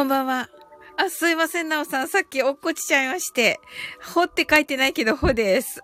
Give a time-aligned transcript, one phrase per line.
[0.00, 0.48] こんばんは。
[0.96, 2.08] あ、すいません、なおさん。
[2.08, 3.60] さっき落っこちちゃいまして。
[4.14, 5.78] ほって書いてないけど、ほです。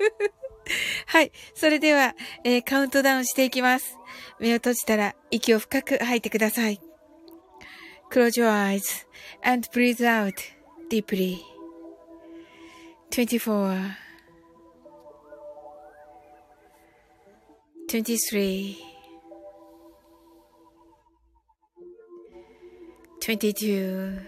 [1.04, 1.30] はい。
[1.52, 3.98] それでは、えー、カウントダウンしていきます。
[4.40, 6.80] 目を閉じたら、息を深く吐いてください。
[8.10, 9.06] Close your eyes
[9.42, 10.32] and breathe out
[10.88, 11.36] deeply.
[13.10, 13.90] 24
[17.90, 18.87] 23
[23.20, 24.20] 22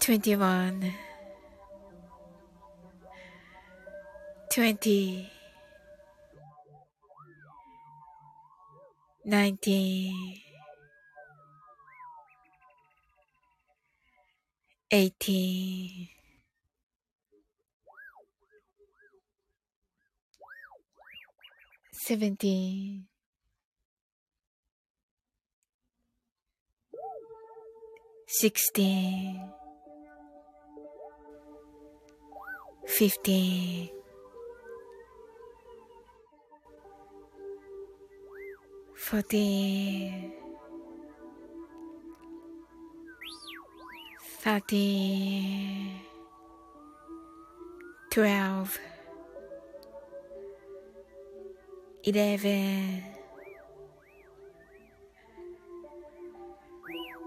[0.00, 0.92] 21
[4.50, 5.30] 20
[9.24, 10.12] 19
[14.90, 16.08] 18
[21.92, 23.15] 17
[28.28, 29.40] 16
[32.86, 33.90] 15
[38.96, 40.32] 14
[44.42, 46.00] 13
[48.10, 48.80] 12
[52.02, 53.02] 11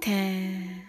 [0.02, 0.89] 10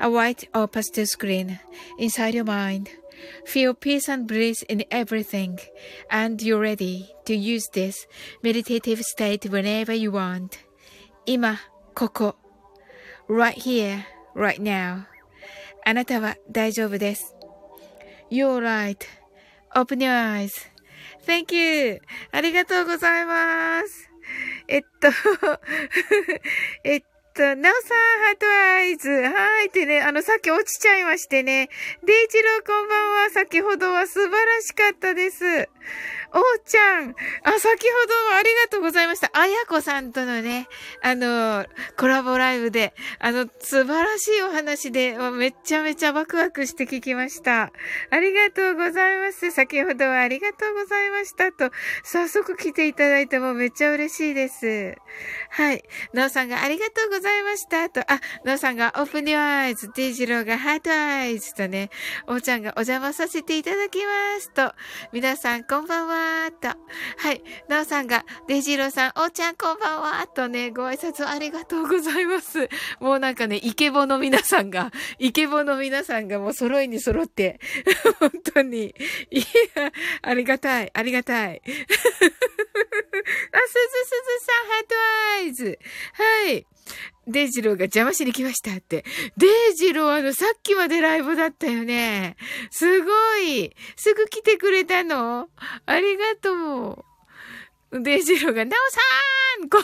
[0.00, 1.58] a white or pastel screen
[1.98, 2.90] inside your mind.
[3.46, 5.58] Feel peace and bliss in everything,
[6.10, 8.06] and you're ready to use this
[8.42, 10.58] meditative state whenever you want.
[11.26, 11.58] 今、
[11.94, 12.36] ここ。
[13.28, 15.06] right here, right now.
[15.84, 17.34] あなたは大丈夫です。
[18.30, 20.52] You're right.Open your eyes.
[21.26, 22.00] Thank you.
[22.32, 24.10] ありがとうございます。
[24.68, 25.08] えっと
[26.84, 27.06] えっと、
[27.39, 28.45] なおさん、ハート
[28.75, 29.09] アイズ。
[29.09, 29.67] はい。
[29.67, 31.69] ってね、あの、さっき落ちちゃいましてね。
[32.05, 33.29] デイジローこんばんは。
[33.29, 35.69] 先ほどは素晴らしかったです。
[36.31, 37.15] おーちゃん。
[37.43, 39.31] あ、先ほどありがとうございました。
[39.33, 40.67] あやこさんとのね、
[41.01, 41.65] あの、
[41.97, 47.71] コラボライブで、あの、素晴らしいお話で、めちゃめちゃワクワクして聞きました。
[48.11, 49.49] ありがとうございます。
[49.49, 51.51] 先ほどはありがとうございました。
[51.51, 51.71] と、
[52.03, 54.95] 早速来ていただいてもめっちゃ嬉しいです。
[55.49, 55.83] はい。
[56.13, 57.89] なおさんがありがとうございました。
[57.89, 61.89] と、あ、なおさんが open your eyes、ディジローが heart eyes とね、
[62.27, 64.73] おーちゃんがお邪魔させていただきますと、
[65.11, 66.18] 皆さんこんばんは。
[66.19, 66.67] ーと。
[67.17, 67.41] はい。
[67.67, 72.67] なおさんが、デジロさん、おーちゃんこんばんはとね、ご挨拶ありがとうございます。
[72.99, 77.59] もうなんかね、イケボの皆さんが、 イケボの皆さんがもう揃いに揃って、
[78.19, 78.93] 本当に、
[79.31, 79.45] いや、
[80.21, 81.61] ありがたい、ありがたい。
[81.65, 81.81] あ、すずす
[84.39, 84.95] ずさん、ハート
[85.35, 85.79] アイズ。
[86.13, 86.65] はい。
[87.27, 89.05] デイジローが邪魔しに来ましたって。
[89.37, 92.35] デイジローあの、さっきまでライブだったよね。
[92.71, 93.75] すごい。
[93.95, 95.49] すぐ来てくれたの
[95.85, 97.05] ありがと
[97.91, 98.01] う。
[98.03, 99.79] デイジローが、ナオさーんこ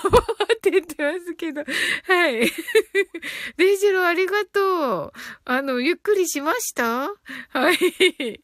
[0.48, 1.64] うって言ってますけど。
[2.04, 2.40] はい。
[3.58, 5.12] デイジローありがとう。
[5.46, 7.12] あの、ゆっくりしました？
[7.50, 8.42] はい。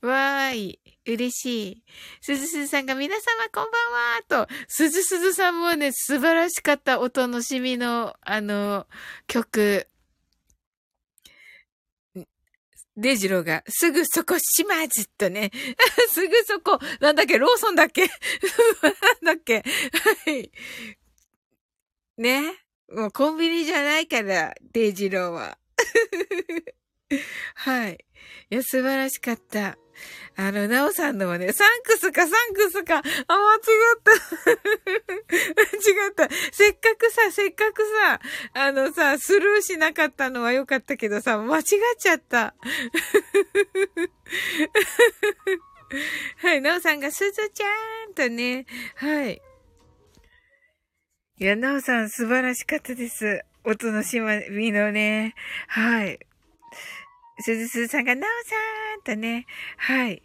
[0.00, 0.80] わーい。
[1.06, 1.84] 嬉しい。
[2.20, 3.22] すずすずさんが皆様
[3.52, 8.86] こんばんはと、すずすずさんもね、素晴らしかったお楽しみの、あの、
[9.26, 9.88] 曲。
[12.96, 15.50] デジローが、すぐそこ島津とね。
[16.10, 18.06] すぐそこ、なんだっけ、ローソンだっけ？
[19.20, 19.64] なんだっけ？
[20.26, 20.50] はい。
[22.16, 22.54] ね？
[22.88, 25.58] もうコンビニじゃないから、デイジローは。
[27.56, 28.04] はい。
[28.50, 29.76] いや、素晴らしかった。
[30.36, 34.12] あの、なおさんのはね、サンクスかサンクスか、あ、間違った。
[35.78, 36.28] 違った。
[36.52, 38.20] せっかくさ、せっかくさ、
[38.54, 41.64] あのさ、スルーしなかったのは良かったけどさ、間違っ
[41.98, 42.54] ちゃった。
[46.38, 47.66] はい、なおさんが、すずちゃ
[48.10, 48.66] んとね、
[48.96, 49.40] はい。
[51.38, 53.44] いや、なおさん素晴らしかったです。
[53.64, 54.20] 音のし
[54.50, 55.34] みのね、
[55.68, 56.18] はい。
[57.40, 58.56] すずすずさんが、なおさ
[58.96, 59.46] んとね、
[59.76, 60.22] はい。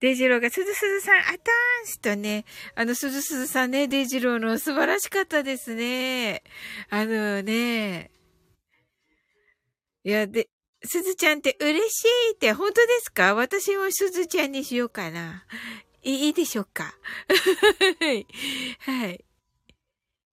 [0.00, 1.34] デイジローが、すずすずさん、あたー
[1.84, 2.44] んしとね、
[2.74, 6.42] あの、すずすずさんね、デイジローの素晴らしかったですね。
[6.88, 8.10] あのね、
[10.04, 10.48] いや、で、
[10.84, 13.34] すずちゃんって嬉しいって本当ですか？
[13.34, 15.44] 私もすずちゃんにしようかな。
[16.02, 16.94] いいでしょうか？
[18.80, 19.24] はい。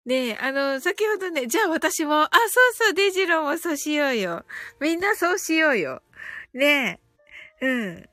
[0.05, 4.45] ねえ、あの、先ほどね、じゃあ私も、あ、そうそう、デジローもそうしようよ。
[4.79, 6.03] みんなそうしようよ。
[6.53, 6.99] ね
[7.61, 7.65] え。
[7.65, 8.09] うん。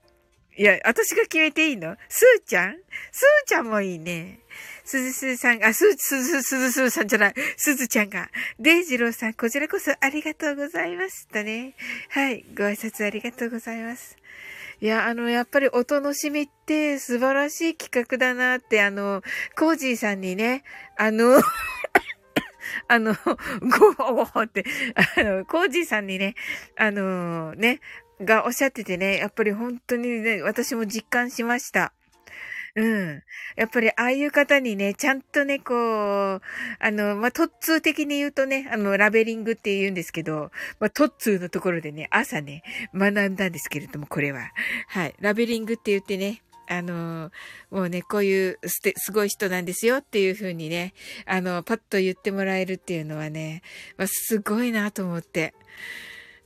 [0.57, 1.97] いや、私が決めていいの？
[2.09, 2.77] スーちゃん？
[3.11, 4.41] スーちゃんもいいね。
[4.85, 7.35] すずすずさん、あ、す、すず、すずすずさんじゃない。
[7.57, 8.29] すずちゃんが。
[8.59, 11.75] デイジローさん、こちらこそありがとうございますとね。
[12.11, 12.45] はい。
[12.57, 14.17] ご挨拶ありがとうございます。
[14.81, 19.23] いや、あの、やっぱりお楽しみって素晴らしい企画だなって、あの、
[19.57, 20.65] コージーさんにね、
[20.99, 21.41] あの
[22.89, 23.15] あの、
[23.61, 24.65] ごほごほって、
[25.17, 26.35] あの、コージーさんにね、
[26.77, 27.81] あのね、
[28.21, 31.93] がおっしゃっててね、やっぱり本当にね、私も実感しました。
[32.75, 33.23] うん。
[33.57, 36.41] やっぱりああいう方にね、ちゃんとね、こう、
[36.79, 40.51] あの、まあ、突通的に言うとね、あの、ラベリングって言うんですけど、
[40.81, 42.63] まあ、突通のところでね、朝ね、
[42.95, 44.53] 学んだんですけれども、これは。
[44.89, 45.15] はい。
[45.21, 46.43] ラベリングって言ってね、
[46.73, 47.31] あの、
[47.71, 50.95] もうね、こういうすて、すごい人なんですよっていう風にね、
[51.27, 53.63] あの、パッと言ってもらえるっていうのはね、
[53.99, 55.55] まあ、すごいなと思って。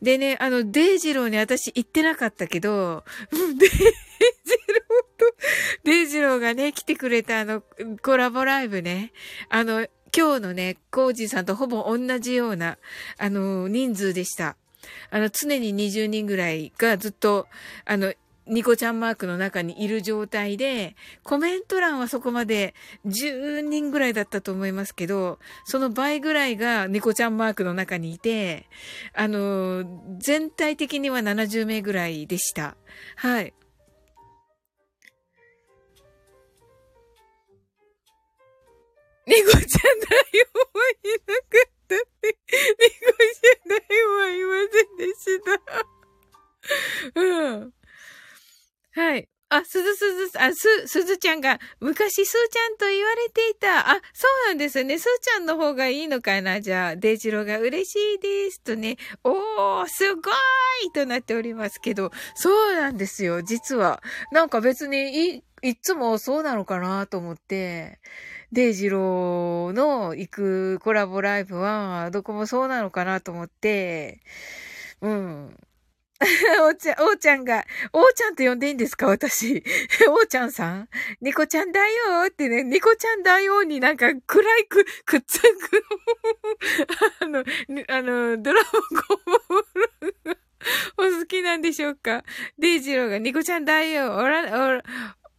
[0.02, 5.37] でね、あの、デイジローに私言ってなかったけど、 デイジローと、
[5.84, 7.62] デイジローがね、来てくれたあの、
[8.02, 9.12] コラボライブね、
[9.49, 9.87] あの、
[10.17, 12.78] 今日のね、コージーさんとほぼ同じような、
[13.19, 14.56] あの、人数でした。
[15.11, 17.49] あの、常に20人ぐらいがずっと、
[17.84, 18.12] あの、
[18.48, 22.75] ニコちゃんマークの中にいる状態で、コメント欄はそこまで
[23.06, 28.69] 10人ぐらいだったと思いますけど、その倍ぐらいがニコちゃんマークの中にいて、
[29.14, 29.84] あの、
[30.19, 32.76] 全体的には70名ぐらいでした。
[33.16, 33.52] はい。
[39.26, 39.75] ニコちゃん大王
[40.78, 45.25] はいなかったって、ニコちゃん大王はいませんでし
[47.14, 47.20] た。
[47.20, 47.75] うん。
[48.96, 49.28] はい。
[49.50, 53.90] あ、すずすず、あ、す、すずちゃんが、昔すーちゃんと言われていた。
[53.90, 54.98] あ、そうなんですね。
[54.98, 58.62] すーちゃんの方がいいのかなじゃあ、デイジローが嬉しいです。
[58.62, 58.96] とね。
[59.22, 63.43] おー、すごいとなっておりますけど、そうなんですよ。
[63.43, 64.02] 実は。
[64.32, 68.00] なんか別に、い、いつもそうなのかなと思って。
[68.52, 74.22] デイジローの行くコラボライブは、どこもそうなのかなと思って、
[75.02, 75.56] うん。
[76.64, 79.06] おーちゃん、おーちゃんが、おーちゃんと呼んでいいんですか？
[79.06, 79.62] 私。
[80.08, 80.88] おーちゃんさん？
[81.20, 85.46] ニコちゃんだよってね、ニコちゃんだよになんか暗いく、くっつく。
[87.20, 87.44] あの、
[87.88, 88.82] あの、ドラゴン
[89.49, 89.62] ボー
[90.25, 90.38] ル
[90.99, 92.25] お好きなんでしょうか？
[92.58, 94.16] デイジローがニコちゃんだよ。
[94.16, 94.82] おら、おら、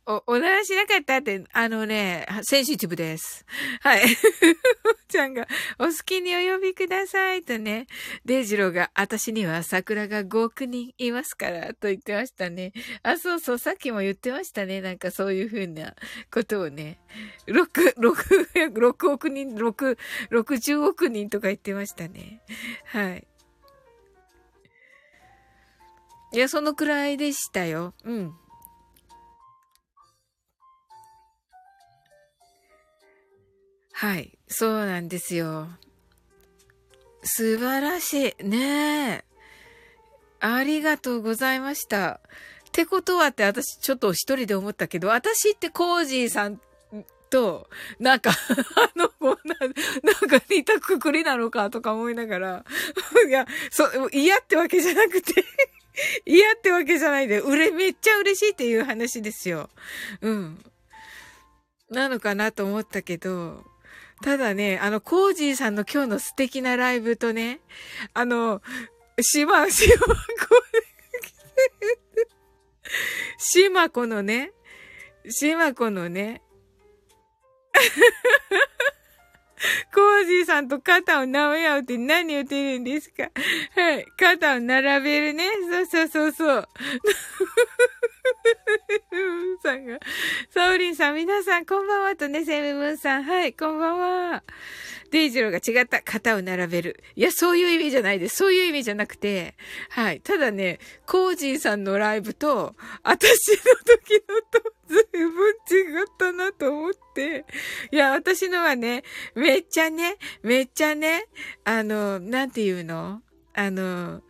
[0.09, 3.45] お、おならしなかったって、あのね、センシティブです。
[3.81, 4.03] はい。
[5.09, 5.45] ちゃんが、
[5.79, 7.87] お好きにお呼びくださいとね、
[8.23, 12.71] デイジローが、私には桜が5億人いますから、と言ってましたね。
[13.03, 14.79] あ、そうそう、さっきも言ってましたね。
[14.79, 15.93] なんかそういうふうな
[16.31, 17.01] ことをね。
[17.47, 19.97] 6、6、6億人、6、
[20.31, 22.41] 60億人とか言ってましたね。
[22.85, 23.27] はい。
[26.31, 27.93] いや、そのくらいでしたよ。
[28.05, 28.33] うん。
[33.99, 34.37] はい。
[34.47, 35.69] そうなんですよ。
[37.23, 38.43] 素晴らしい。
[38.43, 39.25] ねえ。
[40.39, 42.19] ありがとうございました。
[42.67, 46.61] ってことはって私ちょっと一人で思ったけど、私ってコージーさん
[47.31, 48.29] と、なんか
[48.77, 52.65] あの、こんな、なんか似たくくりなのかとか思いながら、
[53.27, 55.43] いや、そう、嫌ってわけじゃなくて
[56.23, 59.71] 嫌ってわけじゃないで、うれ、めっちゃ嬉しいっていう話ですよ。
[60.21, 60.63] うん。
[61.89, 63.65] なのかなと思ったけど、
[64.21, 67.59] ただね、あの、コージーさんの今日の素敵なライブとね、
[68.13, 68.61] あの、
[69.21, 70.05] 島、島子、
[73.37, 74.51] 島子のね、
[75.29, 76.41] 島子のね、
[79.93, 83.29] コージーさんと肩を舐め合うって何言ってるんですか？
[83.75, 84.05] はい。
[84.17, 85.49] 肩を並べるね。
[85.69, 86.69] そうそうそうそう。
[89.63, 89.99] さんが。
[90.51, 93.23] サオリンさん、皆さん、こんばんはとね、セブムーンさん。
[93.23, 94.43] はい、こんばんは。
[95.11, 96.01] デイジローが違った。
[96.01, 97.03] 肩を並べる。
[97.15, 98.35] いや、そういう意味じゃないです。
[98.37, 99.55] そういう意味じゃなくて、
[99.89, 100.21] はい。
[100.21, 105.29] ただね、コージーさんのライブと、私の時のと、ずいぶん
[105.99, 107.45] 違ったなと思って。
[107.91, 109.03] いや、私のはね、
[109.35, 111.25] めっちゃね、めっちゃね、
[111.63, 113.21] あの、なんていうの？
[113.53, 114.21] あの、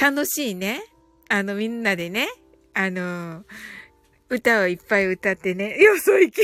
[0.00, 0.82] 楽しいね。
[1.28, 2.28] あの、みんなでね、
[2.74, 3.44] あの、
[4.28, 6.40] 歌をいっぱい歌ってね、よそ行き。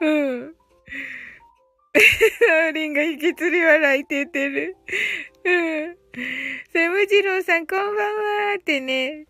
[0.00, 0.54] うん。
[1.94, 4.76] サー リンが引きつり笑いっててる。
[5.44, 5.96] うん。
[6.72, 8.16] セムジローさんこんばん
[8.50, 9.26] はってね。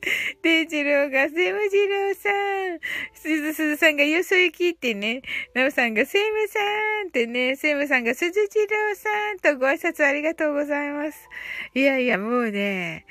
[0.42, 2.80] デイジローが、セムジローさん。
[3.12, 5.22] すずすずさんが、よそ行きってね。
[5.54, 6.58] ナオさんが、セムさ
[7.04, 7.56] んってね。
[7.56, 11.28] セムさんが、すずジローさんとご挨拶ありがとうございます。
[11.74, 13.04] いやいや、もうね、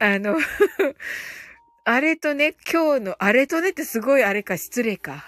[0.00, 0.36] あの
[1.84, 5.24] あれとね、今日の、あれとねってすごいあれか、失礼か。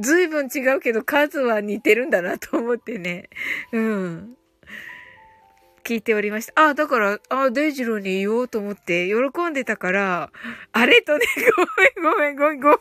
[0.00, 3.28] ずいぶん違うけど数は似てるんだなと思ってね。
[3.72, 4.36] うん。
[5.84, 6.68] 聞いておりました。
[6.68, 10.30] あ、だから、あ、デイジローに言おうと思って喜んでたから、
[10.72, 11.26] あれとね、
[12.02, 12.80] ごめん、ごめん、ごめん、ごめん、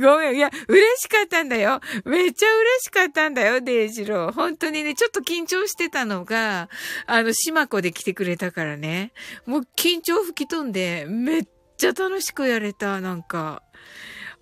[0.00, 0.36] ごめん。
[0.36, 1.80] いや、嬉しかったんだよ。
[2.04, 4.32] めっちゃ嬉しかったんだよ、デイジロー。
[4.32, 6.68] 本当にね、ちょっと緊張してたのが、
[7.06, 9.12] あの、島子で来てくれたからね。
[9.46, 13.62] もう緊張吹き飛んで、めっちゃ楽しくやれた、なんか。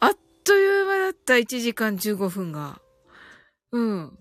[0.01, 2.81] あっという間だった、1時間15分が。
[3.73, 4.19] うん。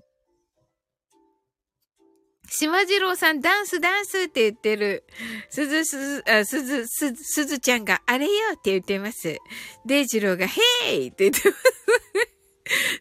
[2.52, 5.04] 島次郎さん、ダンス、ダンスって言ってる。
[5.50, 9.38] すず、すず、あ、すず、すず、すずちゃんが、あれよって言ってます。
[9.86, 10.62] デイジローが、ヘ
[11.06, 11.64] イって言ってます。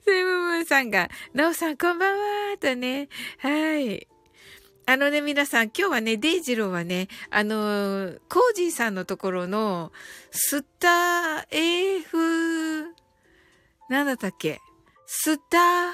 [0.05, 3.09] セムムーンさんが、ナオさんこんばんはとね。
[3.39, 4.09] はい。
[4.87, 9.93] あのね、皆さん、今日はね、デイジローはね、あのー、コージーさんのところの、
[10.31, 12.87] スター AF、
[13.91, 14.61] なんだったっけ？
[15.07, 15.93] スター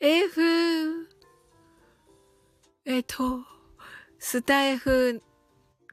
[0.00, 1.08] AF、
[2.84, 3.44] えっ、と、
[4.18, 5.22] スタイフ、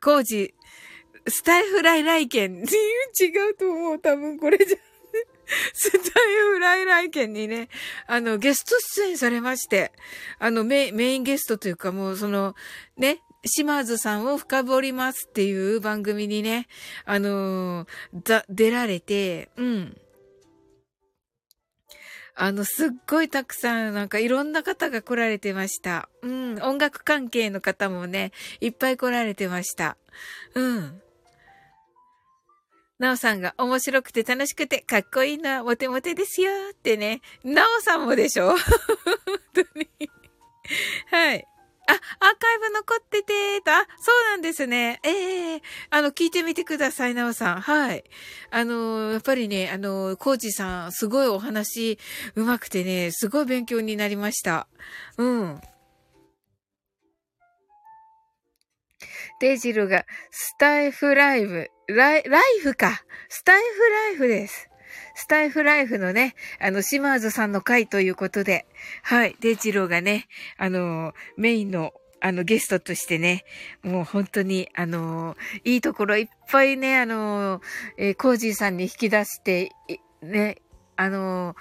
[0.02, 0.56] 工事、
[1.28, 4.78] スタイフ来来県、違うと思う、多分これじゃ。
[5.74, 6.02] スタイ
[6.54, 7.70] フ来来県にね、
[8.08, 9.92] あの、ゲスト出演されまして、
[10.40, 12.56] あの、メインゲストというかもう、その、
[12.98, 16.68] ね、島津さんを深掘りますっていう番組にね、
[17.06, 20.02] あのー、出られて、うん。
[22.42, 26.08] あの、すっごいたくさん、なんかいろんな方が来られてました。
[26.22, 28.32] うん、音楽関係の方もね、
[28.62, 29.98] いっぱい来られてました。
[30.56, 31.02] うん。
[32.98, 37.20] なおさんが面白くて楽しくてかっこいいな、モテモテですよってね。
[37.44, 38.56] なおさんもでしょ？
[38.56, 38.58] 本
[39.54, 39.90] 当に。
[41.12, 41.46] はい。
[41.90, 42.00] あ、アー
[42.38, 45.00] カイブ残ってて、と、あ、そうなんですね。
[45.04, 47.62] ええー、あの、聞いてみてください、なおさん。
[47.62, 48.04] はい。
[48.52, 51.98] あの、やっぱりね、あの、コージさん、すごいお話、
[52.36, 54.68] うまくてね、すごい勉強になりました。
[55.18, 55.62] うん。
[59.42, 63.02] デジルが、スタイフライブ、ライ、ライフか。
[63.30, 64.69] スタイフライフです。
[65.20, 68.66] スタイフライフのね、あの、島津さんの回ということで、
[69.04, 73.44] はい、デイジローがね、あの、メインのあの、ゲストとしてね、
[73.84, 75.36] もう本当に、あの、
[75.66, 77.62] いいところいっぱいね、あの、
[77.98, 79.74] えー、コージーさんに引き出して、
[80.22, 80.62] ね、
[80.96, 81.58] あの、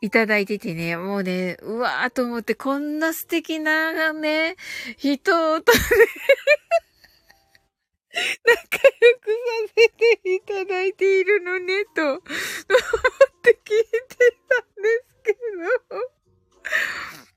[0.00, 4.54] いただいててね、もうね、うわーと思って、こんな素敵なね、
[4.96, 5.72] 人と
[8.12, 9.32] 仲良くさ
[9.76, 12.20] せていただいているのね、と、思っ
[13.42, 13.74] て聞いて
[14.48, 15.36] たんですけ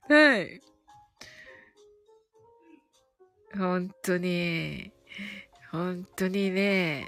[0.10, 0.16] ど。
[0.16, 0.62] はい。
[3.58, 4.92] 本当に、
[5.72, 7.08] 本当にね、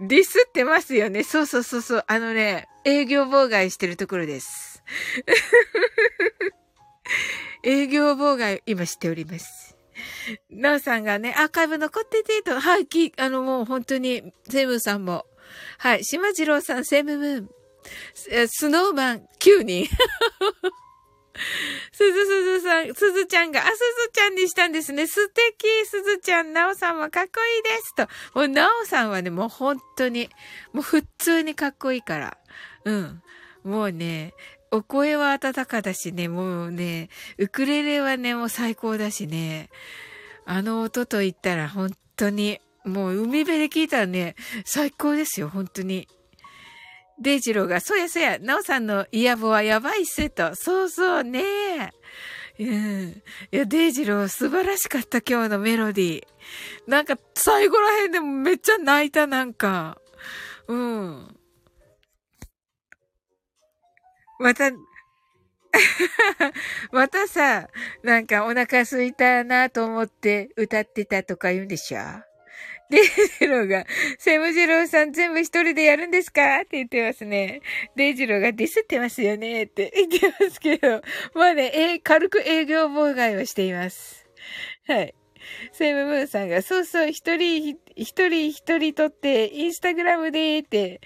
[0.00, 1.22] ディスってますよね。
[1.22, 2.04] そうそうそうそう。
[2.06, 4.82] あのね、営業妨害してるところです。
[7.62, 9.73] 営業妨害、今しております。
[10.50, 15.26] なおさんがね、アーカイブ残ってて、と、はい、き、あの、もう本当に、セムさんも。
[15.78, 17.48] はい、島次郎さん、セムムーン。
[18.48, 19.86] スノーマン9人。
[21.92, 25.06] すずすずさん、すずちゃんが、あ、すずちゃんにしたんですね。
[25.06, 28.08] 素敵すずちゃん、なおさんもかっこいいですと。
[28.34, 30.28] もう、なおさんはね、もう本当に、
[30.72, 32.38] もう普通にかっこいいから。
[32.84, 33.22] うん。
[33.64, 34.34] もうね、
[34.74, 39.70] お声は温かだしね、もうね、ウクレレはね、もう最高だしね、
[40.46, 46.08] あの音と言ったら本当に、もう海辺で聞いたらね、最高ですよ、本当に。
[47.20, 50.56] デイジローが、そやそや、ナオさんのイヤボはやばいっすと。
[50.56, 51.92] そうそうね。
[52.58, 53.22] うん。
[53.52, 56.24] いや、デイジロー素晴らしかった、今日のメロディー。
[56.88, 59.98] なんか、最後ら辺でもめっちゃ泣いた、なんか。
[60.66, 61.36] うん。
[64.38, 64.70] また、
[66.92, 67.68] またさ、
[68.02, 71.98] なんかお腹空いたなと思って歌ってたとか言うんでしょ？
[72.90, 73.02] デイ
[73.40, 73.86] ジローが、
[74.18, 76.60] セムジローさん全部一人でやるんですか？
[76.60, 77.62] って言ってますね。
[77.96, 81.02] デイジローがディスってますよねって言ってますけど、
[81.34, 84.26] まあね、え軽く営業妨害をしています。
[84.86, 85.14] はい。
[85.72, 91.00] セムムーンさんが、そうそう、一人、一人一人撮って、インスタグラムでーって。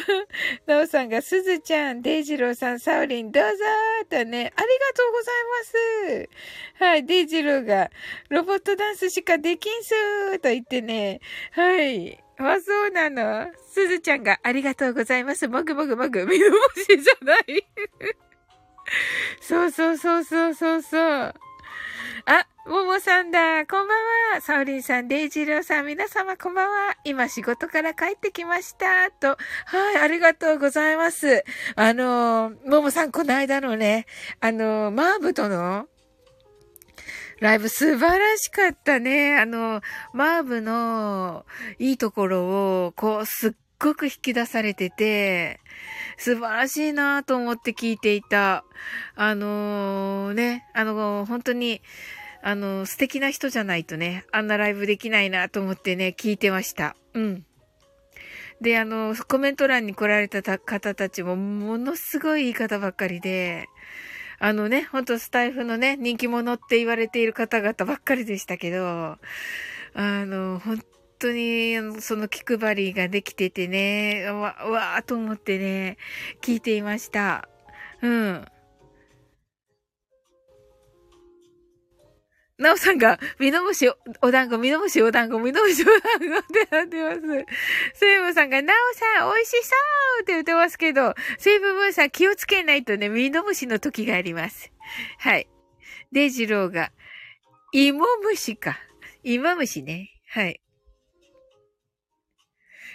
[0.66, 6.84] なおさんが、すずちゃん、デイジローさん、サオリン、どうぞーとね、ありがとうございます。
[6.84, 7.90] はい、デイジローが、
[8.28, 11.20] ロボットダンスしかできんすーと言ってね、
[11.52, 12.22] はい。
[12.38, 13.50] あ、そうなの。
[13.70, 15.48] すずちゃんが、ありがとうございます。
[15.48, 17.66] もぐもぐもぐ、見のぼしじゃない。
[19.40, 21.34] そうそうそうそうそうそう。
[22.26, 23.64] あ、ももさんだ。
[23.64, 24.42] こんばんは。
[24.42, 26.96] サオリンさん、デイジローさん、皆様こんばんは。
[27.02, 29.10] 今仕事から帰ってきました。
[29.10, 29.38] と。
[29.64, 31.44] はい、ありがとうございます。
[31.76, 34.04] あの、ももさん、この間のね、
[34.42, 35.86] あの、マーブとの、
[37.40, 39.38] ライブ素晴らしかったね。
[39.38, 39.80] あの、
[40.12, 41.46] マーブの
[41.78, 42.44] いいところ
[42.84, 45.60] を、こう、すっごく引き出されてて、
[46.18, 48.64] 素晴らしいなと思って聞いていた。
[49.14, 51.80] あのー、ね、あの、本当に、
[52.42, 56.96] あの、素敵な人じゃないとね、あんなライブできないなと思ってね、聞いてました。
[57.14, 57.44] うん。
[58.60, 63.66] で、あの、コメント欄に来られた方たちも、ものすごい言い方ばっかりで、
[64.40, 69.18] あのね、ほんとスタイフのね、人気者って言われている方々ばっかりでしたけど、あ
[69.94, 70.82] の、本
[71.18, 75.96] 当に、その気配りができててね、わ、わーと思ってね、
[76.40, 77.48] 聞いていました。
[78.00, 78.44] うん。
[82.58, 83.88] なおさんが、みのむし
[84.20, 87.20] お団子、みのむしお団子、みのむしお団子ってなってます。
[87.94, 89.74] セイムさんが、なおさん、美味しそ
[90.20, 94.72] うって言ってますけど、セイムムーンさん気をつけないとね、みのむしの時があります。
[95.18, 95.48] はい。
[96.10, 96.90] デジローが、
[97.72, 98.76] 芋虫か。
[99.22, 100.10] 芋虫ね。
[100.30, 100.60] はい。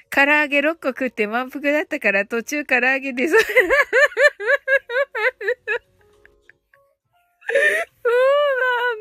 [0.09, 3.43] 唐揚げ6個食って満腹だったから途中唐揚げで、それ
[8.03, 8.13] そう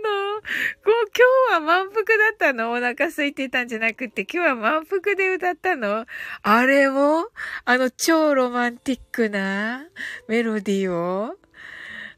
[0.02, 0.40] なの。
[0.40, 0.46] こ
[0.86, 2.72] う、今日は満腹だったの？
[2.72, 6.06] お腹空いてたんじゃなくて、今日は満腹で歌ったの？
[6.42, 7.26] あれも？
[7.64, 9.86] あの超ロマンティックな
[10.28, 11.36] メロディーを？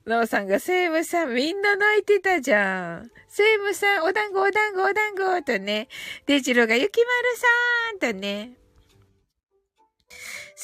[0.04, 3.10] なおさんが、セイムさんみんな泣いてたじゃん。
[3.28, 5.88] セイムさん、お団子お団子お団子とね。
[6.26, 8.52] デジロが、ゆきまるさんとね。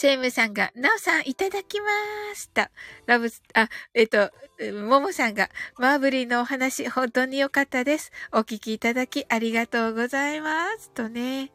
[0.00, 2.62] セイムさんが、ナオさんいただきまーすと。
[3.04, 4.30] ラブ、あ、えっと、
[4.72, 8.10] ももさんが、マーブリーのお話、本当に良かったです。
[8.32, 10.90] お聞きいただきありがとうございます。
[10.92, 11.52] とね。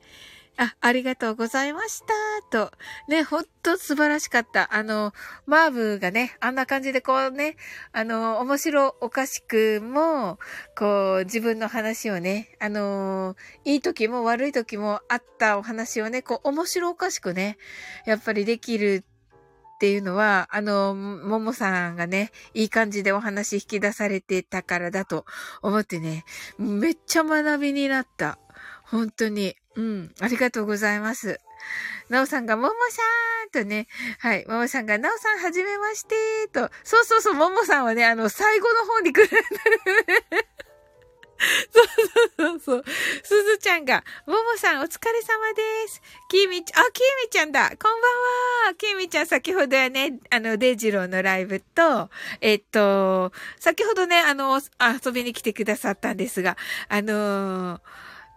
[0.58, 2.14] あ、ありがとうございました。
[2.50, 2.72] と。
[3.10, 4.74] ね、ほんと素晴らしかった。
[4.74, 5.14] あの、
[5.46, 7.58] マーブがね、あんな感じでこうね、
[7.92, 10.40] あの、面白おかしくも、
[10.78, 17.58] こう、自分の話をね、あの、いい時も悪い時もあったお話をね、こう、面白おかしくね、
[18.06, 19.04] やっぱりできる
[19.76, 25.26] っていうのは、あの、ももさんがね、いい感じでお話引き出されてたからだと
[25.62, 26.24] 思ってね、
[26.58, 28.40] めっちゃ学びになった。
[28.84, 29.58] 本当に。
[29.76, 30.16] うん。
[30.20, 31.40] ありがとうございます。
[32.10, 33.02] なおさんが、ももさ
[33.48, 33.88] んとね、
[34.20, 34.46] はい。
[34.48, 36.70] ももさんが、なおさんはじめましてと。
[36.84, 39.38] そうそうそう、ももさんはね、あの、最後の方に来るんだ
[40.14, 40.48] ね。
[41.72, 42.00] そうそう
[42.38, 42.84] そうそう。
[43.24, 46.02] すずちゃんが、ももさんお疲れ様です。
[46.30, 47.70] きみちゃん、あ、きみちゃんだ。
[47.70, 48.76] こんばんは。
[48.78, 52.10] きみちゃん先ほどはね、あの、デイジローのライブと、
[52.40, 54.62] えっと、先ほどね、あの、
[55.04, 56.56] 遊びに来てくださったんですが、
[56.88, 57.82] あの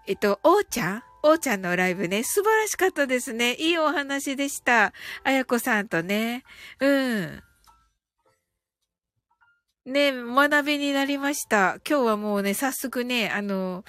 [0.06, 3.54] えっと、おーちゃんおーちゃんのライブね、素晴らしかったですね。
[3.56, 4.94] いいお話でした。
[5.24, 6.42] あやこさんとね。
[6.80, 7.42] うん。
[9.84, 11.80] ね、学びになりました。
[11.86, 13.84] 今日はもうね、早速ね、あの、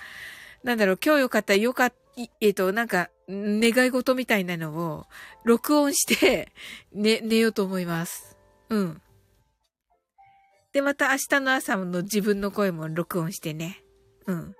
[0.63, 1.95] なんだろう、今日よかった、よかった、
[2.41, 5.05] えっと、なんか、願い事みたいなのを、
[5.45, 6.51] 録音して、
[6.91, 8.35] ね、寝ようと思います。
[8.67, 9.01] うん。
[10.73, 13.81] で、また明日の朝の自分の声も録音してね。
[14.25, 14.55] うん。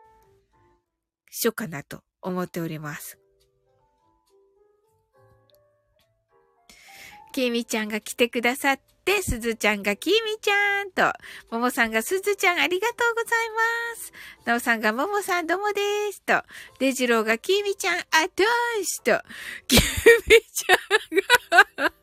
[1.30, 3.18] しようかなと思っております。
[7.32, 11.14] きみちゃんが来てくださって、すずちゃんがきみちゃんと、
[11.52, 14.14] ももさんがすずちゃんありがとうございます。
[14.46, 16.44] なおさんがももさんどうもですと、
[16.80, 18.02] でじろうがきみちゃんあ
[18.36, 19.22] どーしと、
[19.68, 21.94] きみちゃんが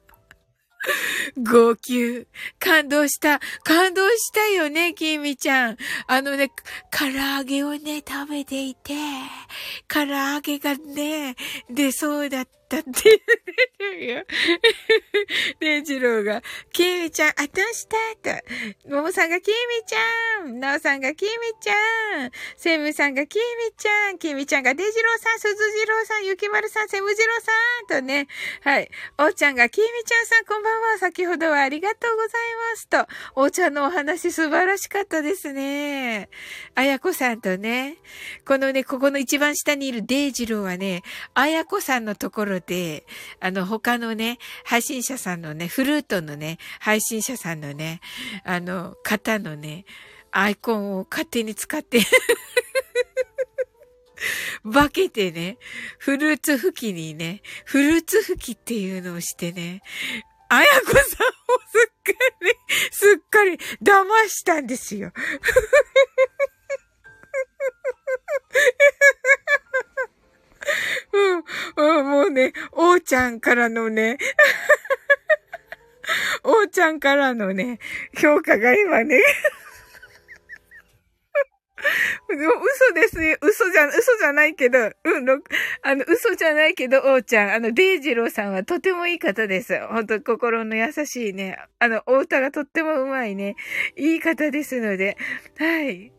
[1.43, 2.27] 号泣。
[2.59, 3.41] 感動した。
[3.65, 5.77] 感動したよね、きみちゃん。
[6.07, 6.51] あのね、
[6.91, 8.95] 唐揚げをね、食べていて、
[9.89, 11.37] 唐揚げがね、
[11.71, 12.56] 出そうだった。
[12.67, 13.23] ったって
[13.79, 14.25] 言うよ。
[15.61, 17.97] で、ジローが、キミちゃん、あたした？
[18.85, 18.91] と。
[18.91, 19.55] ももさんがキミ
[19.87, 20.59] ちゃん。
[20.59, 22.31] なおさんがキミちゃん。
[22.57, 24.19] セムさんがキミちゃん。
[24.19, 27.53] キミちゃんがデジローさん、鈴次郎さん、ゆきまるさん、セムジローさ
[27.97, 28.01] ん。
[28.01, 28.27] とね。
[28.63, 28.91] はい。
[29.19, 30.99] おーちゃんがキミちゃんさん、こんばんは。
[30.99, 32.31] 先ほどはありがとうござい
[32.73, 33.07] ますと。
[33.37, 36.29] おーちゃんのお話素晴らしかったですね。
[36.75, 37.99] あやこさんとね。
[38.45, 41.03] このね、ここの一番下にいるデイジローはね、
[41.35, 43.07] あやこさんのところろで、
[43.41, 48.01] あの、他のね、配信者さんのね、フルートのね、配信者さんのね、
[48.45, 49.85] あの、方のね、
[50.31, 52.01] アイコンを勝手に使って
[54.73, 55.59] 化けてね、
[55.99, 59.83] フルーツ吹きにね、フルーツ吹きっていうのをしてね、
[60.49, 61.15] あやこさんをす
[61.89, 62.55] っかり、
[62.91, 65.13] すっかり騙したんですよ。
[71.77, 74.19] うん、もうね、おーちゃんからのね、
[76.45, 77.79] おーちゃんからのね、
[78.19, 79.21] 評価が今ね、
[82.29, 83.37] 嘘ですね。
[83.41, 84.91] 嘘じゃ、嘘じゃないけど、うん、
[85.83, 89.79] あの、嘘じゃないけど、おーちゃん、あの、デイジローさんはとてもいい方です。
[89.89, 91.57] 本当心の優しいね。
[91.79, 93.57] あの、お歌がとってもうまいね。
[93.97, 95.17] いい方ですので、
[95.59, 96.16] はい。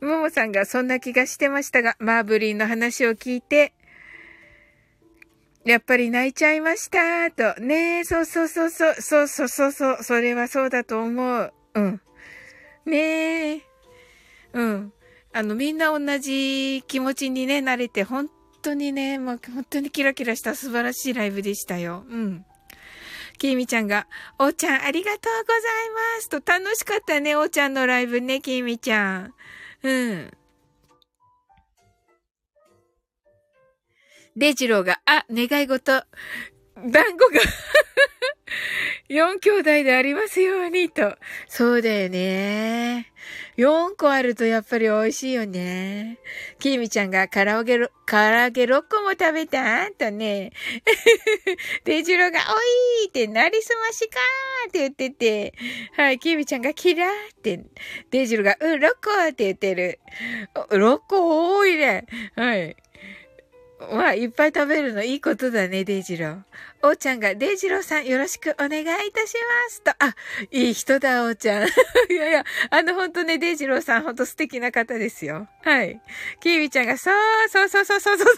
[0.00, 3.72] ももさんがそんな気がしてましたが、マーブリンの話を聞いて、
[5.64, 7.60] やっぱり泣いちゃいました、と。
[7.60, 11.52] ねえ、そうそうそうそう、そうそうそうそう、それはそうだと思う。
[11.74, 12.00] うん。
[12.86, 13.62] ねえ。
[14.54, 14.92] うん。
[15.32, 18.30] あの、みんな同じ気持ちにね、慣れて、本
[18.62, 22.04] 当にね、もう本当にキラキラした素晴らしいライブでしたよ。
[22.08, 22.44] うん。
[23.38, 24.06] きみちゃんが、
[24.38, 29.34] おーちゃんありがとうございますと楽しかったね、おーちゃんのライブね、きみちゃん。
[29.82, 30.30] うん。
[34.36, 36.04] デジローが、あ、願い事、
[36.86, 37.40] 団子が
[39.08, 41.16] 4兄弟でありますように、と。
[41.48, 43.12] そうだよね。
[43.56, 46.18] 4個あるとやっぱり美味しいよね。
[46.58, 49.90] きみちゃんが唐揚げ、唐揚げ6個も食べた？
[49.92, 50.52] とね。
[51.84, 55.54] デジロが、おいってなりすましかーって言ってて。
[55.96, 57.60] はい、きみちゃんがキラーって。
[58.10, 59.98] デジロが、うん、6個って言ってる。
[60.54, 62.06] 6個多いね。
[62.36, 62.76] はい。
[63.80, 66.42] まあ、いっぱい食べるのいいことだね、デイジロー。
[66.82, 69.90] おーちゃんが、デイジローさんよろしくお願いいたしますと。
[69.98, 70.16] あ、
[70.50, 71.68] いい人だ、おーちゃん。
[72.10, 75.48] いやいや、あの、ほんとね、デイジローさん、ほんと素敵な方ですよ。
[75.62, 76.00] はい。
[76.40, 77.14] キービちゃんが、そう、
[77.48, 78.36] そうそうそうそうそう、そう。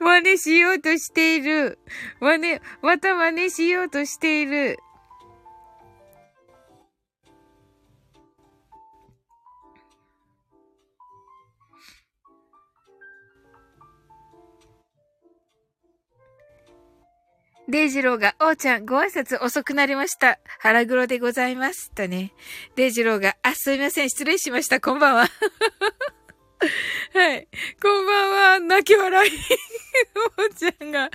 [0.00, 1.78] 真似しようとしている。
[2.20, 4.78] 真似、また真似しようとしている。
[17.68, 20.38] デイジローが、おーちゃん、ご挨拶遅くなりました。
[20.60, 21.90] 腹黒でございます。
[21.90, 22.32] とね。
[22.76, 24.80] デイジローが、あ、すいません、失礼しました。
[24.80, 25.26] こんばんは。
[27.12, 27.48] はい。
[27.82, 28.60] こんばんは。
[28.60, 29.30] 泣き笑い。
[30.38, 31.10] おーちゃんが。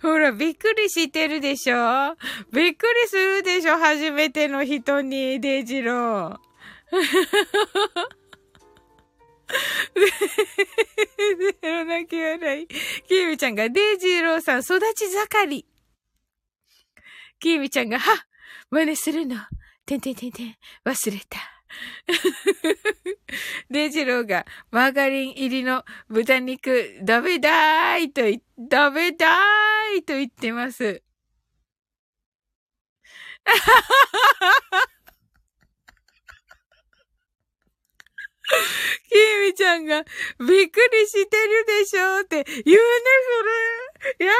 [0.00, 2.16] ほら、びっくりしてるでしょ？
[2.52, 3.76] びっくりするでしょ？
[3.76, 6.38] 初めての人に、デイジロー。
[11.62, 12.68] で、 泣き笑い。
[13.08, 15.66] キーミちゃんが、デイジローさん、育ち盛り。
[17.38, 18.26] きーみちゃんが、は
[18.70, 19.36] 真似するの。
[19.84, 20.56] てんてんてんてん。
[20.84, 21.56] 忘れた。
[23.70, 31.02] デジローがマーガリン入りの豚肉食べだーいと言、食べだーいと言ってます。
[39.08, 39.14] き
[39.48, 40.04] みちゃんが
[40.38, 42.82] びっくりしてるでしょって言うね、
[44.18, 44.26] それ。
[44.26, 44.38] やだ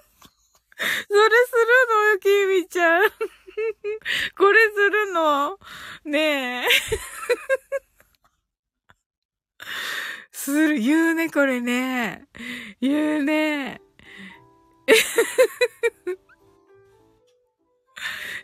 [0.00, 0.03] ー。
[0.76, 1.16] それする
[1.88, 2.28] のよ、き
[2.62, 3.02] みちゃん。
[4.36, 5.58] これするの？
[6.04, 6.68] ねえ。
[10.32, 12.26] する、言うね、これね。
[12.80, 13.80] 言うね。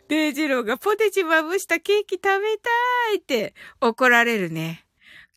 [0.07, 2.69] デイジローがポテチまぶしたケーキ食べた
[3.13, 4.85] いって怒られるね。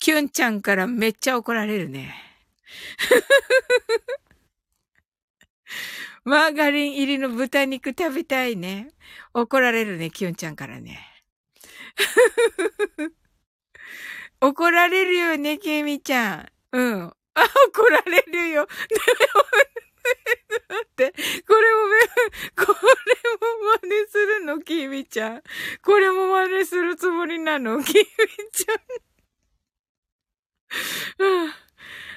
[0.00, 2.14] キュンちゃんからめっちゃ怒られるね。
[6.24, 8.88] マーガリン入りの豚肉食べたいね。
[9.34, 10.98] 怒られるね、キュンちゃんからね。
[14.40, 16.48] 怒られるよね、ケミちゃん。
[16.72, 17.02] うん。
[17.04, 17.14] あ、
[17.68, 18.66] 怒られるよ。
[20.68, 21.84] だって、これも、
[22.56, 22.78] これも
[23.82, 25.42] 真似するの、きみちゃん。
[25.82, 28.04] これも真似するつもりなの、きみ
[28.52, 28.76] ちゃん。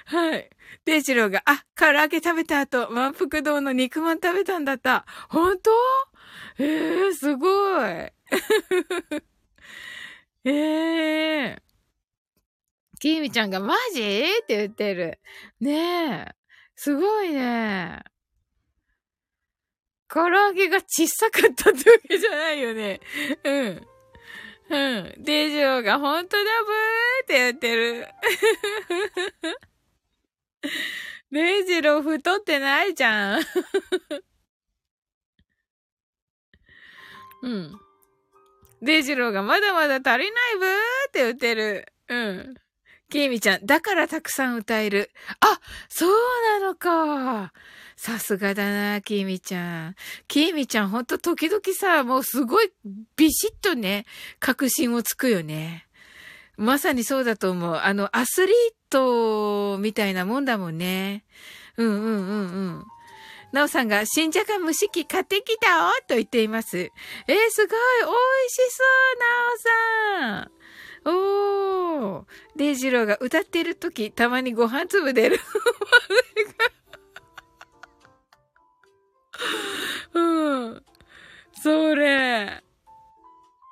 [0.08, 0.50] はい。
[0.86, 5.06] デイジローが、あ、唐揚げ食べた後、満腹堂の肉まん食べたんだった。
[5.30, 5.72] 本当？
[6.60, 7.48] ええー、すご
[7.82, 7.90] い。
[7.90, 8.14] え
[10.46, 11.62] えー。
[13.00, 14.02] きみちゃんがマジ？
[14.02, 15.20] って言ってる。
[15.60, 16.36] ねえ。
[16.76, 18.02] すごいね。
[20.08, 23.02] 唐揚げが小さかったってわけじゃないよね。
[23.44, 23.88] うん。
[24.70, 25.14] うん。
[25.18, 28.08] デジョーが本当だブーって言ってる。
[31.32, 33.42] デイジロー太ってないじゃん。
[37.44, 37.80] うん。
[38.82, 40.70] デイジローがまだまだ足りないブー
[41.08, 41.92] って言ってる。
[42.08, 42.56] うん。
[43.10, 45.12] キーミちゃん、だからたくさん歌える。
[45.40, 46.12] あ、そう
[46.60, 47.54] なのか。
[47.96, 49.96] さすがだな、キーミちゃん。
[50.28, 52.72] キーミちゃん、ほんと時々さ、もうすごい
[53.16, 54.06] ビシッとね、
[54.40, 55.88] 確信をつくよね。
[56.58, 57.76] まさにそうだと思う。
[57.76, 58.56] あの、アスリー
[58.90, 61.24] トみたいなもんだもんね。
[61.78, 62.44] うんうんうんう
[62.80, 62.86] ん。
[63.52, 66.78] なおさんが、新じゃが蒸し器買ってきたおと言っています。
[66.78, 66.92] えー、
[67.50, 68.08] すごい美
[68.46, 70.52] 味しそうなおさん
[71.10, 72.26] おー。
[72.58, 75.40] デイジローが歌ってるとき、たまにご飯粒出る。
[80.14, 80.84] うん。
[81.62, 82.64] それ。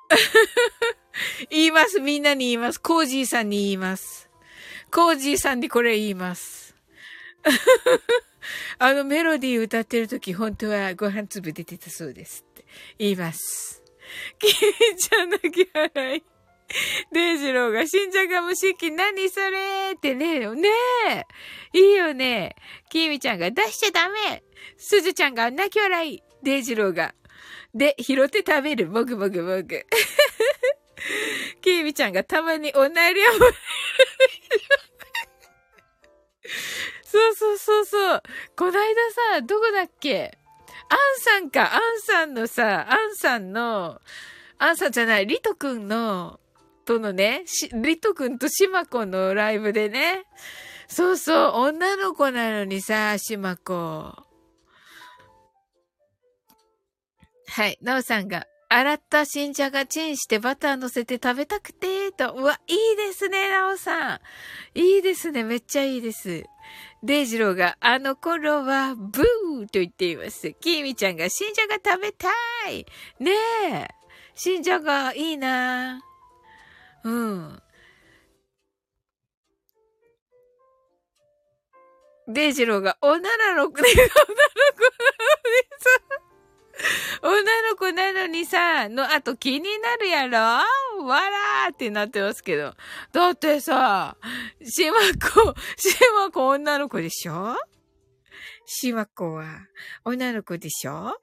[1.50, 2.00] 言います。
[2.00, 2.80] みんなに言います。
[2.80, 4.25] コージーさんに言います。
[4.96, 6.74] コージーさんにこれ言います。
[8.80, 12.64] あのメロディー歌ってるとき、本当はご飯粒出てたそうですって
[12.98, 13.82] 言います。
[14.38, 16.22] キーちゃん泣き笑い。
[17.12, 20.68] デイジローが、新じゃが蒸し器何それってね、ね
[21.74, 21.78] え。
[21.78, 22.56] いいよね。
[22.88, 24.42] キーミちゃんが出しちゃダメ。
[24.78, 26.22] すずちゃんが泣き笑い。
[26.42, 27.14] デイジローが。
[27.74, 28.86] で、拾って食べる。
[28.86, 29.86] もぐもぐもぐ。
[31.60, 33.30] キーミちゃんがたまにおなりを
[37.04, 38.22] そうそうそうそう。
[38.56, 39.00] こないだ
[39.36, 40.38] さ、どこだっけ？
[40.88, 44.00] アンさんか、アンさんのさ、アンさんの、
[44.58, 46.38] アンさんじゃない、リトくんの、
[46.84, 50.24] とのね、リトくんとシマコのライブでね。
[50.88, 54.14] そうそう、女の子なのにさ、シマコ。
[57.48, 62.32] はい、ナオさんが、洗った新茶がチンしてバター乗せて食べたくて、と。
[62.32, 64.20] うわ、いいですね、ナオさん。
[64.74, 66.44] いいですね、めっちゃいいです。
[67.02, 70.52] デイジローが、あの頃は、ブーと言っています。
[70.54, 72.28] キーミちゃんが、新茶が食べた
[72.68, 72.84] い。
[73.20, 73.32] ね
[73.70, 73.88] え。
[74.34, 76.02] 新茶がいいな
[77.04, 77.62] うん。
[82.28, 84.10] デイジローが、女の子で、女の子なのに
[85.78, 86.25] さ、
[87.22, 90.38] 女の子なのにさ、の後気になるやろ？
[91.06, 92.74] わらーってなってますけど。
[93.12, 94.16] だってさ、
[94.62, 94.96] しま
[95.42, 97.56] こ、しまこ女の子でしょ？
[98.66, 99.66] しまこは
[100.04, 101.18] 女の子でしょ？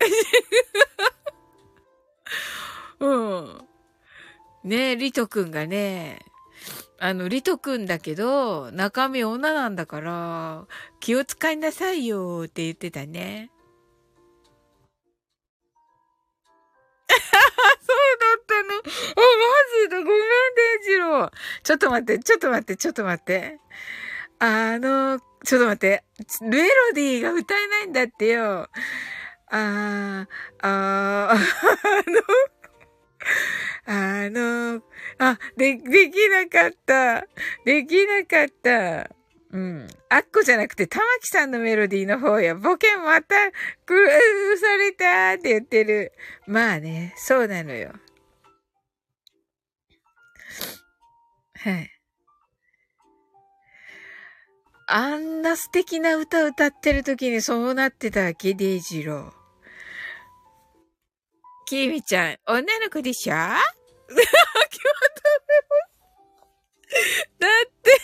[3.00, 3.68] うん。
[4.64, 6.20] ねえ、リトくんがね、
[7.00, 10.66] あの、リトくんだけど、中身女なんだから、
[11.00, 13.50] 気を使いなさいよって言ってたね。
[17.08, 17.18] そう
[18.18, 18.74] だったの。
[18.74, 18.90] あ、マ
[19.84, 20.14] ジでごめん、デ
[20.82, 21.30] イジロー。
[21.62, 23.58] ちょっと待って、ちょっと待って、ちょっと待って。
[24.40, 26.04] あの、ちょっと待って。
[26.42, 28.68] メロディーが歌えないんだってよ。
[29.50, 30.26] あー、
[30.62, 31.38] あー、
[33.86, 34.82] あの、あの、
[35.18, 37.26] あ、で、できなかった。
[37.64, 39.10] できなかった。
[39.50, 39.88] うん。
[40.10, 43.34] あっこじゃなくて、玉木さんのメロディーの方や、ボケまた、
[43.86, 46.12] く、うされたって言ってる。
[46.46, 47.92] まあね、そうなのよ。
[51.54, 51.90] はい。
[54.86, 59.32] あんな素敵な歌歌ってる時にそうなってたわけ、デイジロー。
[61.66, 63.34] キミちゃん、女の子でしょ？
[67.38, 67.50] だっ
[67.82, 68.00] て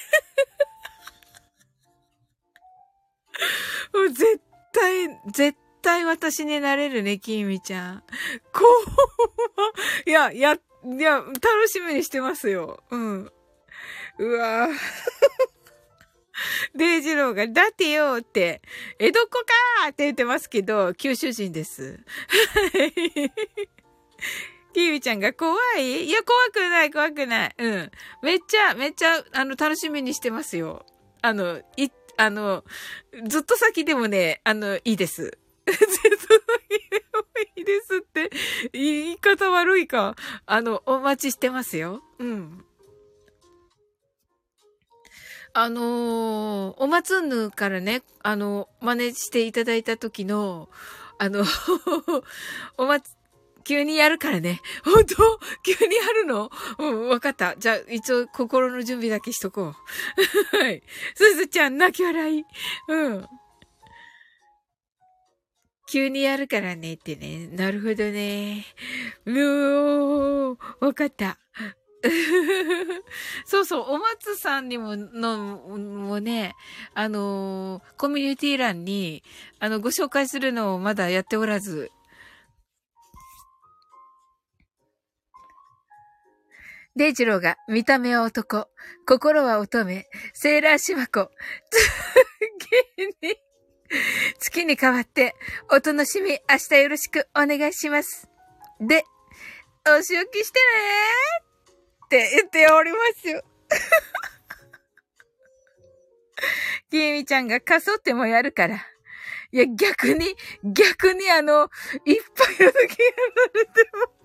[3.93, 4.41] もう絶
[4.73, 8.03] 対、絶対私になれるね、きみちゃん。
[8.53, 8.65] こ
[10.07, 10.59] う、いや、や、い
[11.01, 11.37] や、楽
[11.69, 12.83] しみにしてますよ。
[12.91, 13.33] うん。
[14.19, 14.75] うわぁ。
[16.75, 18.61] デイジローが、だってよって、
[18.99, 22.01] 江戸っ子かーって言ってますけど、九州人です。
[24.75, 26.05] キーミちゃんが怖い？
[26.05, 27.55] いや、怖くない、怖くない。
[27.57, 27.91] うん。
[28.23, 30.85] めっちゃ、めっちゃ、あの、楽しみにしてますよ。
[31.23, 32.65] あの、い、あの、
[33.27, 35.39] ずっと先でもね、あの、いいです。
[35.67, 35.91] ずっと先
[36.91, 37.25] でも
[37.57, 38.31] いいですって、
[38.73, 40.17] 言い方悪いか。
[40.45, 42.03] あの、お待ちしてますよ。
[42.19, 42.65] うん。
[45.57, 50.69] あのー、おまつぬからね、あの、真似していただいた時の、
[51.17, 51.45] あの
[52.77, 53.17] おまつ、
[53.65, 54.61] 急にやるからね。
[54.85, 55.41] 本当？
[55.63, 56.51] 急にやるの？
[56.79, 57.57] うん、わかった。
[57.57, 59.75] じゃあ、一応、心の準備だけしとこ
[60.53, 60.57] う。
[60.57, 60.83] はい。
[61.15, 62.45] すずちゃん、泣き笑い。
[62.89, 63.27] うん。
[65.91, 67.47] 急にやるからねってね。
[67.49, 68.65] なるほどね。
[69.27, 71.39] うー、わかった。
[73.47, 76.55] そうそう、お松さんにも、の、もね、
[76.95, 79.23] あのコミュニティ欄に、
[79.59, 81.91] あの、ご紹介するのをまだやっておらず、
[86.97, 88.69] デイジローが見た目は男、
[89.05, 91.29] 心は乙女、セーラーシマコ、
[92.97, 93.37] 次に、
[94.39, 95.35] 月に変わって、
[95.71, 98.31] お楽しみ、明日よろしくお願いします。
[98.81, 99.05] で、
[99.89, 100.67] お仕置きしてね
[102.07, 103.43] って言っておりますよ。
[106.91, 108.87] きみちゃんがかそってもやるから。
[109.51, 111.71] いや、逆に、逆にあの、いっ
[112.37, 112.75] ぱいの時やら
[113.61, 114.24] れても。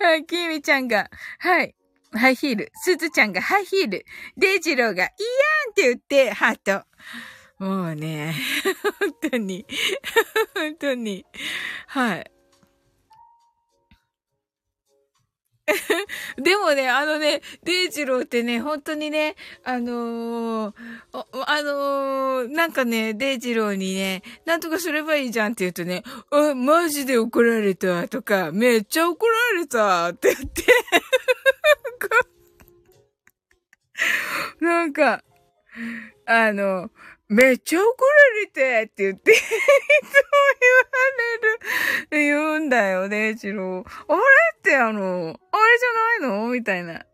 [0.00, 1.74] はい、きみちゃんが、はい、
[2.12, 2.70] ハイヒール。
[2.74, 4.04] すずちゃんがハイヒール。
[4.36, 6.84] デイジローが、いやーんって言って、ハート。
[7.58, 8.34] もうね、
[9.00, 9.66] 本当に、
[10.54, 11.24] 本当に、
[11.86, 12.30] はい。
[16.36, 20.74] でもね、あのね、デイジローってね、本当にね、あのー、
[21.12, 30.64] あのー、なんかね、デイジローにね、なんとかすればいいじゃんって言うとね、あ、マジで怒られたとか、めっちゃ怒られたって言って、
[34.60, 35.22] なんか、
[36.26, 36.90] あの、
[37.34, 39.48] めっちゃ怒られてって言って、いつも
[42.10, 43.84] 言われる、言うんだよね、ジロー。
[44.08, 44.22] あれ
[44.56, 45.78] ってあの、あれ
[46.20, 46.48] じゃないの？
[46.50, 47.04] みたいな。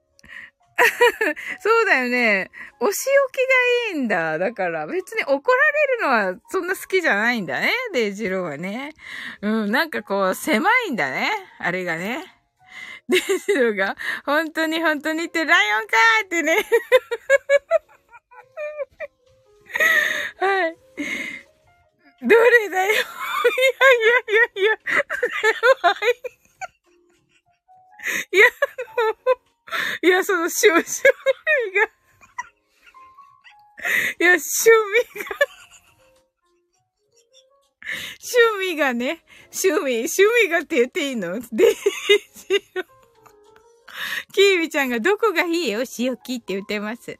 [1.60, 2.50] そうだよね。
[2.80, 3.36] お仕置き
[3.92, 4.38] がいいんだ。
[4.38, 7.72] だから別に怒られるのはそんな好きじゃないんだね。
[7.94, 8.92] デイジローはね。
[9.40, 11.30] うん、なんかこう狭いんだね。
[11.58, 12.24] あれがね。
[13.08, 16.58] デイジローが、本当に本当にってライオンかーってね。
[20.38, 20.76] はい。
[22.22, 22.92] どれだよ。
[22.92, 23.04] いやい
[24.06, 24.78] やいやいや、
[25.80, 26.02] 狭い。
[28.32, 28.52] いや、も
[30.02, 30.78] う、いや、その、趣味が、
[34.18, 34.70] いや、趣味
[35.24, 35.36] が、
[38.20, 38.38] 趣
[38.72, 41.40] 味がね、趣味、趣味がって言っていいの？
[41.40, 41.74] で、
[44.32, 47.18] キービちゃんがどこがいいよ、塩きって言ってます。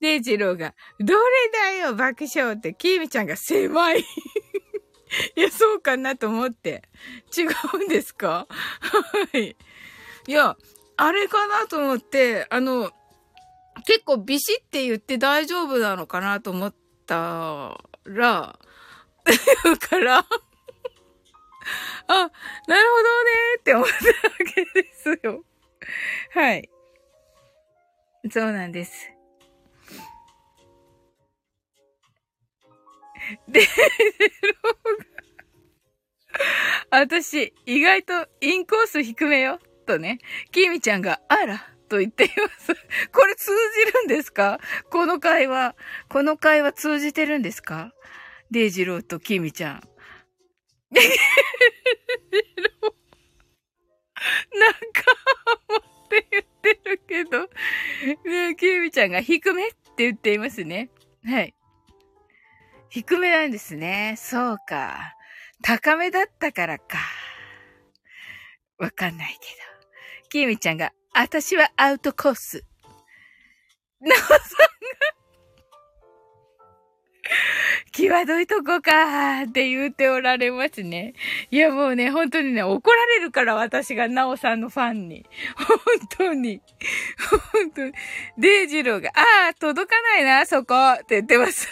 [0.00, 4.04] デイジローが、どれだよ、爆笑って、キーミちゃんが狭い。
[5.36, 6.82] いや、そうかなと思って。
[7.36, 7.42] 違
[7.74, 8.46] うんですか？
[9.32, 9.56] はい。
[10.26, 10.56] いや、
[10.96, 12.92] あれかなと思って、あの、
[13.86, 16.74] 結構ビシって言って大丈夫なのかなと思っ
[17.06, 18.58] たら、
[19.80, 20.18] から、
[22.08, 22.30] あ、
[22.66, 25.44] なるほどねって思ったわけですよ。
[26.32, 26.68] はい。
[28.30, 29.17] そうなんです。
[33.48, 33.66] で、
[36.90, 39.58] 私、意外とインコース低めよ。
[39.86, 40.18] とね、
[40.52, 42.74] キミちゃんが、あら、と言っています。
[43.12, 43.50] これ通
[43.86, 44.60] じるんですか？
[44.90, 45.74] この会話。
[46.10, 47.94] この会話通じてるんですか？
[48.50, 49.80] デイジローとキミちゃん。
[50.90, 51.10] デイジ
[52.82, 52.94] ロー。
[54.58, 54.78] なんか、
[56.06, 57.48] って言ってるけど。
[58.28, 60.90] ねキミちゃんが低めって言っていますね。
[61.24, 61.54] はい。
[62.90, 64.14] 低めなんですね。
[64.16, 65.14] そうか。
[65.62, 66.98] 高めだったからか。
[68.78, 69.68] わかんないけど。
[70.30, 72.64] きみちゃんが、私はアウトコース。
[74.00, 74.38] なおさんが
[77.92, 81.14] 際どいとこかって言っておられますね。
[81.50, 85.26] いやもうね、本当にね、怒られるから私がなおさんのファンに。
[85.56, 85.78] 本
[86.16, 86.62] 当に。
[87.52, 87.92] 本当に。
[88.38, 91.68] デイジローが、ああ、届かないな、そこって言ってます。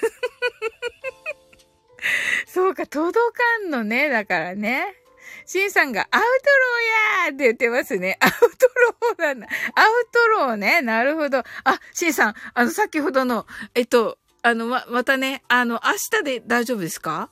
[2.46, 4.94] そうか、届かんのね、だからね。
[5.44, 8.18] シンさんが、アウトローやーって言ってますね。
[8.20, 9.46] アウトローなんだ。
[9.74, 10.82] アウトローね。
[10.82, 11.38] なるほど。
[11.38, 11.44] あ、
[11.92, 17.30] シンさん、あの、先ほどの、えっと、あの、ま、またね、あの、明日で大丈夫ですか？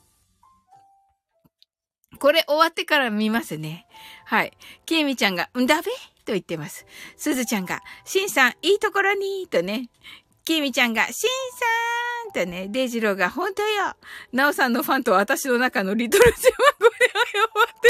[2.20, 3.86] これ終わってから見ますね。
[4.24, 4.56] はい。
[4.86, 5.90] きえみちゃんが、んだべ
[6.24, 6.86] と言ってます。
[7.16, 9.90] すずちゃんが、しんさん、いいところにとね。
[10.44, 13.96] きみちゃんが、しんさんとね、デイジローが、本当よ。
[14.32, 17.88] なおさんのファンと私の中のリトルジェはこれ謝って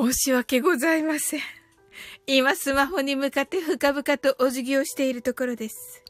[0.00, 0.12] よ。
[0.12, 1.40] 申し訳ございません。
[2.26, 6.02] 今スマホに向かって深々とお辞儀をしているところです。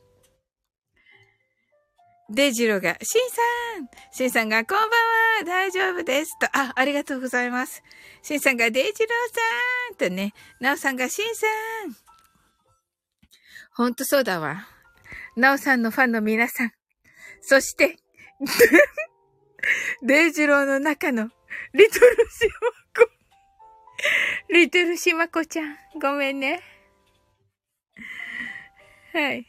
[2.32, 3.42] デジローが、シンさ
[3.80, 4.90] んシンさんが、こんばんは
[5.44, 7.82] 大丈夫ですと、あ、ありがとうございます。
[8.22, 8.94] シンさんが、デジロー
[9.98, 11.46] さんとね、ナオさんが、シンさ
[11.88, 12.09] ん
[13.80, 14.68] ほんとそうだわ。
[15.36, 16.72] ナオさんのファンの皆さん。
[17.40, 17.96] そして、
[20.04, 21.30] デイジローの中の、
[21.72, 23.10] リトルシマコ。
[24.50, 26.62] リトルシマコちゃん、ごめんね。
[29.14, 29.46] はい。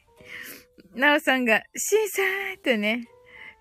[0.94, 3.10] なおさんが、シーサーってね、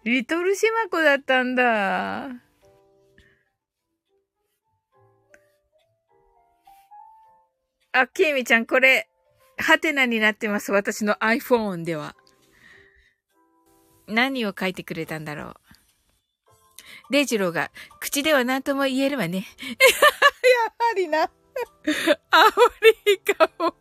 [0.05, 2.29] リトルシマコだったんだ。
[7.91, 9.10] あ、きえみちゃん、これ、
[9.61, 10.73] ハテナになってます。
[10.73, 12.17] 私の iPhone では。
[14.07, 15.55] 何を書いてくれたんだろう。
[17.11, 19.47] デイジローが、口では何とも言えるわね。
[19.69, 21.23] やはりな。
[21.23, 21.31] アオ
[23.07, 23.75] リイカを。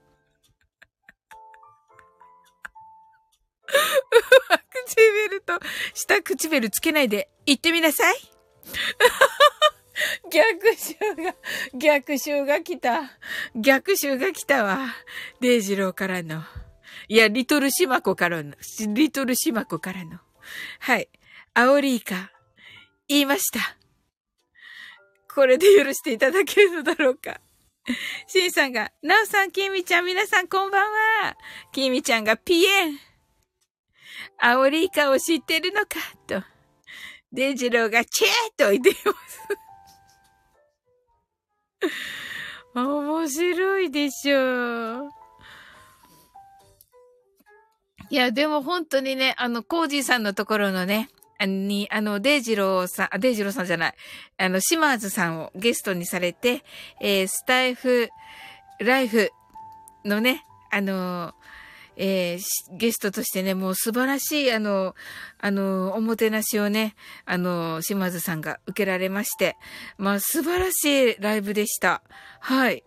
[4.88, 5.60] 唇と
[5.94, 8.16] 下唇つけないで言ってみなさい。
[10.32, 11.36] 逆襲が、
[11.78, 13.18] 逆襲が来た。
[13.56, 14.88] 逆襲が来たわ。
[15.42, 16.44] デイジローからの。
[17.08, 18.54] いや、リトルシマコからの。
[18.94, 20.20] リトルシマコからの。
[20.80, 21.10] はい。
[21.54, 22.32] アオリイカ。
[23.08, 23.78] 言いました。
[25.34, 27.40] これで許していただけるのだろうか。
[28.28, 30.92] シンさんが、ナオさん、キミちゃん、皆さんこんばん
[31.24, 31.38] は。
[31.72, 33.00] キミちゃんがピエン。
[34.38, 35.88] アオリイカを知ってるのか、
[36.28, 36.44] と。
[37.32, 39.69] デジローがチェーと言っています。
[42.74, 45.10] 面白いでしょ。
[48.12, 51.10] いや、でも本当にね、あの、コージーさんのところのね、
[51.46, 53.94] に、あの、デイジローさん、デイジローさんじゃない、
[54.38, 56.64] あの、シマーズさんをゲストにされて、
[57.00, 58.10] えー、スタイフ、
[58.80, 59.32] ライフ
[60.06, 61.34] のね、あの
[62.02, 64.96] えー、ゲストとしてね、もう素晴らしい、あの、
[65.38, 66.96] あの、おもてなしをね、
[67.26, 69.58] あの、島津さんが受けられまして、
[69.98, 72.02] まあ、素晴らしいライブでした。
[72.40, 72.86] はい。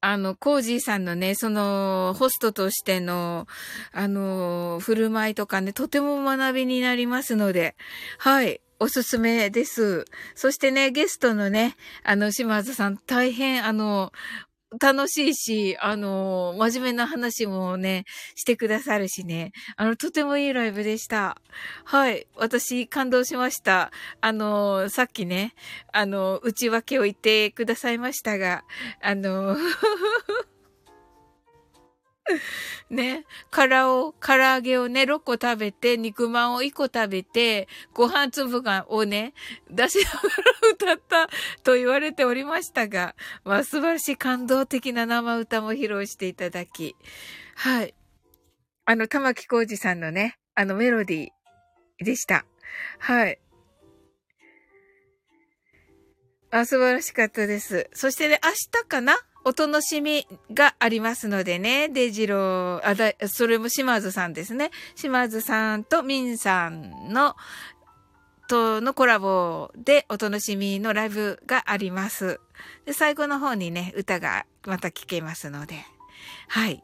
[0.00, 3.46] あの、コージーさんのね、その、ホストとしての、
[3.92, 7.76] あの、振る舞いとかね、とても学びになりますので、
[8.16, 8.62] はい。
[8.80, 10.04] おすすめです。
[10.36, 14.12] そしてね、ゲストのね、あの、島津さん、大変、あの、
[14.80, 18.04] 楽しいし、あの、真面目な話もね、
[18.34, 19.52] してくださるしね。
[19.76, 21.40] あの、とてもいいライブでした。
[21.84, 22.26] はい。
[22.36, 23.90] 私、感動しました。
[24.20, 25.54] あの、さっきね、
[25.92, 28.64] あの、内訳を言ってくださいましたが、
[29.00, 29.56] あの、
[32.90, 39.34] ね、からを、唐揚げをね、6個食べて、肉まんを1個食べて、ご飯粒が、をね、
[39.70, 41.30] 出しながら歌った
[41.62, 43.14] と言われておりましたが、
[43.44, 46.96] まあ素晴らしい感動的な生歌も披露していただき、
[47.54, 47.94] はい。
[48.84, 52.44] あの、玉木浩二さんのね、あのメロディーでした。
[52.98, 53.38] はい。
[56.50, 57.90] あ、素晴らしかったです。
[57.92, 59.14] そしてね、明日かな
[59.44, 64.70] お楽しみがありますのでね、デジロー、あだ、それも島津さんですね。
[64.94, 67.36] 島津さんとミンさんの、
[68.48, 72.40] とのコラボでお楽しみのライブがあります。
[72.86, 75.76] で、最後の方にね、歌がまた聴けますので。
[76.48, 76.82] はい。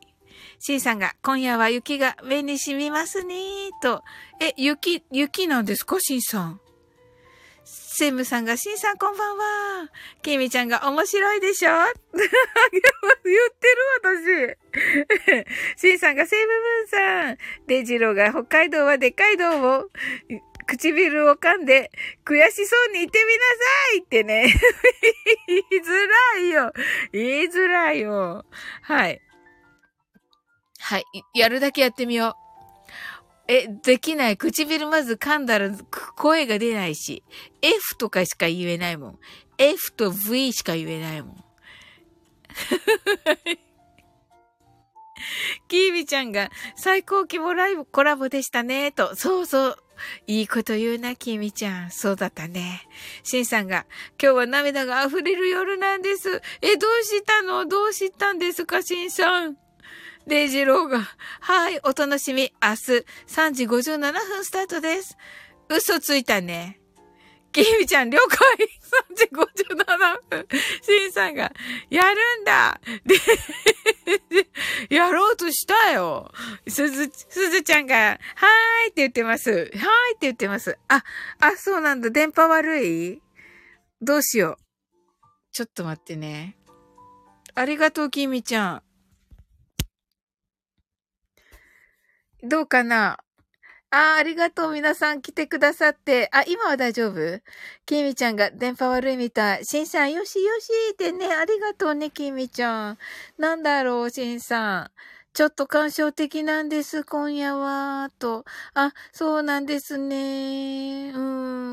[0.59, 3.35] シンさんが、今夜は雪が目に染みますね
[3.83, 4.03] と。
[4.41, 6.61] え、雪、雪なんですかシンさん？
[7.97, 9.89] セムさんが、シンさんこんばんは。
[10.21, 11.71] ケミちゃんが面白いでしょ？
[11.71, 13.69] 言って
[14.43, 14.57] る
[15.77, 15.81] 私。
[15.81, 17.39] シンさんが、セムブンさん。
[17.69, 19.91] デジローが、北海道はでかい道を、
[20.67, 21.93] 唇を噛んで、
[22.25, 23.55] 悔しそうに言ってみなさ
[23.95, 24.53] いってね。
[25.47, 26.73] 言いづらいよ。
[27.13, 28.45] 言いづらいよ。
[28.83, 29.21] はい。
[30.81, 31.05] はい。
[31.33, 32.44] やるだけやってみよう。
[33.47, 34.37] え、できない。
[34.37, 35.71] 唇まず噛んだら
[36.17, 37.23] 声が出ないし、
[37.61, 39.19] F とかしか言えないもん。
[39.59, 41.45] F と V しか言えないもん。
[45.69, 49.15] キービちゃんが最高規模ライブコラボでしたね、と。
[49.15, 49.77] そうそう。
[50.27, 51.91] いいこと言うな、キミちゃん。
[51.91, 52.89] そうだったね。
[53.23, 53.87] シンさんが、
[54.21, 56.43] 今日は涙が溢れる夜なんです。
[56.63, 57.67] え、どうしたの？
[57.67, 59.57] どうしたんですか、シンさん？
[60.27, 61.03] デイジローが、
[61.41, 65.17] はい、お楽しみ、明日3時57分スタートです。
[65.69, 66.81] 嘘ついたね。
[67.53, 68.39] きみちゃん、了解
[69.13, 69.85] !3 時57
[70.29, 70.49] 分。
[70.83, 71.53] しんさんが、
[71.89, 72.81] やるんだ
[74.89, 76.33] で、やろうとしたよ。
[76.67, 79.51] すず、すずちゃんが、はーいって言ってます。
[79.51, 79.83] はーいって
[80.23, 80.79] 言ってます。
[80.89, 81.05] あ、
[81.39, 82.11] あ、そうなんだ。
[82.11, 83.23] 電波悪い？
[84.01, 84.65] どうしよう。
[85.53, 86.57] ちょっと待ってね。
[87.55, 88.83] ありがとう、きみちゃん。
[92.45, 93.19] どうかな？
[93.91, 94.73] ああ、ありがとう。
[94.73, 96.29] 皆さん来てくださって。
[96.33, 97.41] あ、今は大丈夫？
[97.87, 99.65] きみちゃんが電波悪いみたい。
[99.65, 101.33] しんさん、よしよしってね。
[101.33, 102.99] ありがとうね、きみちゃん。
[103.39, 104.91] なんだろう、しんさん。
[105.33, 108.11] ちょっと感傷的なんです、今夜は。
[108.19, 108.45] と。
[108.75, 111.13] あ、そうなんですね。
[111.15, 111.19] う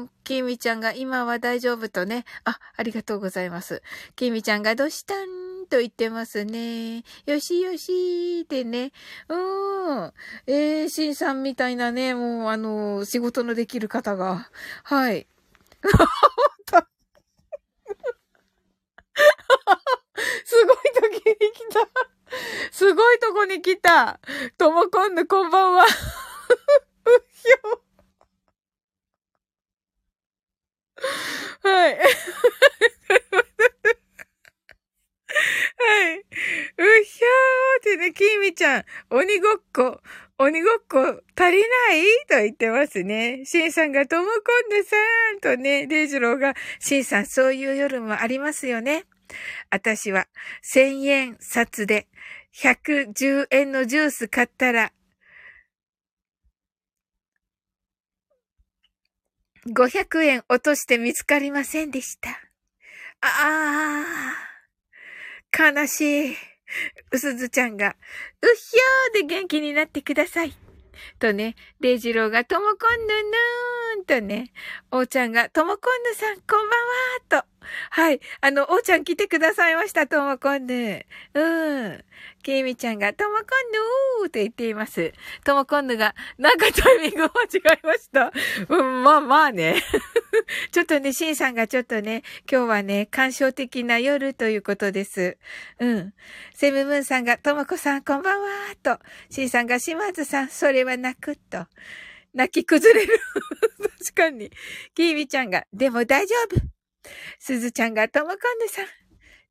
[0.03, 0.09] ん。
[0.23, 2.23] きみちゃんが今は大丈夫とね。
[2.45, 3.81] あ、ありがとうございます。
[4.15, 5.50] きみちゃんがどうしたん？
[5.71, 6.97] と言ってますね。
[7.25, 8.91] よしよしってね。
[9.29, 10.13] うーん。
[10.45, 14.49] えー、しんさんみたいなね、もう、あの、仕事のできる方が。
[14.83, 15.27] はい。
[20.43, 21.87] すごい時に来た。
[22.71, 24.19] すごいとこに来た。
[24.57, 25.85] ともこんぬこんばんは。
[25.85, 31.69] うひょ。
[31.69, 31.97] はい。
[35.83, 36.19] はい。
[36.19, 36.23] う
[37.03, 39.99] ひゃーってね、きみちゃん、鬼ごっこ、
[40.37, 42.03] 鬼ごっこ足りない？
[42.29, 43.45] と言ってますね。
[43.45, 44.31] しんさんがともこ
[44.67, 49.05] んでさーんとね、レイジローが、しんさんそういう夜もありますよね。
[49.69, 50.27] 私は
[50.63, 52.07] 1000円札で
[52.53, 54.91] 110円のジュース買ったら、
[59.67, 62.29] 500円落として見つかりませんでした。
[62.29, 62.35] あ
[63.21, 63.90] あ。
[65.57, 66.35] 悲しい。
[67.11, 67.93] うすずちゃんが、うっ
[68.55, 70.53] ひょーで元気になってください。
[71.19, 74.51] とね、デイジローがともこんぬぬーんとね、
[74.91, 76.75] おーちゃんがともこんぬさんこんば
[77.37, 77.47] んはーと。
[77.91, 78.19] はい。
[78.41, 81.05] あの、おーちゃん来てくださいました、ともこんぬ。
[81.33, 82.03] うん。
[82.43, 83.45] ケイミちゃんがともこん
[84.23, 85.13] ぬーと言っています。
[85.43, 88.31] ともこんぬが、なんかタイミング間違えました。
[88.69, 89.81] うん、まあまあね。
[90.71, 95.37] ちょっとね、シンさんがちょっとね、今日はね、感傷的な夜ということです。
[95.79, 96.13] うん。
[96.53, 98.47] セムムーンさんが、ともこさんこんばんは
[98.81, 98.99] と。
[99.29, 101.67] シンさんが、島津さん、それは泣くと。
[102.33, 103.19] 泣き崩れる。
[103.99, 104.51] 確かに。
[104.95, 106.55] キービちゃんが、でも大丈夫。
[107.39, 108.85] すずちゃんが、ともこんぬさん。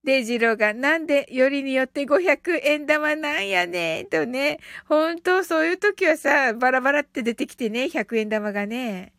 [0.02, 4.58] デイジローが、なんで、よりによって500円玉なんやねとね。
[4.86, 9.12] ほんと、そういう時はさ、バラバラって出てきてね、100円玉がね。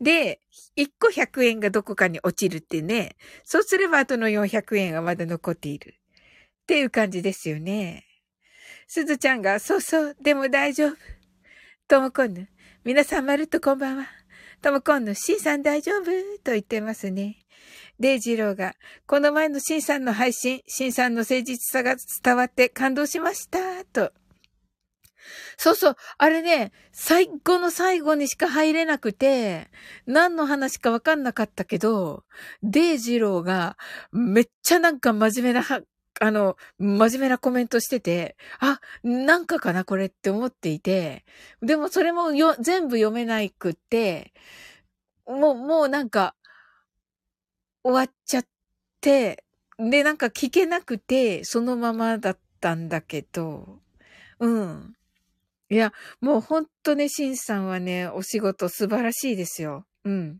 [0.00, 0.40] で、
[0.76, 3.16] 1個100円がどこかに落ちるってね。
[3.44, 5.94] そうすれば後の400円はまだ残っている。
[6.62, 8.06] っていう感じですよね。
[8.86, 10.96] すずちゃんが、そうそう、でも大丈夫。
[11.88, 12.48] ともこんぬ、
[12.84, 14.08] 皆さんまるっとこんばんは。
[14.60, 16.06] ともこんぬ、しんさん大丈夫？
[16.42, 17.36] と言ってますね。
[18.00, 18.74] デイジローが、
[19.06, 24.12] この前のシンさんの配信、シンさんの誠実さが伝わって感動しました、と。
[25.56, 29.70] そうそう、あれね、最後の最後にしか入れなくて、
[30.06, 32.24] 何の話かわかんなかったけど、
[32.64, 33.78] デイジローが、
[34.10, 35.64] めっちゃなんか真面目な、
[36.20, 41.24] あの、真面目なコメントしてて、あ、なんかかなこれって思っていて、
[41.62, 44.32] でもそれもよ、全部読めないくって、
[45.26, 46.34] もう、もうなんか、
[47.84, 48.46] 終わっちゃっ
[49.00, 49.44] て、
[49.78, 53.80] で、なんか聞けなくて、そのままだったんだけど、
[54.38, 54.94] うん。
[55.70, 59.86] いや、もうほんとね、シンさんはね、お仕事素晴らしいですよ。
[60.04, 60.38] うん。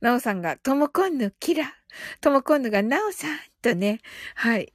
[0.00, 1.72] ナオさんが、ともこんぬ、キラ。
[2.20, 4.00] ともこんぬが、ナオさん、とね。
[4.34, 4.72] はい。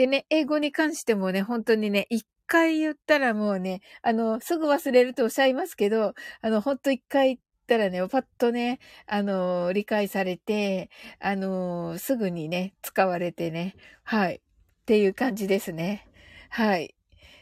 [0.00, 10.88] でね、英語に関してもね、本当にね、一回言ったらもうね、あの、すぐ忘れるとおっしゃいますけど、あの、ほんと一回ったらね、パッとね、あの、理解されて、
[11.18, 14.36] あの、すぐにね、使われてね、はい。
[14.36, 14.40] っ
[14.86, 16.08] ていう感じですね。
[16.48, 16.94] はい。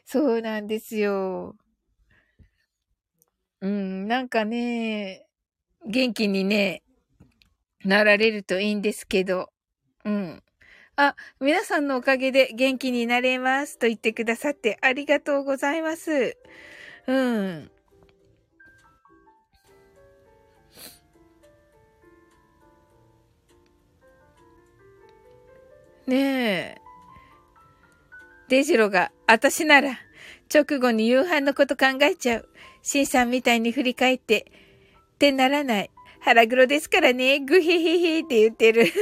[0.05, 1.55] そうなんですよ。
[3.61, 5.29] うん、なんかね、
[5.87, 6.83] 元気にね、
[7.85, 9.53] なられるといいんですけど、
[10.05, 10.43] うん。
[11.01, 16.37] あ、皆さんのおかげで元気になれますと言ってくださってありがとうございます。
[17.07, 17.71] うん。
[26.09, 26.79] ねえ。
[28.49, 30.01] デジロが、私なら、
[30.53, 32.49] 直後に夕飯のこと考えちゃう。
[32.83, 34.51] シンさんみたいに振り返って、
[35.15, 35.91] ってならない。
[36.29, 37.41] 腹黒ですからね。
[37.41, 38.85] グヒヒヒって言ってる。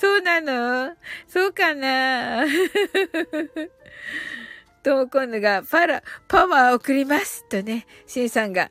[0.00, 0.94] そうなの？
[1.26, 2.46] そうかな？
[4.84, 8.70] ともこんぬが、パラ、パワー送りますとね、しんさんが、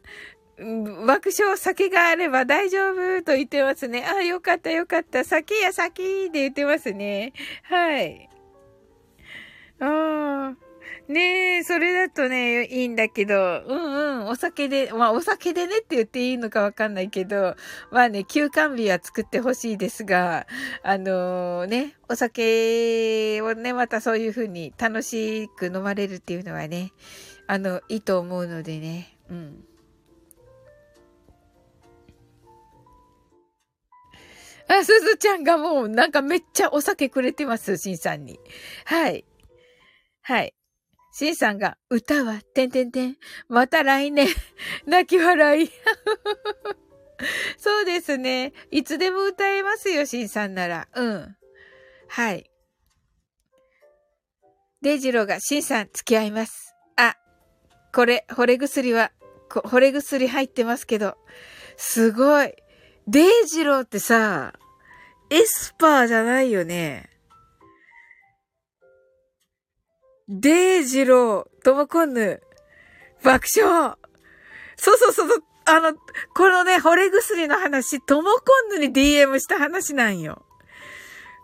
[1.06, 4.06] 爆笑、酒があれば大丈夫と言ってますね。
[4.06, 5.26] あ、よかったよかった。
[5.26, 7.34] 酒や酒で言ってますね。
[7.64, 8.30] はい。
[9.82, 10.67] ああ。
[11.08, 17.56] ねえ、それだとね、いいんだけど、うんうん、お酒で、まあお酒でねって言っていいのかわかんないけど、
[17.92, 20.48] まあね、休館日は作ってほしいですが、
[20.84, 26.92] あのー、ね、お酒をね、またそういうふうに楽しく飲まれるっていうのはね、
[27.48, 29.64] あの、いいと思うのでね、うん。
[34.68, 38.38] あ、すずちゃんがもうなんかめっちゃお酒くれてます、しんさんに。
[38.84, 39.24] はい。
[40.22, 40.57] はい。
[41.18, 43.18] しんさんが、歌は、てんてんてん、
[43.50, 44.28] また来年、
[44.86, 45.72] 泣き笑い。
[47.58, 48.54] そうですね。
[48.70, 50.88] いつでも歌えますよ、しんさんなら。
[50.94, 51.36] うん。
[52.08, 52.52] はい。
[54.84, 56.76] デイジローが、しんさん、付き合います。
[56.98, 57.18] あ、
[57.92, 59.12] これ、惚れ薬は、
[59.50, 61.18] 惚れ薬入ってますけど、
[61.78, 62.54] すごい。
[63.08, 64.54] デイジローってさ、
[65.32, 67.17] エスパーじゃないよね。
[70.30, 72.42] デイジロー、トモコンヌ、
[73.24, 73.96] 爆笑。
[74.76, 75.94] そうそうそう、あの、
[76.36, 78.42] このね、惚れ薬の話、トモコ
[78.76, 80.46] ンヌに DM した話なんよ。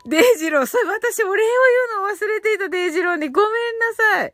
[0.05, 1.47] デイジロー、それ私お礼を
[1.95, 4.33] 言うの忘れていたデイジローにごめんなさい。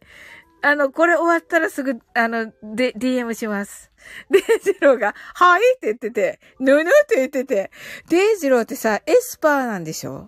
[0.62, 3.92] あの、これ終わったらすぐ、あの、で、DM します。
[4.32, 7.72] デイジローが、はいって言ってて、ぬぬって言ってて、
[8.10, 10.28] デイジローってさ、エスパーなんでしょ？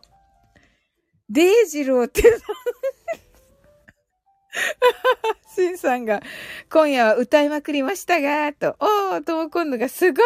[1.29, 2.21] デイジローって
[5.55, 6.21] シンさんが、
[6.69, 10.23] 今夜は歌いまくりましたが、と、おー、ともこんぬがすごい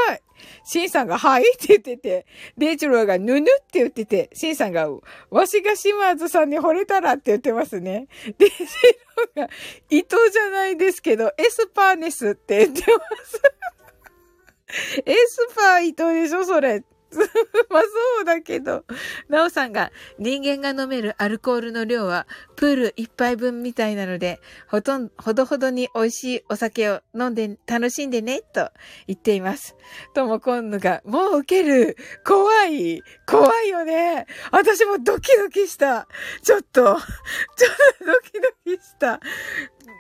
[0.64, 2.26] シンさんが、はいって言ってて、
[2.58, 4.90] デイジローが、ぬぬって言ってて、シンさんが、
[5.30, 8.08] わしが島津さんに惚れたらって言ってますね。
[8.38, 8.58] デイジ
[9.36, 9.50] ローが、
[9.90, 13.42] 伊藤じゃないですけど、エスパーネスって言ってます。
[15.06, 16.84] エスパー伊藤でしょそれ。
[17.70, 18.84] まあそうだけど、
[19.30, 28.72] なおさんが人間が飲めるアルコールの量はプール一杯分みたいなので、ほとんど、ほどほどに美味しいお酒を飲んで楽しんでね、と
[29.08, 29.76] 言っています。
[30.14, 36.08] ともこんぬが、もう受ける怖い怖いよね私もドキドキした
[36.42, 36.98] ちょっと、 ちょっ
[38.00, 39.20] とドキドキした。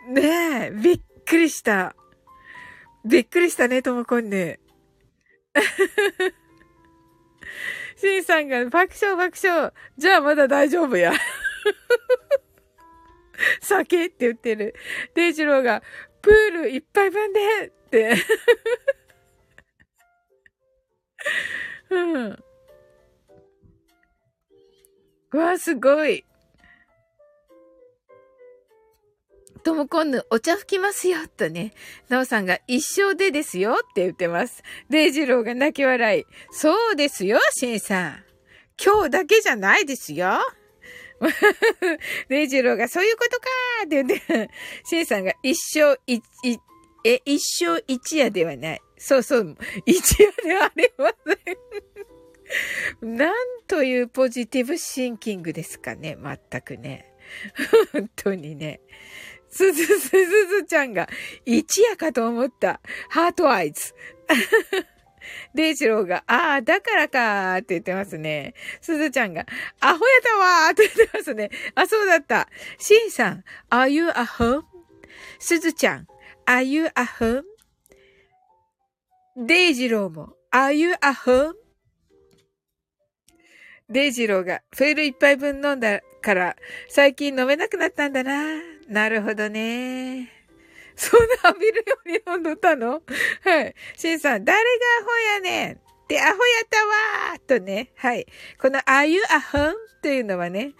[0.09, 1.95] ねえ、びっくりした。
[3.05, 4.59] びっくりしたね、ともこんぬ。
[7.97, 9.71] シンさんが爆笑爆笑。
[9.97, 11.13] じゃあまだ大丈夫や。
[13.61, 14.75] 酒って言ってる。
[15.13, 15.81] デイジローが、
[16.21, 18.15] プール一杯分でって。
[21.89, 22.43] うん。
[25.31, 26.23] うわ、すごい。
[29.65, 31.73] ともこんぬ、お茶吹きますよ、とね。
[32.07, 34.61] なおさんが一生でですよって言ってます。
[34.91, 36.23] デイジローが泣き笑い。
[36.51, 38.23] そうですよ、シンさん。
[38.79, 40.37] 今日だけじゃないですよ。
[42.29, 43.47] デイジローがそういうことか
[43.85, 44.51] って言って、
[44.85, 46.21] シンさんが一生一、
[47.03, 48.81] え、一生一夜ではない。
[48.99, 49.57] そうそう、
[49.87, 51.09] 一夜ではありま
[53.01, 53.17] せん。
[53.17, 53.35] なん
[53.65, 56.17] というポジティブシンキングですかね。
[56.17, 57.11] まったくね。
[57.91, 58.81] 本当にね。
[59.49, 61.07] すず、すずずちゃんが、
[61.45, 62.81] 一夜かと思った。
[63.09, 63.93] heart eyes。
[65.53, 68.53] デイジローが、ああ、だからかーって言ってますね。
[68.81, 69.45] すずちゃんが、
[69.79, 71.49] アホやったわーって言ってますね。
[71.75, 72.47] あ、そうだった。
[72.77, 74.63] シンさん、are you a home?
[75.39, 76.07] すずちゃん、
[76.45, 76.89] are you a
[77.19, 77.43] home?
[79.37, 81.53] デイジローも、are you a home?
[83.89, 86.55] デイジローが、プール一杯分飲んだから、
[86.89, 88.74] 最近飲めなくなったんだな。
[88.87, 90.31] なるほどね。
[90.95, 93.01] そんな浴びるように飲んどったの？
[93.43, 93.75] はい。
[93.97, 94.63] シンさん、誰が
[95.01, 95.77] アホやねんっ
[96.07, 97.91] てアホやったわーとね。
[97.97, 98.25] はい。
[98.61, 99.73] この Are you a home?
[100.01, 100.73] というのはね。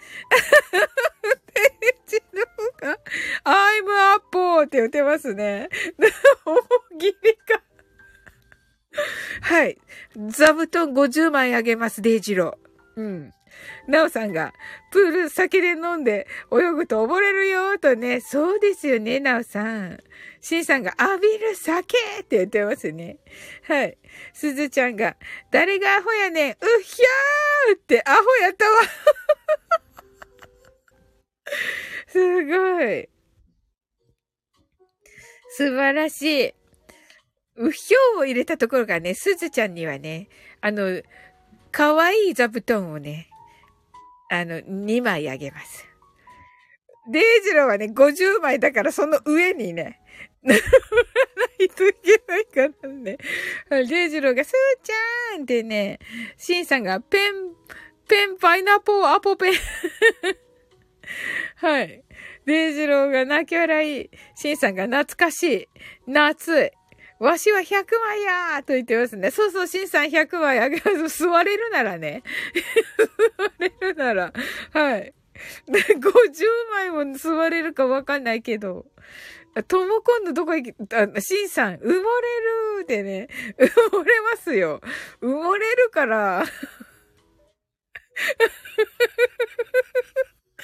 [1.52, 2.42] ページの
[2.80, 2.98] が
[3.44, 5.68] I'm a p って言ってますね。
[6.46, 7.62] 大喜利か。
[9.42, 9.78] はい。
[10.28, 13.00] 座布団50枚あげます、デイジロー。
[13.00, 13.32] うん。
[13.88, 14.52] なおさんが、
[14.90, 18.20] プール先で飲んで泳ぐと溺れるよとね。
[18.20, 19.98] そうですよね、なおさん。
[20.40, 23.18] しんさんが、浴びる酒って言ってますね。
[23.66, 23.98] はい。
[24.32, 25.16] すずちゃんが、
[25.50, 28.82] 誰がアホやねんうっひゃーってアホやったわ。
[32.08, 33.08] すごい。
[35.50, 36.54] 素晴らしい。
[37.56, 40.28] うひょうを入れたところがね、すずちゃんにはね、
[40.60, 41.02] あの、
[41.72, 43.28] かわいい座布団をね、
[44.30, 45.86] あの、2枚あげます。
[47.08, 50.00] デイジローはね、50枚だからその上にね、
[50.42, 53.18] 並 ばないといけないからね。
[53.70, 54.52] デイジローが、スー
[54.82, 55.98] ちゃんってね、
[56.36, 59.54] シンさんが、 pen、pen、pineapple、apple pen。
[61.56, 62.04] はい。
[62.44, 64.10] デイジローが泣き笑い。
[64.34, 65.68] シンさんが懐かしい。
[66.06, 66.72] 夏。
[67.18, 69.30] わしは100枚やーと言ってますね。
[69.30, 71.24] そうそう、シンさん100枚あげます。
[71.24, 72.22] 座れるならね。
[73.38, 74.32] 座れるなら。
[74.72, 75.14] はい。
[75.66, 78.86] 50枚も座れるかわかんないけど。
[79.68, 81.94] とも今度どこ行き、あ、シンさん、埋もれ
[82.80, 83.28] るでね。
[83.58, 84.82] 埋もれますよ。
[85.22, 86.44] 埋もれるから。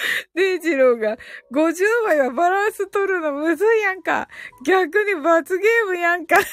[0.35, 1.17] デイジローが、
[1.53, 4.29] 50枚はバランス取るのむずいやんか。
[4.65, 6.37] 逆に罰ゲームやんか。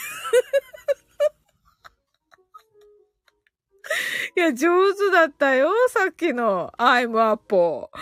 [4.36, 7.89] いや、上手だったよ、さっきの、アイムアポ。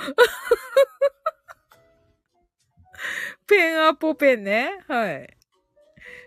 [3.48, 4.84] ペンアポペンね。
[4.88, 5.38] はい。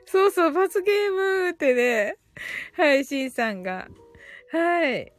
[0.06, 2.16] そうそう、罰ゲームってね。
[2.76, 3.88] はい、シンさんが。
[4.52, 5.12] はい。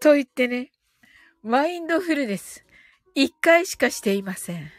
[0.00, 0.72] と言ってね。
[1.42, 2.64] マインドフルネス。
[3.14, 4.70] 一回しかしていません。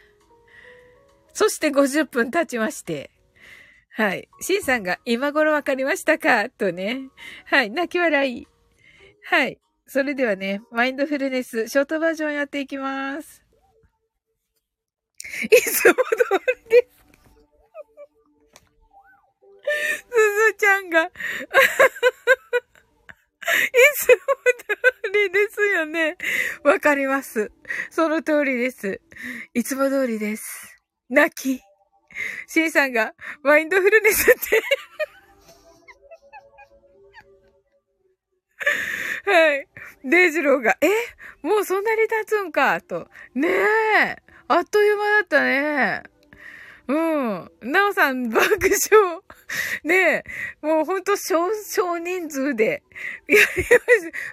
[1.32, 3.10] そして50分経ちまして。
[3.90, 4.28] はい。
[4.40, 6.48] シンさんが今頃わかりましたか？
[6.50, 7.00] とね。
[7.46, 7.70] はい。
[7.70, 8.46] 泣き笑い。
[9.24, 9.58] はい。
[9.86, 13.42] それではね、マインドフルネス、ショートバージョンやっていきます。
[15.44, 16.00] いつも通
[16.70, 16.92] りです。
[19.98, 21.10] すずちゃんがい
[23.96, 26.16] つも通りですよね。
[26.62, 27.50] わかります。
[27.90, 29.00] その通りです。
[29.54, 30.78] いつも通りです。
[31.08, 31.62] 泣き。
[32.46, 34.62] シンさんが、マインドフルネスって
[39.30, 39.66] はい。
[40.04, 40.88] デイジローが、え？
[41.42, 43.08] もうそんなに経つんかと。
[43.34, 44.16] ねえ。
[44.48, 46.02] あっという間だったね。
[46.92, 47.72] うん。
[47.72, 49.20] なおさん爆笑。
[49.82, 50.24] ねえ、
[50.60, 52.82] もうほんと少、少人数で
[53.26, 53.72] やります。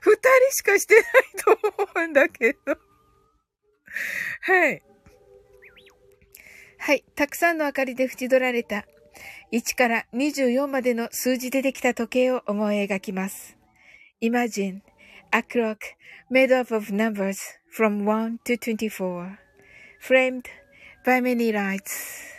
[0.01, 1.03] 二人しかしてない
[1.37, 1.57] と
[1.95, 2.77] 思うんだけど。
[4.41, 4.83] はい。
[6.79, 7.05] はい。
[7.15, 8.85] たくさんの明かりで縁取られた
[9.53, 13.57] 1から24までの数字でできた時計を思い描きます。
[14.21, 14.81] Imagine
[15.31, 15.77] a clock
[16.29, 17.37] made up of numbers
[17.73, 19.37] from 1 to 24,
[20.01, 20.43] framed
[21.05, 22.38] by many lights.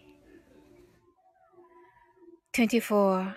[2.53, 3.35] 24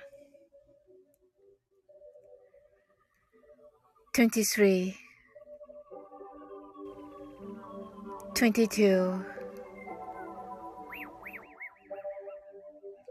[4.12, 4.96] 23
[8.34, 9.24] 22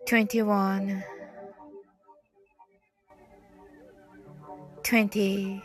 [0.06, 1.04] 21
[4.84, 5.62] 20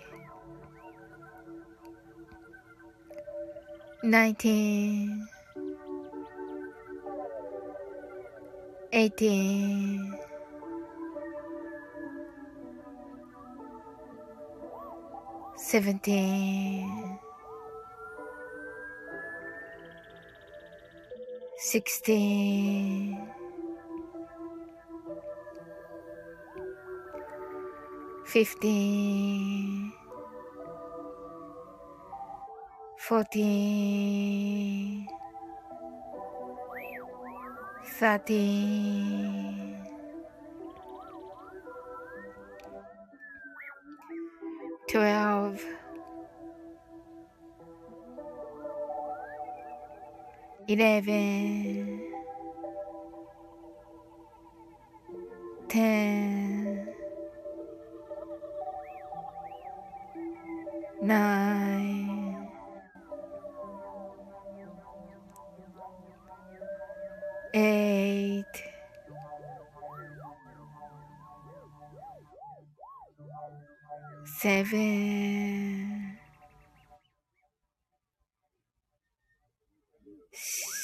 [4.05, 5.38] 19
[8.93, 10.19] 18
[15.69, 17.19] seventeen,
[21.59, 23.19] sixteen,
[28.25, 29.93] fifteen,
[32.99, 35.07] fourteen,
[37.99, 39.77] thirteen,
[44.89, 45.65] twelve,
[50.69, 52.01] eleven,
[55.69, 56.18] ten,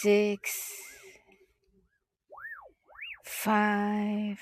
[0.04, 0.74] six,
[3.24, 4.40] five,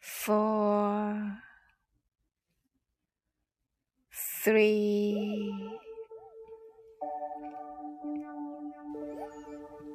[0.00, 1.38] four,
[4.42, 5.52] three,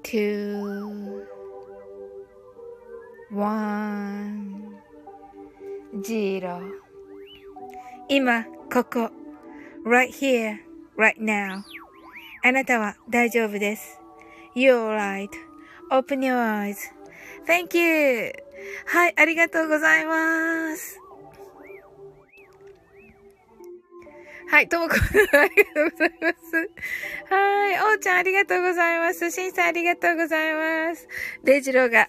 [0.04, 1.26] two,
[3.30, 4.80] one,
[6.04, 6.62] zero
[8.10, 9.24] 今、ここ。
[9.84, 10.60] right here,
[10.96, 11.64] right now.
[12.49, 14.01] あなたは大丈夫です。
[14.57, 14.97] You're
[15.91, 16.33] right.Open your
[17.45, 18.33] eyes.Thank you.
[18.87, 20.99] はい、ありがとうございます。
[24.51, 24.99] はい、ともこ、あ
[25.45, 26.71] りがとうございます。
[27.29, 29.31] はい、おうちゃんありがとうございます。
[29.31, 31.07] しんさんありがとうございます。
[31.45, 32.09] デイジローが、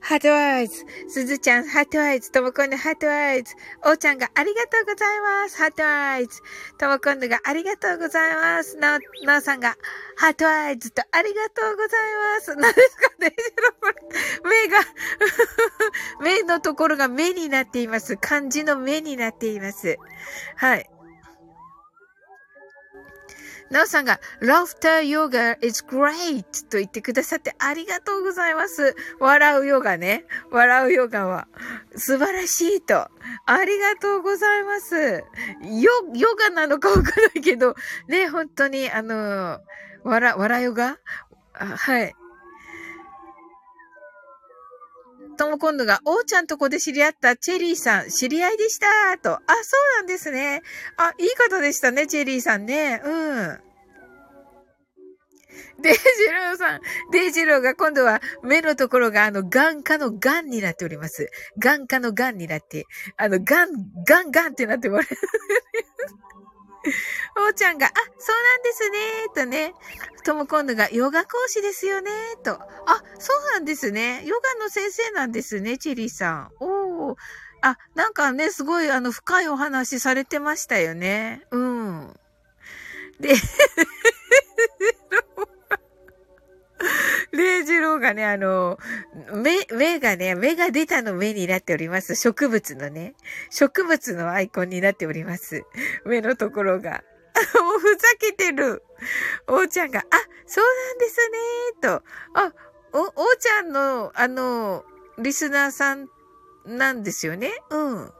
[0.00, 0.84] heart eyes。
[1.08, 2.30] すずちゃん、 heart eyes。
[2.30, 3.54] ともこんぬ heart eyes。
[3.84, 5.58] おーちゃんがありがとうございます。
[5.58, 6.40] heart eyes。
[6.78, 8.76] ともこんぬがありがとうございます。
[8.76, 9.76] な、なおさんが、
[10.16, 12.00] heart eyes とありがとうござい
[12.36, 12.56] ます。
[12.56, 13.34] 何ですかね
[14.44, 14.78] 目が
[16.20, 18.16] 目のところが目になっています。
[18.16, 19.98] 漢字の目になっています。
[20.56, 20.88] はい。
[23.70, 28.96] なおさんが、laughter yoga is great と言ってくださってありがとうございます。
[29.20, 30.24] 笑うヨガね。
[30.50, 31.48] 笑うヨガは。
[31.94, 33.08] 素晴らしいと。
[33.46, 34.96] ありがとうございます。
[34.96, 37.74] ヨ、ヨガなのかわからないけど、
[38.08, 39.60] ね、本当に、あの、
[40.04, 40.98] 笑、笑ヨガ？
[41.52, 42.14] はい。
[45.38, 49.32] とも今度が、おーちゃんとこで知り合ったチェリーさん、知り合いでしたと。
[49.32, 50.62] あ、そうなんですね。
[50.98, 53.00] あ、いい方でしたね、チェリーさんね。
[53.02, 53.60] うん。
[55.80, 55.98] デイジ
[56.32, 56.80] ローさん、
[57.12, 61.30] デイジローが今度は目のところがあの、眼科の眼になっております。
[61.58, 62.86] 眼科の眼になって、
[63.16, 63.68] あの、眼、
[64.04, 65.14] 眼、眼ってなっております。
[67.36, 68.98] おーちゃんが、あ、そうなんですね、
[69.34, 69.74] とね。
[70.24, 72.10] とも今度が、ヨガ講師ですよね、
[72.42, 72.52] と。
[72.52, 74.22] あ、そうなんですね。
[74.24, 76.50] ヨガの先生なんですね、チェリーさん。
[76.60, 77.16] おー。
[77.62, 81.42] あ、なんかね、すごい、あの、深いお話されてましたよね。
[81.50, 82.14] うん。
[83.20, 83.34] で、
[87.32, 88.78] レイジローがね、あの、
[89.34, 92.14] 目、目がね、目が出たの目になっております。
[92.14, 93.14] 植物のね、
[93.50, 95.64] 植物のアイコンになっております。
[96.04, 97.02] 目のところが。
[97.62, 98.82] もうふざけてる。
[99.46, 100.04] おーちゃんが、あ、
[100.46, 101.38] そうなんですね
[101.82, 102.02] と。
[102.34, 102.52] あ、
[102.92, 104.84] お、おーちゃんの、あの、
[105.18, 106.08] リスナーさん
[106.66, 107.52] なんですよね?
[107.70, 108.12] うん。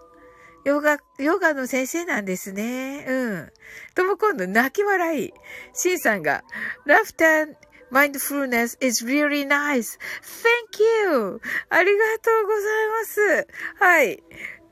[0.65, 3.05] ヨガ、ヨガの先生なんですね。
[3.09, 3.53] うん。
[3.95, 5.33] とも今度泣き笑い。
[5.73, 6.45] シンさんが、
[6.85, 7.55] ラフター
[7.91, 9.99] mindfulness is really nice.
[10.23, 11.41] Thank you!
[11.71, 13.49] ありがとうございます。
[13.79, 14.23] はい。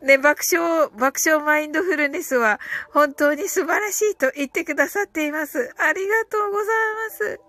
[0.02, 2.60] ね、爆笑、爆笑マインドフルネスは
[2.92, 5.72] 本当に素晴らしいと言ってくださっています。
[5.78, 6.66] ありがとうござい
[7.08, 7.40] ます。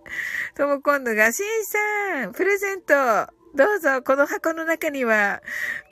[0.55, 2.93] とも今度が、しんさん、プレゼント、
[3.53, 5.41] どうぞ、この箱の中には、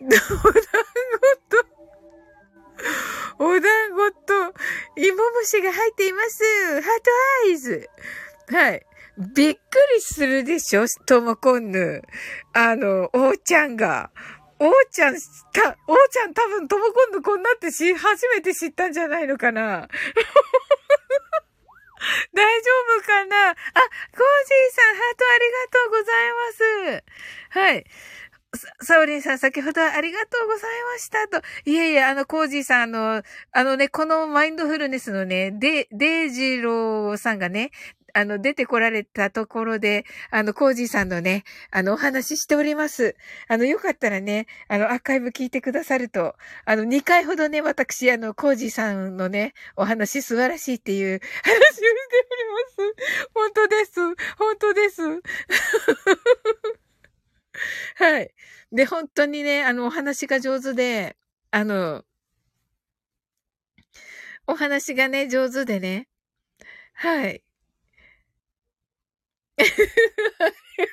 [0.02, 0.54] お団子
[1.50, 1.66] と、
[3.40, 3.62] お団
[3.92, 4.54] 子と、
[4.96, 6.44] 芋虫が入っています。
[6.44, 7.12] ハート
[7.46, 7.90] アイズ。
[8.50, 8.86] はい。
[9.18, 9.60] びっく
[9.96, 10.86] りするでしょ？
[11.06, 12.02] ともこんぬ。
[12.54, 14.12] あの、おーちゃんが。
[14.60, 19.88] おーちゃん、た、おーちゃん多分ともこんぬこんなってし、初めて知ったんじゃないのかな
[22.34, 23.50] 大丈夫かな？
[23.50, 23.86] あ、コージー
[24.72, 27.04] さん、ハートありがとうございます。
[27.50, 27.86] はい。
[28.82, 31.42] サオリンさん、先ほどはありがとうございましたと。
[31.66, 37.72] いえいえ、あの、コージーさん、あの、あのね、このマインドフルネスのね、デ、デイジローさんがね、
[38.16, 43.18] あの、出てこられたところで、あの、コージーさんのね、あの、お話ししております。
[43.50, 51.90] あの、よかったらね、あの、アーカイブ聞いてくださると、あの、2回ほどね、私、あの、コージーさんのね、お話素晴らしいっていう話をしてお
[52.38, 52.46] り
[52.88, 53.30] ます。
[53.34, 54.00] 本当です。
[54.38, 55.02] 本当です。
[57.96, 58.34] はい。
[58.72, 61.18] で、本当にね、あの、お話が上手で、
[61.52, 62.06] あの、
[64.48, 66.08] お話がね、上手でね。
[66.94, 67.44] はい。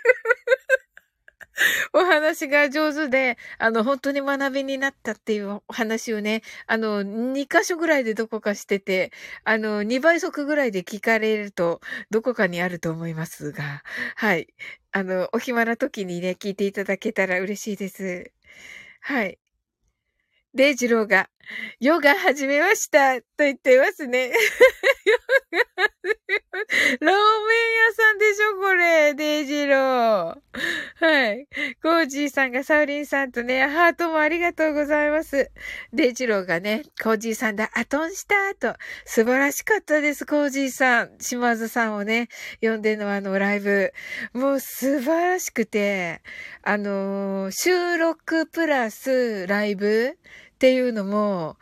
[1.93, 9.13] お話が上手で、あの、本当に学びになったっていうお話をね、あの、2箇所ぐらいでどこかしてて、
[9.45, 13.83] あの、2倍速ぐらいで聞かれると、どこかにあると思いますが、
[14.17, 14.49] はい。
[14.93, 18.33] あの、お暇な時にね、聞いていただけたら嬉しいです。
[19.01, 19.39] はい。
[20.55, 21.29] デイジローが、
[21.80, 24.28] ヨガ始めましたと言ってますね。
[24.28, 24.32] ヨ
[25.76, 26.59] ガ始めま。
[26.62, 30.38] ラーメン屋さんでしょこれ、デイジロー。
[30.97, 31.49] はい。
[31.82, 35.51] コージーさんがサウリンさんとね、ハートもありがとうございます。
[35.93, 38.78] デイジローがね、コージーさんだ、アトンしたと。
[39.05, 41.18] 素晴らしかったです、コージーさん。
[41.18, 42.28] 島津さんをね、
[42.61, 43.93] 呼んでのあのライブ。
[44.32, 46.22] もう素晴らしくて、
[46.62, 50.16] あのー、収録プラスライブ
[50.63, 51.57] っていうのも、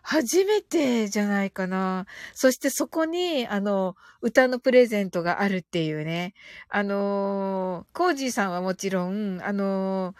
[0.00, 2.06] 初めてじゃないかな。
[2.34, 6.34] そしてそこに、あの、歌のプレゼントがあるっていうね。
[6.68, 10.14] あのコージーさんはもちろん、あの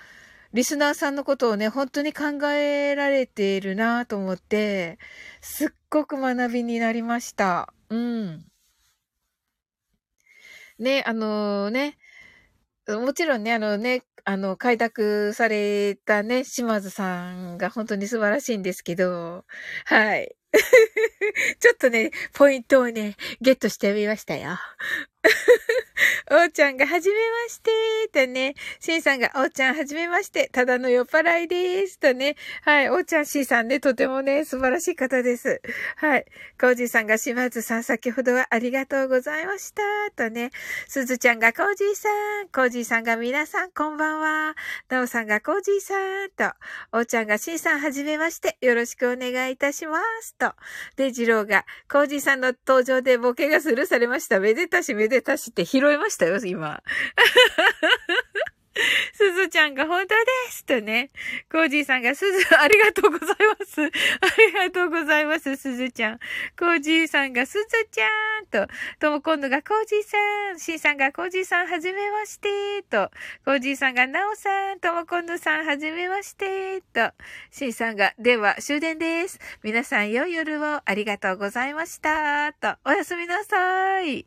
[0.53, 4.99] リスナーさんのことをね、本当に考えられているなと思って、
[5.41, 7.73] すっごく学びになりました。
[7.89, 8.45] うん。
[10.81, 11.97] ね、あのね、
[12.89, 19.45] もちろんね、あのね、あの、開拓されたね、島津さんが本当に素晴らしいんですけど、
[19.85, 20.35] はい。
[21.61, 24.59] ちょっとね、ポイントをね、ゲットしてみましたよ。
[26.31, 27.71] おーちゃんが、はじめまして
[28.13, 31.99] とね、しんさんが、おーちゃん、はじめまして、ただの酔っ払いです。
[31.99, 35.63] とね、はい、おーちゃん、しんさんね、とてもね、素晴らしい方です。
[35.97, 36.27] はい、
[36.61, 39.83] コージーさんが、島津さん、先ほどはありがとうございました。
[40.15, 40.51] とね、
[40.89, 42.09] すずちゃんが、コージーさ
[42.43, 44.57] ん、コージーさんが、皆さん、こんばんは。
[44.91, 45.95] なおさんが、コージーさ
[46.27, 46.55] ん、と、
[46.93, 50.35] おーちゃんが、しんさん、はじめまして、よろしくお願いいたします。
[50.37, 50.44] と、
[50.97, 54.41] で、次郎が、コージーさんの登場でボケがスルーされました。
[54.41, 56.83] めでたしめでたしって拾いましたよ、今。
[59.15, 60.15] すずちゃんが本当で
[60.51, 61.11] すとね。
[61.51, 63.83] コージーさんがすず、ありがとうございます。
[63.83, 63.89] あ
[64.39, 66.19] りがとうございます、すずちゃん。
[66.59, 68.09] コージーさんがすずちゃ
[68.41, 68.67] んと、
[68.99, 73.11] とも今度がコージーさん、しんさんがコージーさんはじめましてと、
[73.45, 77.13] コージーさんがなおさん、とも今度さんはじめましてと、
[77.51, 79.39] しんさんが、では終電です。
[79.63, 84.27] 皆さん良い夜をありがとうございましたと、おやすみなさい。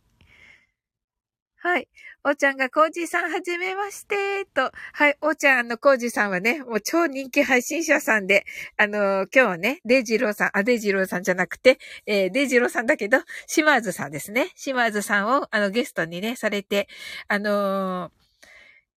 [1.59, 1.87] はい。
[2.27, 4.69] おーちゃんがコージーさんはじめまして、と。
[4.91, 5.17] はい。
[5.21, 8.43] おーちゃんのコージーさんはね、もう超人気配信者さんで、
[8.75, 14.51] あのー、今日はね、デイジローさん、あ、デイジローさんじゃなくて、えー、デイジローさんだけど、島津さんですね。
[14.55, 16.89] 島津さんを、あの、ゲストにね、されて、
[17.29, 18.11] あの、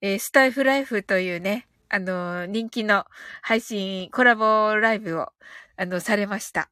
[0.01, 3.05] えー、スタエフライブというね、あの、人気の
[3.43, 5.28] 配信、コラボライブを、
[5.76, 6.68] あの、されました。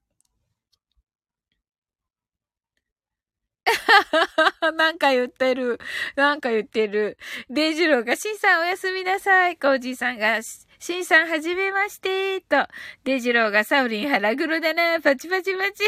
[4.77, 5.79] なんか言ってる。
[6.17, 7.19] なんか言ってる。
[7.51, 9.57] デイジローが、シンさんおやすみなさい。
[9.57, 12.41] コージーさんが、シンさんはじめまして。
[12.43, 12.67] と、
[13.05, 15.01] デイジローがサオリン腹黒だな。
[15.01, 15.85] パチパチパチ。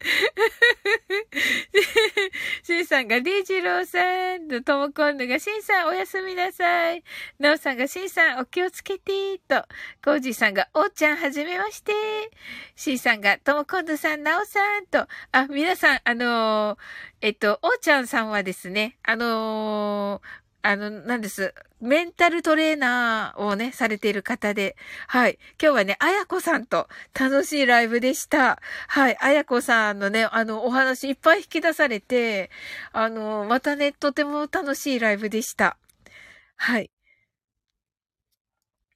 [2.62, 7.02] シンさんが、デイジローさんと、ともこんぬが、シンさんおやすみなさい。
[7.38, 9.66] なおさんが、シンさんお気をつけて、と、
[10.04, 11.92] コージーさんが、おーちゃんはじめまして。
[12.76, 16.78] シンさんが、ともこんぬさん、なおさんと、あ、皆さん、あのー、
[17.20, 21.54] えっと、おーちゃんさんはですね、あのーあの、なんです。
[21.80, 25.38] メンタルトレーナーをね、されている方で、はい。
[25.62, 26.88] 今日はね、あやこさんと
[27.18, 28.60] 楽しいライブでした。
[28.88, 29.16] はい。
[29.20, 32.50] あやこさんのね、あの、お話いっぱい引き出されて、
[32.92, 35.76] あの、またね、とても楽しいライブでした。
[36.56, 36.90] はい。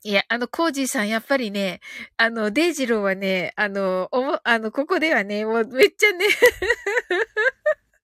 [0.04, 1.80] いや、あの、コージーさん、やっぱりね、
[2.16, 6.26] あの、デイジローはね、あの、おも、あの、ここではね、もうめっちゃね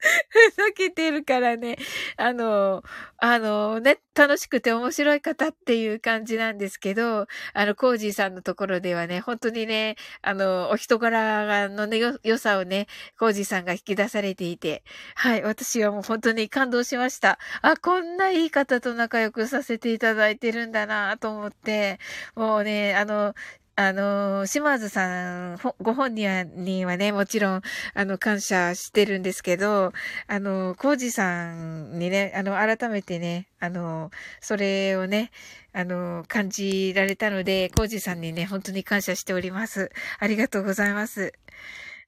[0.28, 1.76] ふざけてるからね、
[2.16, 2.82] あの、
[3.18, 12.86] あのね、楽しくて面白い方っていう感じなんですけど、あの、コージーさんのところではね、本当にね、あの、お人柄のね、良さをね、
[13.18, 14.84] コージーさんが引き出されていて、
[15.14, 17.38] はい、私はもう本当に感動しました。
[17.62, 21.98] あ、こんないい方と仲良くさせていただいてるんだなと思って、
[22.36, 23.34] もうね、あの、
[23.80, 27.62] あの、島津さん、ご本人にはね、もちろん、
[27.94, 29.92] あの、感謝してるんですけど、
[30.26, 34.10] あの、コージさんにね、あの、改めてね、あの、
[34.40, 35.30] それをね、
[35.72, 39.92] あの、感じられたので、コージさんにね、本当に感謝しております。
[40.18, 41.32] ありがとうございます。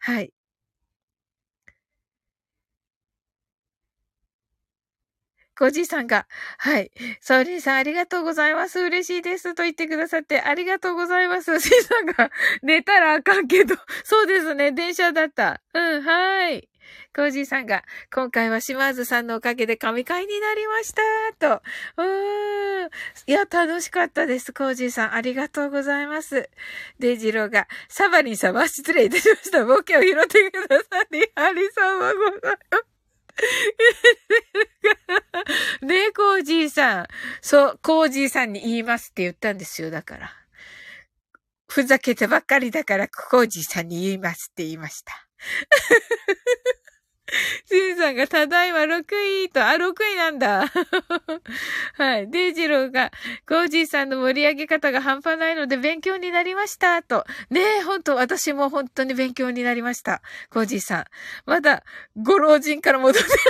[0.00, 0.39] はい。
[5.60, 6.90] コジーさんが、はい。
[7.20, 8.80] サウリンさんありがとうございます。
[8.80, 9.54] 嬉しいです。
[9.54, 11.60] と言ってくださってありがとうございます。
[11.60, 12.30] シンさんが、
[12.62, 14.72] 寝たらあかんけど、そうですね。
[14.72, 15.60] 電車だった。
[15.74, 16.66] うん、はい。
[17.14, 21.02] コージーさんが、今回は島津さんのおかげで神会になりました。
[21.38, 21.62] と。
[21.98, 22.90] うーん。
[23.26, 24.54] いや、楽しかったです。
[24.54, 26.48] コージーさん、ありがとうございます。
[27.00, 29.66] デイジローが、サバリン様、失礼いたしました。
[29.66, 32.99] ボケを拾ってくださり、ありがとうございます。
[35.82, 37.06] ねえ、コージーさん。
[37.42, 40.32] そう、コージーさんに言いますって言ったんですよ、だから。
[41.68, 45.26] ふざけてばっかりだから、コージーさんに言いますって言いました。
[47.66, 49.04] シンさんがただいま6
[49.44, 50.66] 位と、あ、6位なんだ。
[51.96, 52.30] はい。
[52.30, 53.10] デイジローが、
[53.46, 57.02] コージーさんの盛り上げ方が半端ないので勉強になりました。
[57.02, 57.24] と。
[57.50, 60.22] ねえ、ほんと、私も本当に勉強になりました。
[60.50, 61.04] コージーさん。
[61.46, 61.84] まだ、
[62.16, 63.42] ご老人から戻ってないの。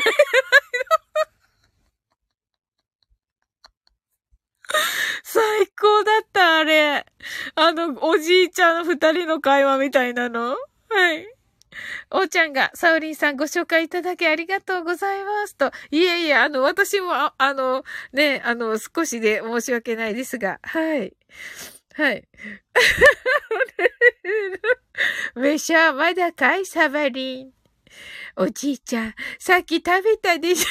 [5.22, 7.06] 最高だった、あれ。
[7.54, 10.56] あの、おじいちゃん二人の会話みたいなの。
[10.88, 11.39] はい。
[12.10, 15.70] おーちゃんが、サウリンさんご紹介いただきありがとうございますと。
[15.90, 21.14] いえいえ、あの、私も、ああの、ね、あの、少しで申し訳ないですが、はい。
[21.94, 22.28] はい。
[25.34, 27.52] めしゃ、まだかいサバリン。
[28.36, 30.66] おじいちゃん、さっき食べたでしょ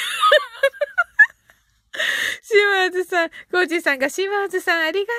[2.42, 5.12] 島津さん、コージさんが島津さんありが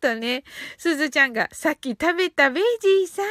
[0.00, 0.44] とうとね、
[0.78, 3.26] すずちゃんがさっき食べたベイジーさん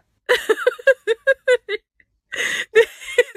[0.00, 0.02] と。
[2.72, 2.82] で、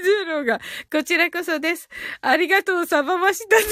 [0.04, 0.60] ジュローが、
[0.92, 1.90] こちらこそです。
[2.22, 3.64] ありがとう、サバましたね。
[3.64, 3.72] 本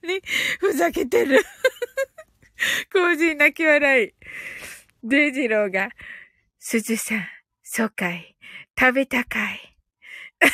[0.00, 0.20] 当に、
[0.58, 1.44] ふざけてる。
[2.92, 4.14] コージー泣き笑い。
[5.02, 5.90] デイジローが、
[6.58, 7.24] すずさん、
[7.62, 8.36] そうかい。
[8.78, 9.76] 食べたかい。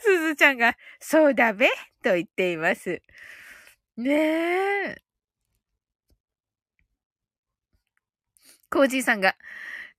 [0.00, 1.68] すずちゃんが、そうだべ？
[2.02, 3.02] と言っています。
[3.96, 4.12] ね
[4.88, 5.02] え。
[8.72, 9.36] コージーさんが、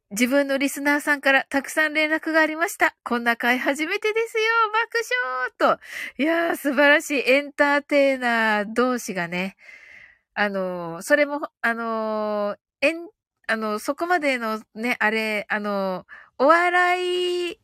[0.09, 2.95] 自分のリスナーさんからたくさん連絡がありました。
[3.03, 4.43] こんな回初めてですよ
[4.73, 6.23] 爆笑と。
[6.23, 9.57] いやー、素晴らしいエンターテイナー同士がね、
[10.33, 13.07] あのー、それも、あのー、えん、
[13.47, 16.07] あの、そこまでのね、あれ、あの、
[16.39, 17.59] お笑い、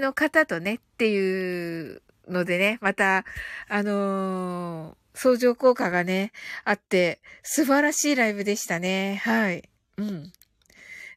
[0.00, 3.24] の方とねっていうのでね、また、
[3.68, 6.30] あの、相乗効果がね、
[6.64, 9.20] あって、素晴らしいライブでしたね。
[9.24, 9.68] はい。
[9.96, 10.30] うん。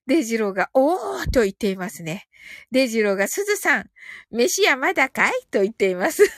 [0.08, 2.28] デイジローが、おーと言っていますね。
[2.72, 3.90] デイジローが、すずさん、
[4.32, 5.34] 飯はまだかい？
[5.52, 6.24] と言っています。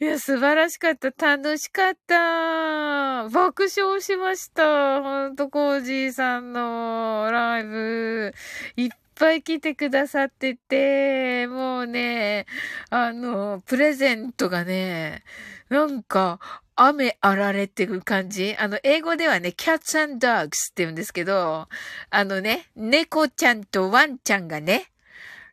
[0.00, 1.10] いや、素晴らしかった。
[1.36, 3.28] 楽しかった。
[3.28, 5.00] 爆笑しました。
[5.00, 8.34] ほんと、コージーさんのライブ。
[8.76, 12.46] いっぱい来てくださってて、もうね、
[12.90, 15.24] あの、プレゼントがね、
[15.68, 16.40] なんか、
[16.76, 21.68] 雨あられっていう感じあの、英語ではね、cats and dogs って言うんですけど、
[22.10, 24.90] あのね、猫ちゃんとワンちゃんがね、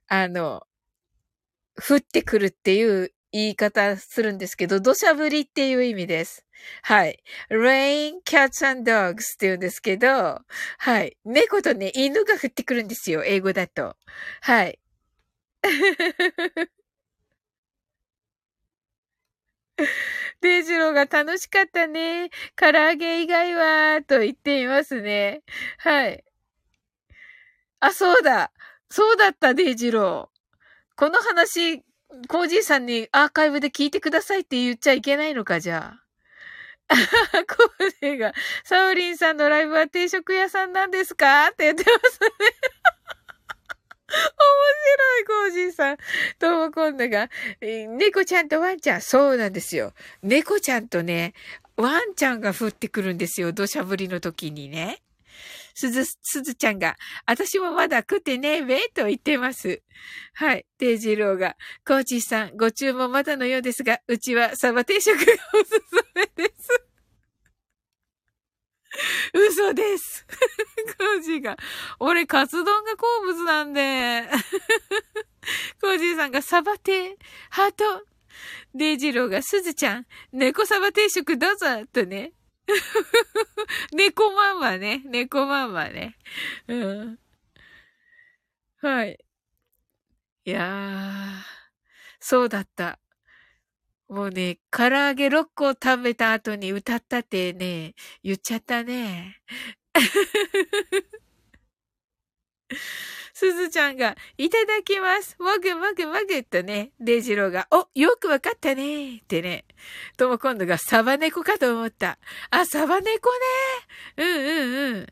[0.08, 0.66] あの、
[1.78, 6.46] 降ってくるっていう言い方するんですけど、土砂降りっていう意味です。
[6.84, 7.24] はい。
[7.50, 10.42] rain, cats and dogs って言うんですけど、
[10.78, 11.18] はい。
[11.26, 13.24] 猫とね、犬が降ってくるんですよ。
[13.24, 13.96] 英語だと。
[14.42, 14.80] はい。
[20.42, 22.30] デイジローが楽しかったね。
[22.56, 25.44] 唐揚げ以外は、と言っていますね。
[25.78, 26.24] はい。
[27.80, 28.52] あ、そうだ。
[28.90, 30.98] そうだった、デイジロー。
[30.98, 31.82] この話、
[32.28, 36.04] コージーさんにアーカイブで聞いてくださいって言っちゃいけないのか、じゃあ。
[37.48, 38.34] コーデが、
[38.64, 41.48] サウリンさんのライブは定食屋さんなんですか？
[41.48, 42.30] って言ってますね。
[44.12, 44.18] 面
[44.94, 45.98] 白い、コージーさん。
[46.38, 47.30] ともこんぬが、
[47.62, 49.02] 猫ちゃんとワンちゃん。
[49.02, 49.94] そうなんですよ。
[50.22, 51.34] 猫ちゃんとね、
[51.78, 53.54] ワンちゃんが降ってくるんですよ。
[53.54, 55.02] 土砂降りの時にね。
[55.76, 56.96] すず、すずちゃんが、
[57.26, 59.82] 私もまだ食ってねえべと言ってます。
[60.34, 60.66] はい。
[60.80, 61.56] デイジローが、
[61.86, 65.22] コージーさん、ご注文まだのようですが、うちはサバ定食が
[65.54, 65.80] おすす
[66.16, 66.92] めです。
[69.34, 70.26] 嘘です。
[70.98, 71.58] コージーが、
[72.00, 74.28] 俺、カツ丼が好物なんで。
[75.82, 77.18] コージーさんがサバ定、
[77.50, 78.06] ハート。
[78.74, 82.34] デイジローが、すずちゃん、猫サバ定食どうぞ、とね。
[83.94, 85.02] 猫ママね。
[85.06, 86.16] 猫ママね。
[86.68, 86.76] う
[87.06, 87.20] ん。
[88.82, 89.24] はい。
[90.46, 91.44] いやー、
[92.20, 93.00] そうだった。
[94.10, 99.42] もうね、唐揚げ6個食べた後に歌ったってね、言っちゃったね。
[103.42, 105.36] すずちゃんが、いただきます。
[105.40, 109.66] もぐもぐもぐっとね、デイジローが、お、よくわかったねってね。
[110.16, 112.20] とも今度がサバ猫かと思った。
[112.52, 113.40] あ、サバ猫ね。
[114.18, 115.08] うんうんうん。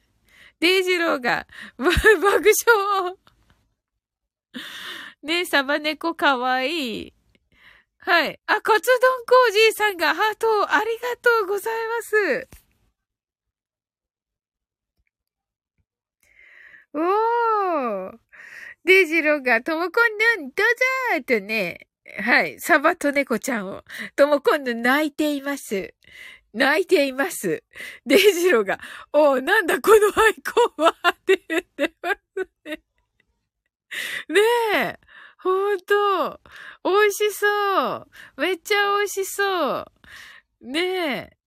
[0.60, 1.47] デイジローが、
[1.80, 1.91] 爆
[2.22, 3.18] 笑。
[5.23, 7.14] ねサバ猫かわいい。
[7.97, 8.39] はい。
[8.45, 12.47] あ、カツ丼コージーさんがハートをありがとうございます。
[16.94, 18.18] おー。
[18.86, 20.66] デイジローが、ともこんぬん、どう
[21.16, 21.88] ぞーとね、
[22.22, 23.84] はい、サバと猫ちゃんを、
[24.16, 25.94] ともこんぬん泣いています。
[26.53, 27.64] 泣いています。
[28.06, 28.80] デイジロが、
[29.14, 32.82] おー、なんだこのアイコンはって言ってますね。
[34.30, 34.41] ね
[34.76, 34.99] え、
[35.38, 36.41] ほんと、
[36.84, 37.48] 美味しそ
[38.38, 38.41] う。
[38.41, 39.86] めっちゃ美味しそう。
[40.61, 40.80] ね
[41.32, 41.39] え。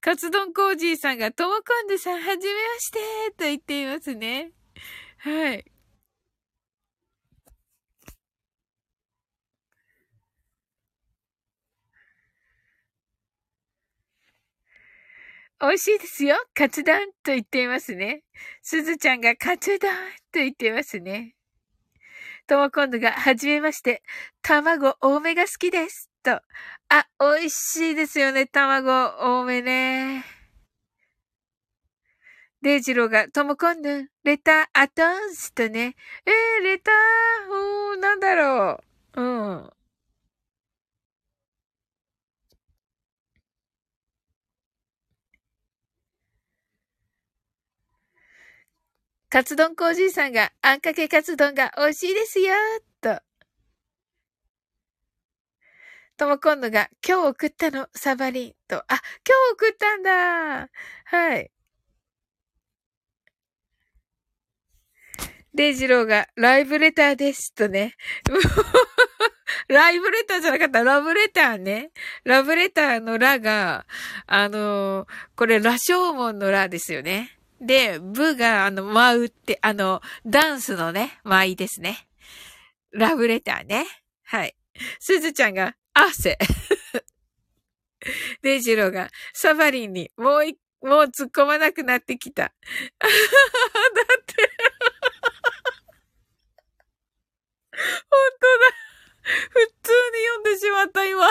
[0.00, 2.98] カツ丼コージーさんが、ともこんでさん、はじめまして
[3.36, 4.52] と言っていますね。
[5.18, 5.64] はい。
[15.60, 16.36] 美味しいですよ。
[16.54, 18.22] カツ丼と言っていますね。
[18.62, 19.90] すずちゃんがカツ丼
[20.32, 21.34] と言っていますね。
[22.46, 24.02] とも今度が、はじめまして、
[24.42, 26.08] 卵多めが好きです。
[26.28, 26.42] と。
[26.90, 28.46] あ、美味しいですよね。
[28.46, 28.90] 卵
[29.40, 30.24] 多めね。
[32.60, 35.94] デイジローが、ともこんぬ、レター、アトンスとね。
[36.26, 36.94] えー、レター、
[37.92, 38.80] おー、なんだろ
[39.14, 39.22] う。
[39.22, 39.70] うん。
[49.30, 52.54] カツ丼コージーさんが、あんかけカツ丼が美味しいですよ
[56.18, 56.28] と。
[56.28, 58.78] も今度が、今日送ったの、サバリンと。
[58.78, 60.68] あ、今日送ったんだ
[61.04, 61.50] はい。
[65.54, 67.94] デイジローが、ライブレターですとね。
[69.68, 71.90] ライブレターじゃなかった、ラブレターね。
[72.24, 73.86] ラブレターのラが、
[74.26, 77.38] あのー、これ、羅生門のラですよね。
[77.60, 82.08] で、ブが、あの、舞うって、あの、ダンスのね、舞いですね。
[82.92, 83.86] ラブレターね。
[84.24, 84.56] はい。
[85.00, 86.38] すずちゃんが、汗。
[88.42, 92.42] デイジローが、サバリンに、もうい、もう突っ込まなくなってきた。
[92.50, 92.54] だっ
[94.26, 94.34] て
[97.72, 97.80] 本
[98.40, 98.66] 当だ。
[99.50, 101.28] 普通に読んでしまった、今。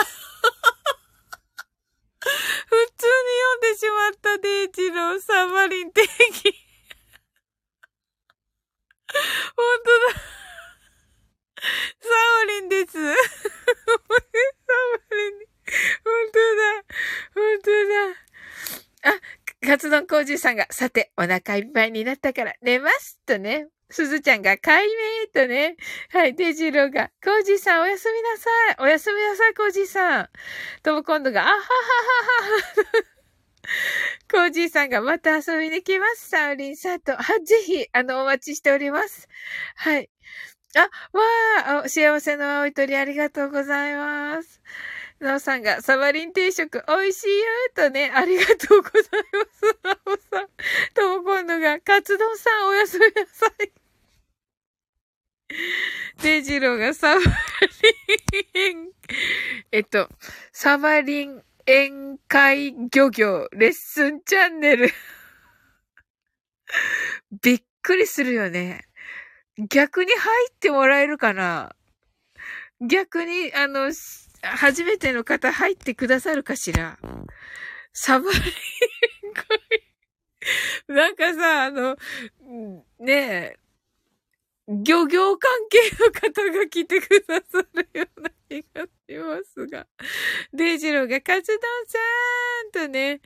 [2.68, 6.54] 普通に読んでしまったデイジローサバリン定義。
[9.56, 10.47] 本当だ。
[12.00, 12.08] サ
[12.44, 12.92] オリンです。
[12.92, 13.12] サバ
[15.10, 15.48] リン。
[16.04, 16.84] 本当だ。
[17.34, 19.14] 本当だ。
[19.14, 23.68] あ、カツ丼工事さんが、さて、お腹いっぱいになったから寝ますとね。
[23.90, 24.92] すずちゃんが、解明
[25.32, 25.76] とね。
[26.10, 28.76] はい、デジローが、コージーさんおやすみなさい。
[28.80, 30.28] おやすみなさい、コージーさん。
[30.82, 33.18] とも今度が、あはははは。
[34.30, 36.28] コージーさんがまた遊びに来ます。
[36.28, 37.16] サウリンさんと。
[37.16, 39.28] は、ぜひ、あの、お待ちしております。
[39.76, 40.10] はい。
[40.76, 44.60] あ、わあ、幸せの青い鳥ありがとうございます。
[45.20, 49.78] なおさんが、サバリン定食美味しいよとね、ありがとうございます。
[49.82, 50.48] なおさん。
[50.94, 53.72] とも今度が、カツ丼さんおやすみなさい。
[56.22, 58.92] デジローがサバリン、
[59.72, 60.08] えっと、
[60.52, 64.90] サバリン宴会漁業レッスンチャンネル。
[67.42, 68.87] びっくりするよね。
[69.58, 71.74] 逆に入ってもらえるかな？
[72.80, 73.90] 逆に、あの、
[74.42, 76.96] 初めての方入ってくださるかしら？
[77.92, 78.42] サバリン
[79.34, 80.94] 会。
[80.94, 81.96] なんかさ、あの、
[83.00, 83.58] ねえ、
[84.68, 88.30] 漁業関係の方が来てくださるような。
[88.48, 89.86] 気がしますが。
[90.52, 93.20] デイジローがカツ丼さんとね、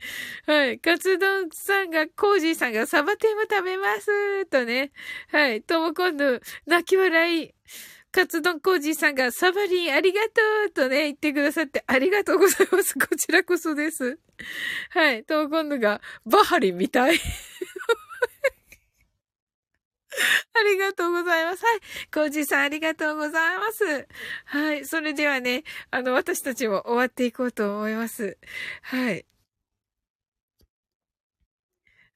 [0.45, 4.91] はい、カツ丼さんが、コージーさんがサバテンも食べますとね、
[5.31, 7.53] はい、とも今度、泣き笑い。
[8.11, 10.29] カツ丼コージーさんがサバリンありがと
[10.67, 12.93] うとね、言ってくださってありがとうございます。
[12.93, 14.19] こちらこそです。
[14.91, 15.23] はい。
[15.23, 17.19] とも今度がバハリンみたい。
[20.53, 21.65] ありがとうございます。
[21.65, 21.79] はい。
[22.13, 24.07] コージさんありがとうございます。
[24.45, 24.85] はい。
[24.85, 28.37] それではね、あの、私たちも終わっていこうと思います。
[28.81, 29.25] はい。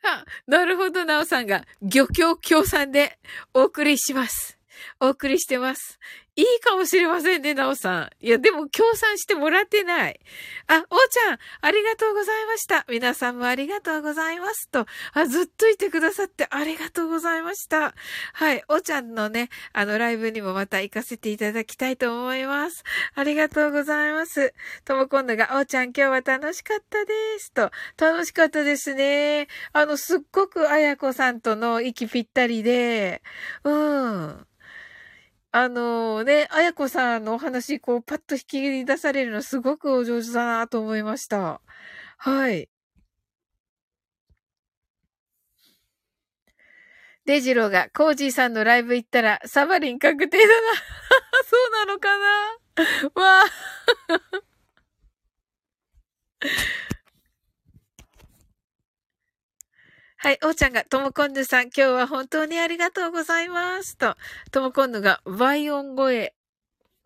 [0.03, 3.19] あ、なるほど、なおさんが、漁協協賛で
[3.53, 4.56] お送りします。
[4.99, 5.99] お送りしてます。
[6.37, 8.09] いいかもしれませんね、なおさん。
[8.19, 10.19] いや、でも、協賛してもらってない。
[10.67, 12.85] あ、おーちゃん、ありがとうございました。
[12.87, 14.85] 皆さんもありがとうございますと。
[15.13, 17.95] あ、ずっといてくださってありがとうございました。
[18.33, 22.83] はい、おーちゃんのね、あの、ライブにもまた行かせていただきたいと思います。
[23.15, 24.53] ありがとうございます。
[24.85, 27.51] とも今度が、おーちゃん今日は楽しかったです。
[27.51, 27.71] と。
[27.97, 29.47] 楽しかったですね。
[29.73, 33.23] あの、すっごくあやこさんとの息ぴったりで、
[33.63, 34.47] うん。
[35.59, 41.61] あのね、あやこさんのお話、こう、パッと引き出されるのすごくお上手だなと思いました。
[42.19, 42.69] はい。
[47.25, 50.51] デジローが、コージーさんのライブ行ったら、サバリン確定だな。
[51.49, 52.25] そうなのかな
[53.15, 53.45] わあ。
[60.27, 63.95] はい、おーちゃんが、ともこんぬさん、今日は本当にありがとうございます。
[63.95, 64.17] と、
[64.51, 66.33] ともこんぬが、倍音声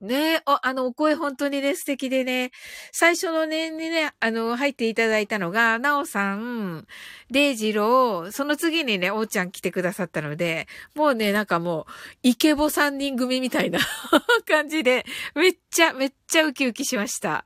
[0.01, 2.49] ねえ、あの、お声本当にね、素敵でね、
[2.91, 6.87] 最初の年にね、あの、入っていただいたのが、なおさん、
[7.29, 11.85] デイジロー、その次にね、おーちゃん来てくださったので、もうね、なんかもう、
[12.23, 13.77] イケボ三人組みたいな
[14.49, 17.45] 感じで、めっちゃ、めっちゃウキウキしました。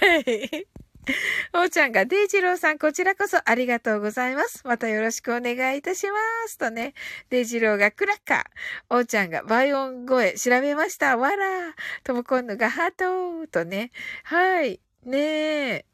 [0.00, 0.73] はい。
[1.52, 4.62] おーちゃんが、デイジローさん、こちらこそありがとうございます。
[4.64, 6.16] またよろしくお願いいたしま
[6.46, 6.58] す。
[6.58, 6.94] とね、
[7.30, 8.44] デイジローがクラッカー。
[8.90, 11.16] おーちゃんが、倍音声調べました。
[11.16, 13.90] わらともこんのがハートとね。
[14.24, 14.80] はい。
[15.04, 15.84] ねえ。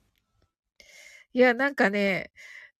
[1.32, 2.30] いや、なんかね、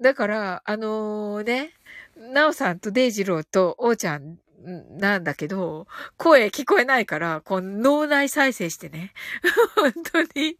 [0.01, 1.75] だから、あのー、ね、
[2.17, 5.87] なおさんとデイジローとおーちゃんなんだけど、
[6.17, 9.13] 声聞こえないから、こう脳内再生してね。
[9.75, 10.59] 本当に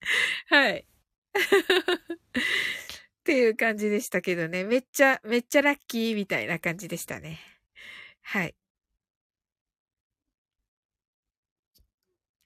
[0.48, 0.86] はい。
[3.20, 4.64] っていう感じでしたけどね。
[4.64, 7.40] めっちゃ、めっちゃラッキーみたいな感じでしたね。
[8.22, 8.54] はい。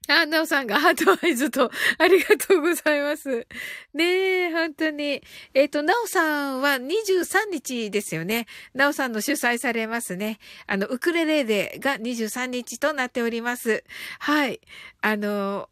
[0.07, 3.47] あ、なおさんがハートアイズと、ありがとうございます。
[3.95, 5.23] ねえ、本当に。
[5.55, 8.47] えっ、ー、と、なおさんは23日ですよね。
[8.75, 10.39] なおさんの主催されますね。
[10.67, 13.83] あの、ウクレレデーが23日となっております。
[14.19, 14.61] はい。
[15.01, 15.71] あの、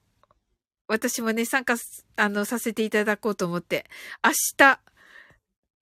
[0.87, 1.77] 私もね、参加、
[2.17, 3.87] あの、させていただこうと思って、
[4.25, 4.81] 明日、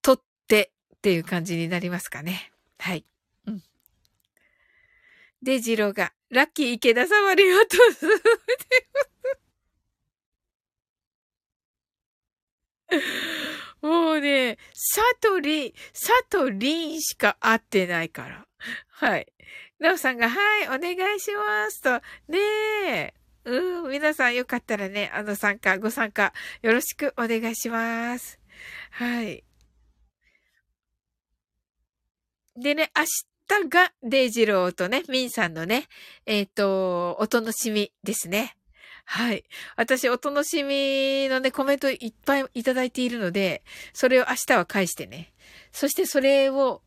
[0.03, 2.53] 撮ってっていう感じになりますかね。
[2.79, 3.05] はい。
[3.47, 3.63] うん。
[5.43, 7.77] で、ジロが、ラッキー池田さんありがと
[13.83, 13.87] う。
[13.87, 18.47] もうね、サトリ、サトリンしか会ってないから。
[18.89, 19.33] はい。
[19.79, 21.91] なおさんが、はい、お願いしますと。
[22.29, 22.39] ね
[22.87, 23.20] え。
[23.45, 28.39] うん、皆さんよかったらね、あの参加、ご参加よろしくお願いします。
[28.91, 29.45] はい。
[32.57, 33.05] でね、明
[33.63, 35.87] 日がデイジローとね、ミンさんのね、
[36.27, 38.57] えっ、ー、と、お楽しみですね。
[39.07, 39.45] はい。
[39.77, 45.33] 私、お楽しみのね、コメントいっぱいいただいているので、それを明日は返してね。
[45.73, 46.83] そしてそれを、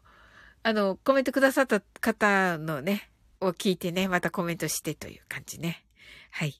[0.61, 3.09] あの、コメントくださった方のね、
[3.41, 5.84] を聞いてね、またコメントしてという感じね。
[6.34, 6.60] はい。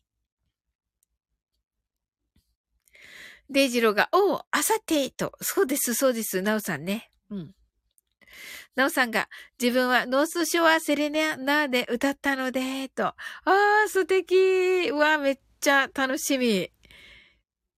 [3.50, 5.34] デイジローが、おう、あさてと。
[5.42, 7.10] そうです、そうです、ナオさんね。
[7.32, 7.56] うん。
[8.76, 9.30] ナオさんが、
[9.60, 13.08] 自分はノースショアセレナーで歌ったので、と。
[13.08, 14.90] ああ、素敵。
[14.92, 16.72] うわ、めっちゃ楽しみ。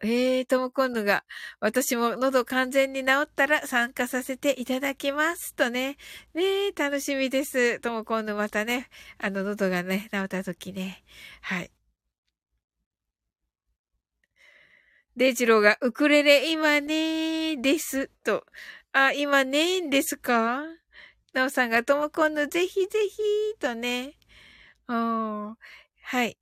[0.04, 1.24] ええー、とも今度が、
[1.62, 5.56] 私も喉完全に治ったら参加させていただきます。
[5.56, 5.96] とね。
[6.34, 7.80] ねえ、楽しみです。
[7.80, 11.04] とも今度またね、あの喉がね、治った時ね。
[11.42, 11.75] はい。
[15.18, 18.10] デイジローがウクレレ今ねーです。
[18.24, 18.46] と。
[18.92, 20.64] あ、今ねーんですか？
[21.34, 23.18] なおさんがとも今度ぜひぜひ
[23.60, 24.14] とね。
[24.90, 25.54] おー。
[26.04, 26.38] はい。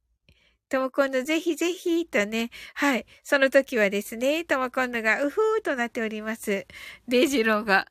[0.69, 2.49] とも今度ぜひぜひとね。
[2.73, 3.05] はい。
[3.23, 6.65] その時はですね、とも今度がうふーとなっております。
[7.07, 7.87] デイジローが。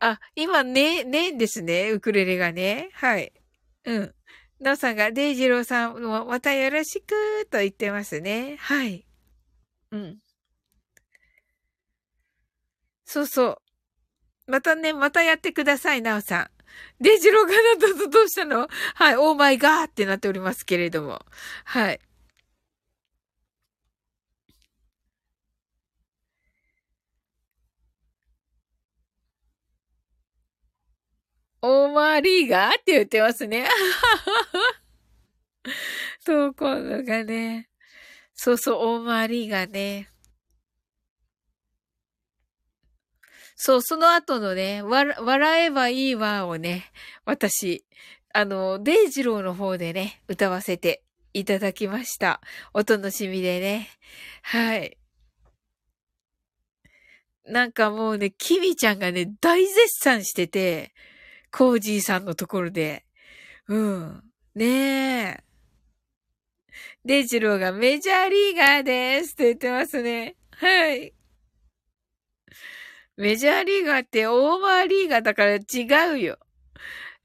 [0.00, 1.90] あ、今ね、ねーんですね。
[1.90, 2.88] ウクレレがね。
[2.94, 3.34] はい。
[3.84, 4.14] うん。
[4.60, 8.56] なおさんが、デイジローさんもまたよろしくと言ってますね。
[8.60, 9.04] はい。
[9.92, 10.18] うん。
[13.04, 13.60] そうそ
[14.48, 14.50] う。
[14.50, 16.50] またね、またやってください、なおさん。
[17.02, 18.68] デジローがなったとどうしたの？
[18.94, 21.20] はい、オーマイガーってなっておりますけれども。
[21.64, 22.00] はい。
[31.64, 33.68] オーマーリーガーって言ってますね。
[36.20, 37.68] そう、今度がね。
[38.34, 40.08] そうそう、オーマーリーガーね。
[43.56, 46.90] そう、その後のね、わ、笑えばいいわをね、
[47.24, 47.84] 私、
[48.34, 52.40] あの、デイジローの方でね、歌わせていただきました。
[52.74, 53.88] お楽しみでね。
[54.42, 54.98] はい。
[57.44, 60.92] なんかもうね、キミちゃんがね、大絶賛してて、
[61.52, 63.04] コージーさんのところで。
[63.68, 64.24] うん。
[64.54, 64.64] ね
[65.38, 65.44] え。
[67.04, 70.36] デジローがメジャーリーガーですって言ってますね。
[70.56, 71.12] はい。
[73.16, 76.38] メジャーリーガーってオーバーリーガーだから違うよ。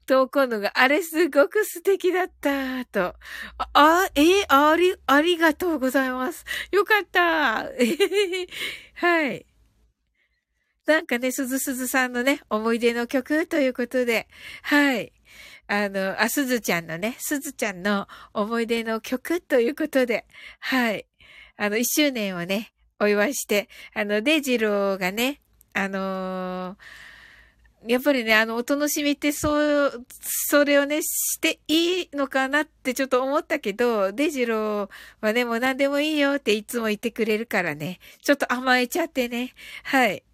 [0.04, 3.14] と、今度が、あれすごく素敵だった、と。
[3.58, 6.44] あ、あ、えー、あり、ありがとうございます。
[6.72, 7.70] よかった。
[8.94, 9.46] はい。
[10.86, 14.26] なんかね、すずすずさんのね、思い出の曲ということで、
[14.62, 15.12] はい。
[15.68, 20.26] あの、あ、すずちゃんのね、すずちゃんの思い出の曲ということで、
[20.60, 21.06] はい。
[21.58, 25.42] あの、一周年をね、お祝いして、あの、デジローがね、
[25.74, 26.76] あのー、
[27.86, 34.90] やっぱりね、あの、お楽しみってそう、それをね、していいのかなってちょっと思ったけど、デジロー
[35.20, 39.52] はね、もう何でもいいよっていつも言ってくれるからね、ちょっと甘えちゃってね。
[39.84, 40.24] はい。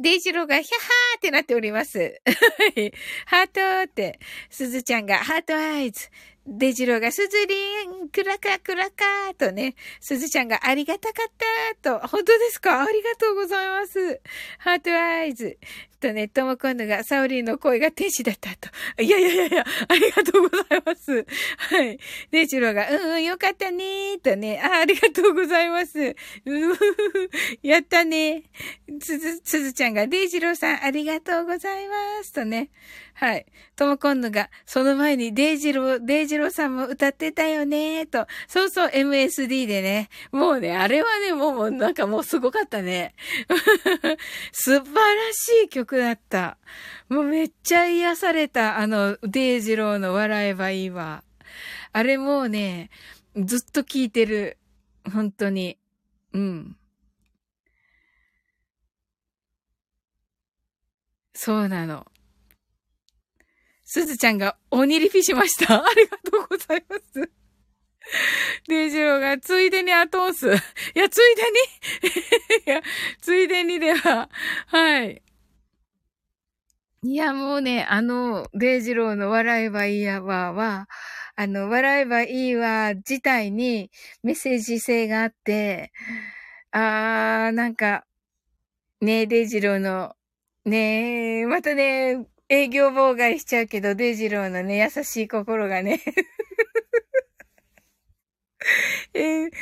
[0.00, 2.22] デイジローがヒャハーってなっております。
[3.26, 4.18] ハートーって、
[4.48, 6.08] すずちゃんが heart eyes。
[6.50, 11.32] デイジローがすずりん、クラカクラカーとね、すずちゃんがありがたかっ
[11.82, 12.82] たと、本当ですか？
[12.82, 14.20] ありがとうございます。
[14.58, 15.58] heart eyes。
[16.00, 18.70] とね、ともこんぬがサオリンの声が天使だったと。
[19.02, 21.26] いやいやいやいや、ありがとうございます。
[21.58, 21.98] はい。
[22.30, 25.98] デジローが、うんうん、よかったねとね、あ、ありがとうございます。
[26.00, 26.14] う
[26.46, 27.30] ふふ、
[27.62, 28.44] やったね。
[28.98, 31.94] つず、つずちゃんが、デジローさん、ありがとうございま
[32.24, 32.32] す。
[32.32, 32.70] とね。
[33.20, 33.44] はい。
[33.76, 38.26] とも今度が、その前にデイジロー、デイジローさんも歌ってたよねと。
[38.48, 40.08] そうそう、MSD でね。
[40.32, 43.14] もうね、あれはね、もう、もうなんかもうすごかったね。
[44.52, 46.56] 素晴らしい曲だった。
[47.10, 51.22] もうめっちゃ癒された、あの、デイジローの笑えばいいわ。
[51.92, 52.88] あれもうね、
[53.36, 54.56] ずっと聴いてる。
[55.12, 55.76] 本当に。
[56.32, 56.76] うん。
[61.34, 62.06] そうなの。
[63.92, 65.74] すずちゃんが鬼リピしました。
[65.84, 67.28] ありがとうございます。
[68.68, 70.46] デイジローが、ついでに後押す。
[70.94, 71.42] いや、ついで
[72.62, 72.70] に？
[72.70, 72.82] いや、
[73.20, 74.30] ついでにでは、
[74.68, 75.20] はい。
[77.02, 80.88] いや、もうね、あの、デイジローの笑えばいいやわは、
[81.34, 83.90] あの、笑えばいいわ自体に
[84.22, 85.90] メッセージ性があって、
[86.70, 88.06] あー、なんか、
[89.00, 90.14] ねデイジローの、
[90.64, 96.00] ねまたね、営業妨害しちゃうけど、デジローのね、優しい心がね
[99.14, 99.54] えー、現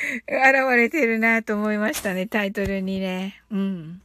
[0.75, 3.43] れてるなと思いましたね、タイトルにね。
[3.51, 4.01] うん。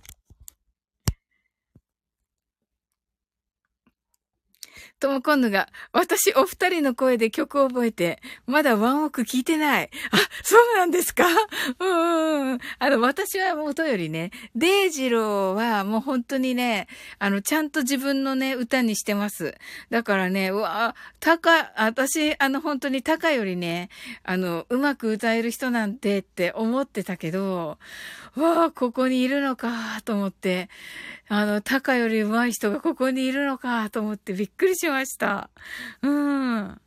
[5.03, 9.89] とも今度が、私お二人の声で曲を覚えて、まだワンオク聞いてない。
[10.11, 11.25] あ、そうなんですか？
[11.79, 12.59] うんうん。
[12.79, 16.87] あの、私は元よりね、デイジローはもう本当にね、
[17.19, 19.55] あの、ちゃんと自分のね、歌にしてます。
[19.89, 23.89] だからね、うわ、タカ、私、あの、本当にタカよりね、
[24.23, 27.77] あの、うまく歌える人なんてって思ってたけど、
[28.35, 30.69] わあ、ここにいるのか、と思って、
[31.27, 35.49] あの、タカより上手い人がここにいるのかと思ってびっくりしました。
[36.01, 36.81] うん。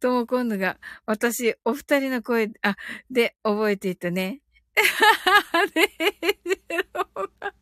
[0.00, 2.76] とも今度が、私、お二人の声、あ、
[3.10, 4.40] で、覚えていたね。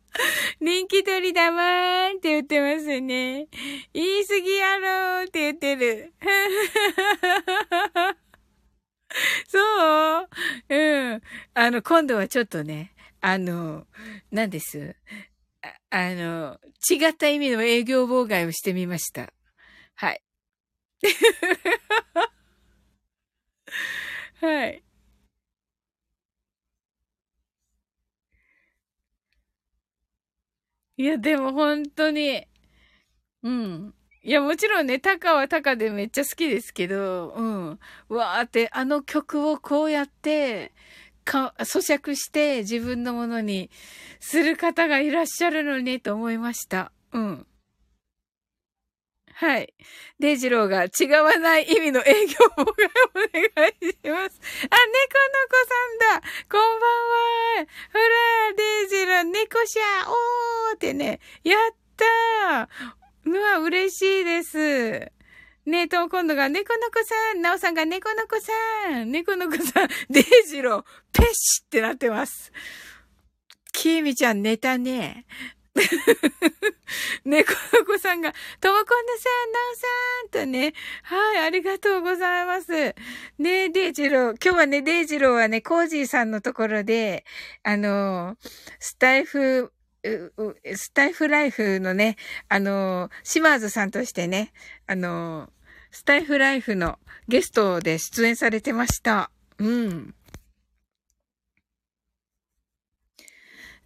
[0.59, 3.47] 人気取りだわーんって言ってますね。
[3.93, 6.13] 言い過ぎやろーって言ってる。
[9.47, 9.59] そ
[10.21, 10.29] う？
[10.69, 11.21] うん。
[11.53, 12.92] あの、今度はちょっとね、
[13.25, 13.87] あの、
[14.31, 14.97] 何です？
[15.91, 16.59] ああの、
[16.89, 19.33] 違った意味の営業妨害をしてみました。
[19.95, 20.21] はい。
[24.41, 24.83] はい。
[30.97, 32.45] いや、でも本当に、
[33.43, 33.95] うん。
[34.23, 37.79] いや、もちろんね、タカはタカでめっちゃ好きですけど、うん。
[38.09, 40.73] わーって、あの曲をこうやって、
[41.23, 43.69] か、咀嚼して自分のものに
[44.19, 46.91] する方がいらっしゃるのねと思いました。
[47.11, 47.47] うん。
[49.35, 49.73] はい。
[50.19, 54.39] デイジローが違わない意味の営業妨害をお願いします。
[54.39, 56.91] あ、猫の子さんだこんばん
[57.59, 65.11] はほら、デイジロー、猫しゃおーってね、やったーうわ、嬉しいです。
[65.65, 68.51] ねえ、と、今度が猫の子さん、なおさんが猫の子さ
[69.03, 70.83] ん、猫の子さん、デイジロー、
[71.13, 72.51] ペッシってなってます。
[73.71, 75.25] きみちゃん寝たね。
[77.25, 80.73] 猫の子さんが、ともこんなさん、なおさんとね、
[81.03, 82.71] はい、ありがとうございます。
[83.39, 87.25] ねえデイジロー、今日はね、デイジローはね、コージーさんのところで、
[87.63, 88.35] あの、
[88.79, 89.71] スタイフ、
[90.03, 92.17] スタイフライフのね、
[92.49, 94.51] あの、島津さんとしてね、
[94.85, 95.49] あの、
[95.91, 99.31] スタイフライフのゲストで出演されてました。
[99.59, 100.15] うん。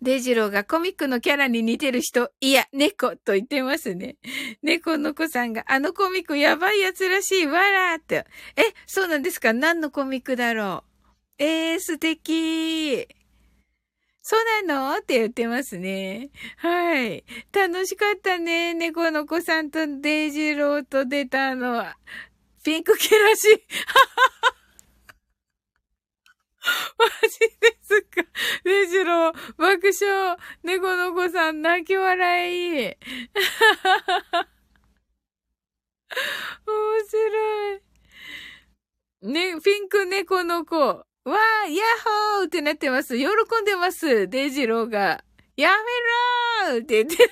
[0.01, 4.15] デジローがコミックのキャラに似てる人、いや、猫と言ってますね。
[4.61, 8.25] 猫の子さんが、あのコミックやばいやつらしい、わらって。
[8.55, 9.53] え、そうなんですか？
[9.53, 10.83] 何のコミックだろ
[11.39, 11.43] う？
[11.43, 13.07] えー、素敵
[14.29, 14.97] そうなの？
[14.97, 16.31] って言ってますね。
[16.57, 17.23] はい。
[17.53, 18.73] 楽しかったね。
[18.73, 21.95] 猫の子さんとデイジローと出たのは。
[22.61, 23.47] ピンクキラシ。
[26.99, 28.25] マジですか？
[28.65, 30.35] デイジロ郎、爆笑。
[30.61, 32.79] 猫の子さん、泣き笑い。
[32.83, 32.97] 面
[37.07, 37.81] 白い。
[39.21, 41.06] ね、ピンク猫の子。
[41.29, 43.17] わー、ヤッホーってなってます。
[43.17, 43.29] 喜ん
[43.65, 44.27] でます。
[44.29, 45.23] デイジローが。
[45.57, 47.29] やめろーって言ってる。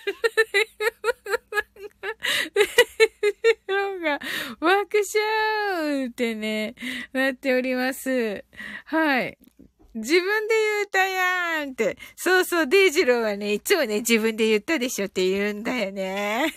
[2.56, 2.70] デイジ
[3.68, 4.20] ローが
[4.60, 6.76] 爆笑ってね、
[7.14, 8.44] なっております。
[8.86, 9.38] はい。
[9.94, 11.98] 自分で言うたやんって。
[12.18, 16.54] そうそう、デイジローはね、いつもね、自分で言ったでしょって言うんだよね。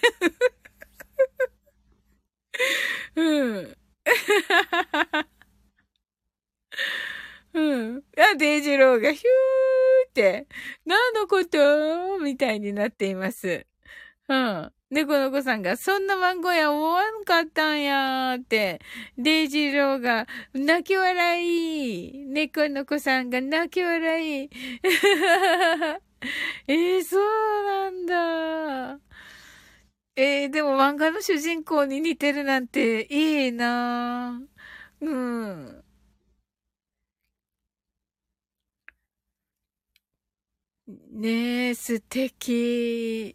[3.15, 3.77] うん。
[7.59, 8.03] うん。
[8.17, 10.47] あ、デイジローがヒューって、
[10.87, 12.19] 何のこと？
[12.21, 13.67] みたいになっています。
[14.29, 14.73] うん。
[14.91, 18.81] 猫の子さんが、そんな番号や思わんかったんやーって、
[19.19, 22.27] デイジローが、泣き笑い。
[22.27, 24.51] 猫の子さんが泣き笑い。
[26.69, 27.23] えー、そう
[27.65, 29.01] なんだ。
[30.17, 34.41] えー、でも漫画の主人公に似てるなんていいな
[35.01, 35.85] うん。
[41.19, 43.35] ねえ、素敵。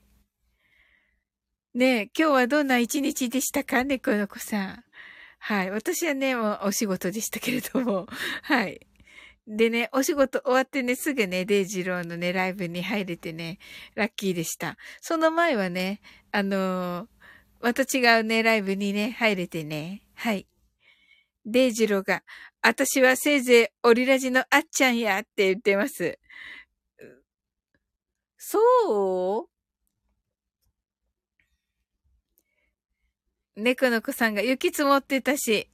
[1.74, 4.84] ねえ、今日はどんな一日でしたか猫の子さん。
[5.38, 5.70] はい。
[5.70, 8.08] 私はね、もうお仕事でしたけれども。
[8.44, 8.88] はい。
[9.46, 13.60] でね、お仕事終わってね、すぐね、デイジローのね、ライブに入れてね、
[13.96, 14.78] ラッキーでした。
[15.02, 16.00] その前はね、
[16.32, 17.08] あのー、
[17.60, 20.04] また違うね、ライブにね、入れてね。
[20.14, 20.48] はい。
[21.46, 22.24] デイジローが、
[22.62, 26.18] 私はせいぜいオリラジのあっちゃんやって言ってます。
[28.46, 29.50] そう？
[33.56, 35.70] 猫の子さんが雪積もってたし、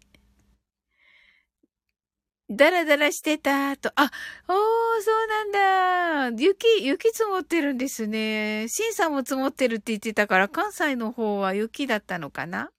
[2.48, 3.92] ダラダラしてたと。
[3.96, 4.12] あ、
[4.48, 4.56] おー、
[5.02, 6.42] そうなんだ。
[6.44, 8.68] 雪、雪積もってるんですね。
[8.70, 12.70] シンさんも積もってるって言ってたから、関西の方は雪だったのかな？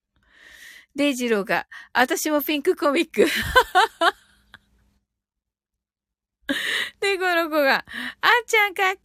[0.95, 3.27] デイジローが、私もピンクコミック。
[7.01, 7.85] 猫の子が、あっ
[8.47, 9.01] ちゃんかっこ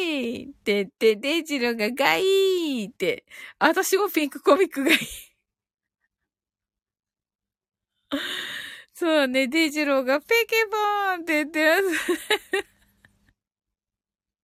[0.00, 3.24] いいって言って、デイジローががいいって、
[3.58, 4.98] 私もピンクコミックがいい。
[8.94, 12.72] そうね、デイジローがペケボーンって言ってます。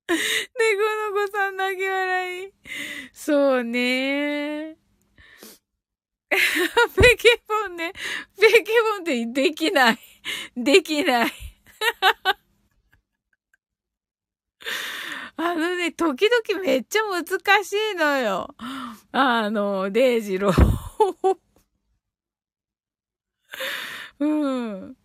[0.09, 0.17] 猫
[1.13, 2.53] の子さん泣き笑い。
[3.13, 4.77] そうね。
[6.31, 6.37] ペ
[7.17, 7.93] ケボンね。
[8.41, 9.99] ペケボンってできない。
[10.57, 11.48] できない。
[15.37, 18.55] あのね、時々めっちゃ難しいのよ。
[19.13, 21.39] あの、デイジロー。
[24.21, 24.97] うん。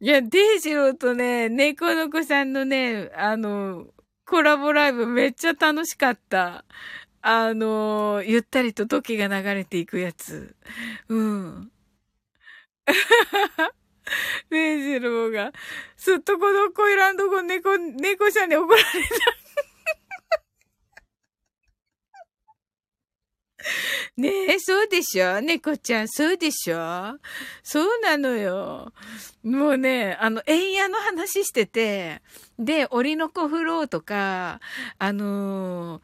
[0.00, 3.86] いや、デイジローとね、猫の子さんのね、あの、
[4.26, 6.64] コラボライブめっちゃ楽しかった。
[7.22, 10.54] あの、ゆったりと時が流れていくやつ。
[11.08, 11.72] うん。
[14.50, 15.52] デイジローが、
[15.96, 18.88] すっとこどっこいらんとこ猫、猫ちゃんに怒られた。
[24.16, 25.40] ねえ、そうでしょ？
[25.40, 27.18] 猫ちゃん、そうでしょ？
[27.62, 28.92] そうなのよ。
[29.42, 32.22] もうね、あの、円屋の話してて、
[32.58, 34.60] で、檻の子フローとか、
[34.98, 36.02] あのー、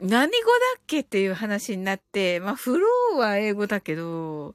[0.00, 0.30] 何語だ
[0.78, 4.54] っけっていう話になって、まあ、フローは英語だけど、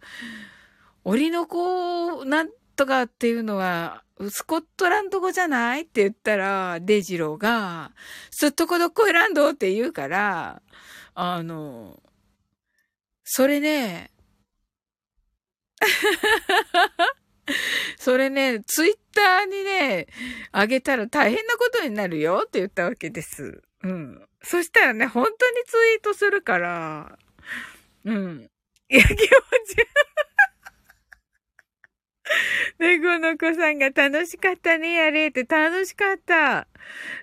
[1.04, 7.92] 檻の子、なんとかっていうのは、スコットランド語じゃないって言ったら、デジローが、
[8.32, 10.62] すっとこどっこいランドって言うから、
[11.14, 12.02] あの、
[13.24, 14.12] それね、
[18.00, 20.08] それね、ツイッターにね、
[20.52, 23.62] あげたら大変なことになるよって言ったわけです。
[23.84, 24.28] うん。
[24.42, 27.18] そしたらね、本当にツイートするから、
[28.06, 28.50] うん。
[28.90, 29.28] いや、気持ち
[32.80, 36.68] 猫の子さんが楽しかったね、やれって楽しかった。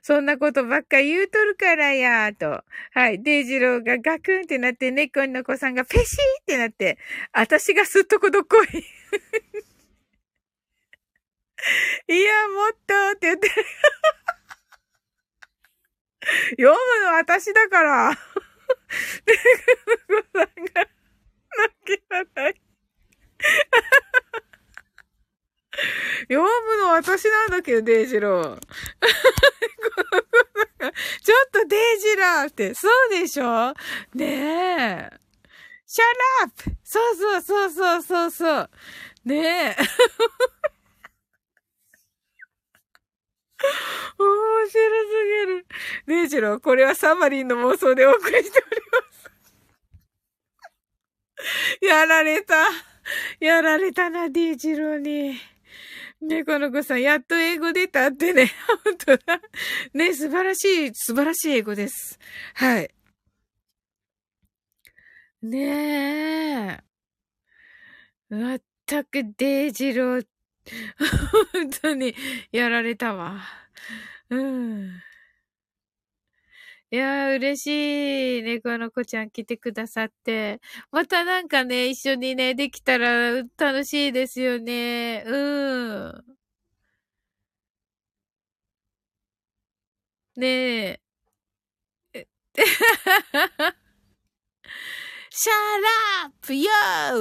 [0.03, 2.65] そんなことばっか言うとるからやと。
[2.93, 3.23] はい。
[3.23, 6.99] デイジローがガクンってなって、猫の子さんがペシーってなって、
[7.33, 8.67] 私がすっとこどっこい。
[12.09, 13.49] いや、もっとって言って。
[16.57, 18.19] 読むの私だから。
[19.27, 19.35] 猫
[20.17, 20.89] の子さんが
[21.57, 22.55] 泣き笑い。
[26.29, 26.49] 読む
[26.83, 28.59] の私なんだけど、デイジロー。
[31.23, 33.75] ちょっとデイジラーって、そうでしょ？
[34.15, 35.11] ねえ。
[35.87, 38.71] Shut up そうそうそうそうそうそう。
[39.25, 39.77] ねえ。
[44.19, 45.67] 面白すぎる
[46.07, 49.31] デイジロー、これはさおりんの妄想でお送りしております。
[51.81, 52.55] やられた。
[53.41, 55.41] やられたな、デイジローに。
[56.21, 58.53] ね、この子さん、やっと英語出たってね。
[58.85, 59.41] 本当だ。
[59.93, 62.19] ね、素晴らしい、素晴らしい英語です。
[62.55, 62.91] はい。
[65.43, 66.85] ねえ。
[68.31, 70.27] まったくデイジロー、
[71.53, 72.15] 本当に
[72.53, 73.43] やられたわ。
[74.31, 75.03] うん。
[76.95, 78.43] いやー、嬉しい。
[78.45, 80.61] 猫の子ちゃん来てくださって。
[80.93, 85.25] またなんかね、一緒にね、できたら楽しいですよね。
[85.27, 85.37] う
[86.21, 86.25] ん。
[90.37, 90.47] ね
[92.15, 92.29] え。
[95.31, 96.71] Shut up よ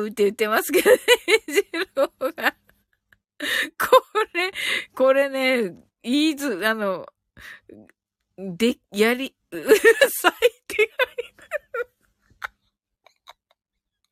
[0.08, 0.98] ーって言ってますけどね、
[1.48, 2.56] ジローが。
[3.80, 3.88] こ
[4.36, 4.52] れ、
[4.94, 5.74] これね、
[6.04, 7.08] いいず、あの、
[8.38, 9.76] で、やり、うる
[10.10, 10.94] さいって言わ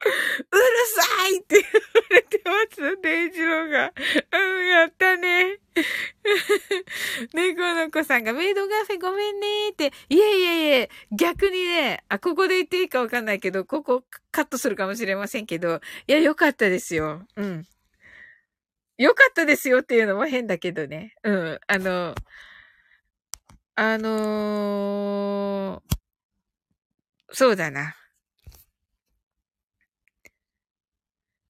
[0.04, 0.62] うる
[0.96, 1.70] さいって言わ
[2.10, 3.94] れてますデイジローが。
[4.34, 5.60] うん、やったね。
[7.34, 9.92] 猫の子さんがメイドガフェごめんねって。
[10.10, 17.26] いえいえいえ、逆にね、あ、ここで言っていいかわかんないけど、ここカットするかもしれませんけど、いや、よかったですよ。
[17.36, 17.66] うん。
[18.98, 21.16] よかったですよっていうのも変だけどね。
[21.24, 21.60] うん。
[21.68, 22.16] あの、
[23.76, 25.96] あのー、
[27.34, 27.96] そうだな。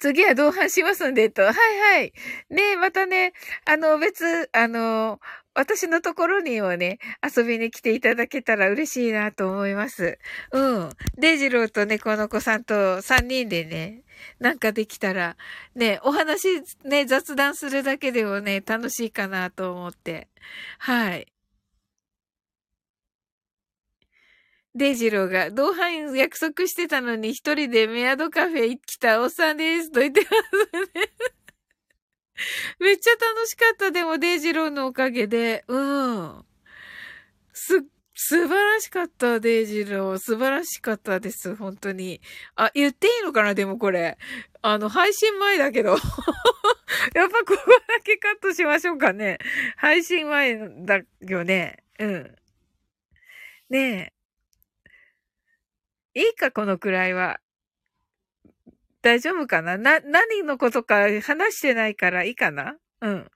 [0.01, 1.43] 次は同伴しますんで、と。
[1.43, 2.13] はいはい。
[2.49, 3.33] ねまたね、
[3.65, 5.19] あの、別、あの、
[5.53, 10.17] 私のところにもね、遊びに来ていただけたら嬉しいなと思います。
[10.51, 10.89] うん。
[11.17, 14.03] デイジローと猫の子さんと3人でね、
[14.39, 15.37] なんかできたら、
[15.75, 16.47] ね、お話
[16.83, 20.29] ね、雑談するだけでもね、楽しいかなと思って。
[20.79, 21.27] はい。
[24.75, 31.11] デイジローが、同伴約束してたのに一人でメイドカフェ来たおっさんですと言ってますね
[32.79, 35.63] めっちゃ楽しかった、でもデイジローのおかげで。
[35.67, 36.45] うん。
[37.53, 37.85] す、
[38.15, 40.17] 素晴らしかった、デイジロー。
[40.19, 42.21] 素晴らしかったです、本当に。
[42.55, 44.17] あ、言っていいのかなでもこれ。
[44.61, 45.91] あの、配信前だけど。
[47.15, 47.55] やっぱここ
[47.87, 49.37] だけカットしましょうかね。
[49.77, 51.83] 配信前だよね。
[51.99, 52.35] うん。
[53.69, 54.20] ねえ。
[56.13, 57.39] いいか、このくらいは。
[59.01, 59.77] 大丈夫かな？
[59.77, 62.77] な、何のことか話してないからいいかな？
[63.01, 63.31] うん。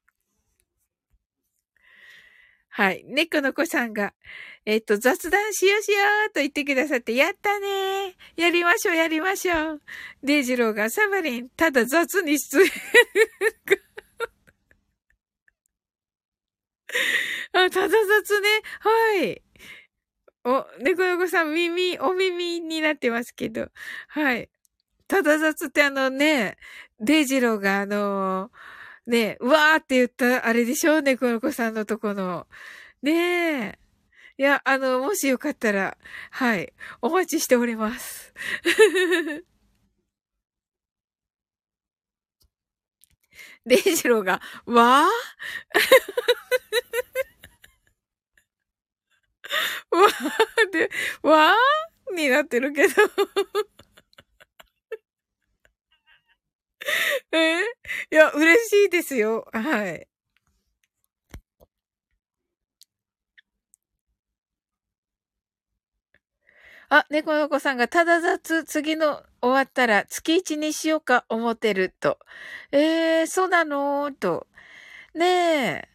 [2.69, 3.05] はい。
[3.07, 4.13] 猫の子さんが、
[4.65, 5.97] えっ、と、雑談しようしよ
[6.29, 9.81] うと言ってくださって、やったねやりましょう、やりましょう。
[10.21, 12.69] デイジローが、サバリン、ただ雑に出演。
[17.53, 18.49] あ、ただ雑ね。
[18.81, 19.41] はい。
[20.45, 23.69] お、猫の子さん耳、お耳になってますけど。
[24.09, 24.49] はい。
[25.07, 26.57] ただ雑ってあのね、
[26.99, 31.01] デイジローがあのー、ね、うわーって言ったあれでしょ？
[31.01, 32.47] 猫の子さんのとこの。
[33.01, 33.79] ねえ。
[34.37, 35.97] いや、あの、もしよかったら、
[36.31, 38.33] はい、お待ちしております。
[43.65, 46.65] デイジローが、わー？
[49.91, 50.89] わーで、
[51.23, 52.93] わーになってるけど
[57.31, 57.61] え？
[58.11, 59.47] いや、嬉しいですよ。
[59.53, 60.07] はい。
[66.89, 72.19] あ、猫の子さんがただ雑、次の終わったら月一にしようか思ってると。
[72.71, 74.11] えー、そうなの？
[74.13, 74.47] と。
[75.15, 75.89] ねえ。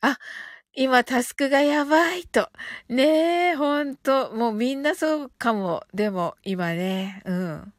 [0.00, 0.18] あ、
[0.76, 2.50] 今タスクがやばいと。
[2.88, 4.32] ねえ、ほんと。
[4.32, 5.84] もうみんなそうかも。
[5.94, 7.22] でも、今ね。
[7.24, 7.74] うん。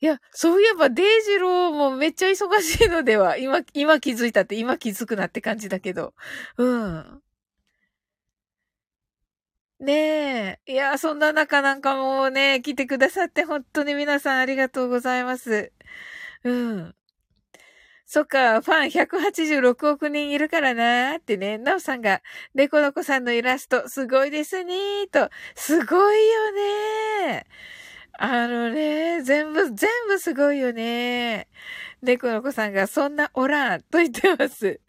[0.00, 3.38] いや、そういえばデイジローもめっちゃ忙しいのでは。
[3.38, 6.14] 今、今気づいたって今気づくなって感じだけど。
[6.58, 7.22] うん。
[9.78, 10.72] ねえ。
[10.72, 15.72] いや、そんな中なんかもうね、来てくださって本当に皆さんありがとうございます。
[16.44, 16.96] うん。
[18.06, 22.22] そっか、ファン186億人いるからなーってね、なおさんが、
[22.54, 27.66] 猫の子さんのイラスト、すごいですねーと、すごいよねー。
[28.18, 32.06] あのね、全部、全部すごいよねー。
[32.06, 34.80] 猫の子さんが、そんなおらんと言ってます。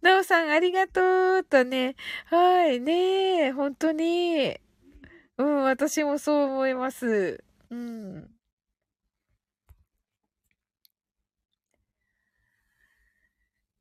[0.00, 1.94] なおさん、ありがとうとね、
[2.26, 4.58] はい、ねー、本当に。
[5.38, 7.44] うん、私もそう思います。
[7.70, 8.30] うん。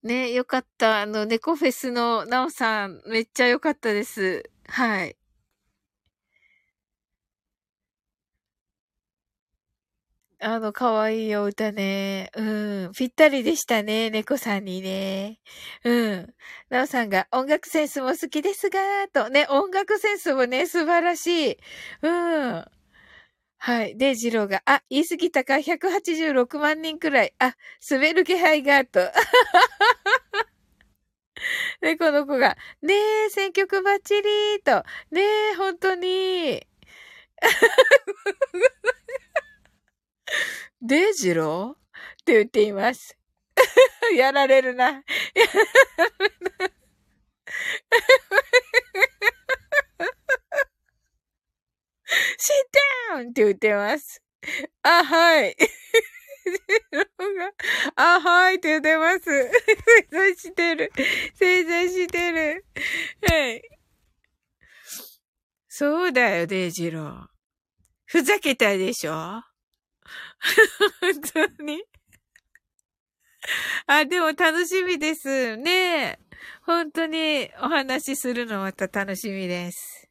[0.04, 1.02] ね、よかった。
[1.02, 4.50] あの、猫フェスのなおさん、めっちゃよかったです。
[4.68, 5.16] はい。
[10.40, 12.32] あの、可愛いお歌ね。
[12.36, 12.92] うん。
[12.96, 14.10] ぴったりでしたね。
[14.10, 15.40] 猫さんにね。
[15.84, 16.34] うん。
[16.70, 18.80] なおさんが音楽センスも好きですが、
[19.14, 19.30] と。
[19.30, 21.58] ね、音楽センスもね、素晴らしい。
[22.02, 22.10] う
[22.60, 22.66] ん。
[23.64, 23.96] はい。
[23.96, 27.34] で、ジローが、あ、言い過ぎたか、186万人くらい。
[27.38, 27.56] あ、
[27.88, 29.00] 滑る気配が、と。
[31.80, 32.96] で、この子が、ね
[33.28, 34.24] え、選曲バッチリ
[34.64, 34.84] と。
[35.12, 35.22] ね
[35.52, 36.66] え、本当に。
[40.82, 41.74] デイジロー？
[41.74, 41.76] っ
[42.26, 43.16] て言っています。
[44.18, 44.86] やられるな。
[44.86, 45.04] やら
[46.20, 46.72] れるな。
[52.44, 52.56] シッ
[53.14, 54.24] ダウンって言ってます。
[54.82, 55.56] あ、はい。
[57.96, 59.26] あ、はいって言ってます。
[60.10, 60.92] 正座してる。
[61.36, 62.66] 正座してる。
[63.30, 63.62] はい。
[65.68, 67.28] そうだよ、デイジロー。
[68.06, 69.44] ふざけたでしょ？
[71.00, 71.22] 本
[71.58, 71.84] 当に。
[73.86, 75.58] あ、でも楽しみです。
[75.58, 76.18] ね
[76.64, 80.10] 本当にお話しするのまた楽しみです。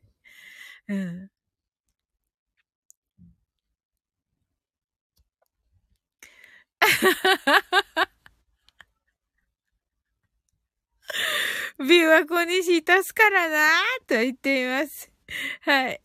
[0.89, 1.31] うん。
[11.79, 13.69] 琵琶湖に浸すからな
[14.07, 15.11] と言っています。
[15.63, 16.01] はい。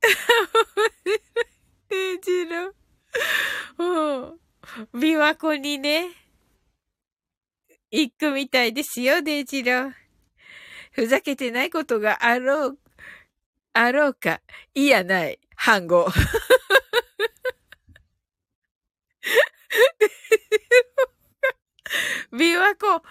[1.88, 2.74] デイジロ
[3.78, 4.40] うん。
[4.94, 6.10] 琵琶湖にね、
[7.90, 9.92] 行くみたいですよ、デイジロ
[10.92, 12.78] ふざけてないことがあろう、
[13.72, 14.40] あろうか。
[14.74, 15.38] いやない。
[15.56, 16.06] 反語。
[22.32, 23.02] 琵琶湖、わ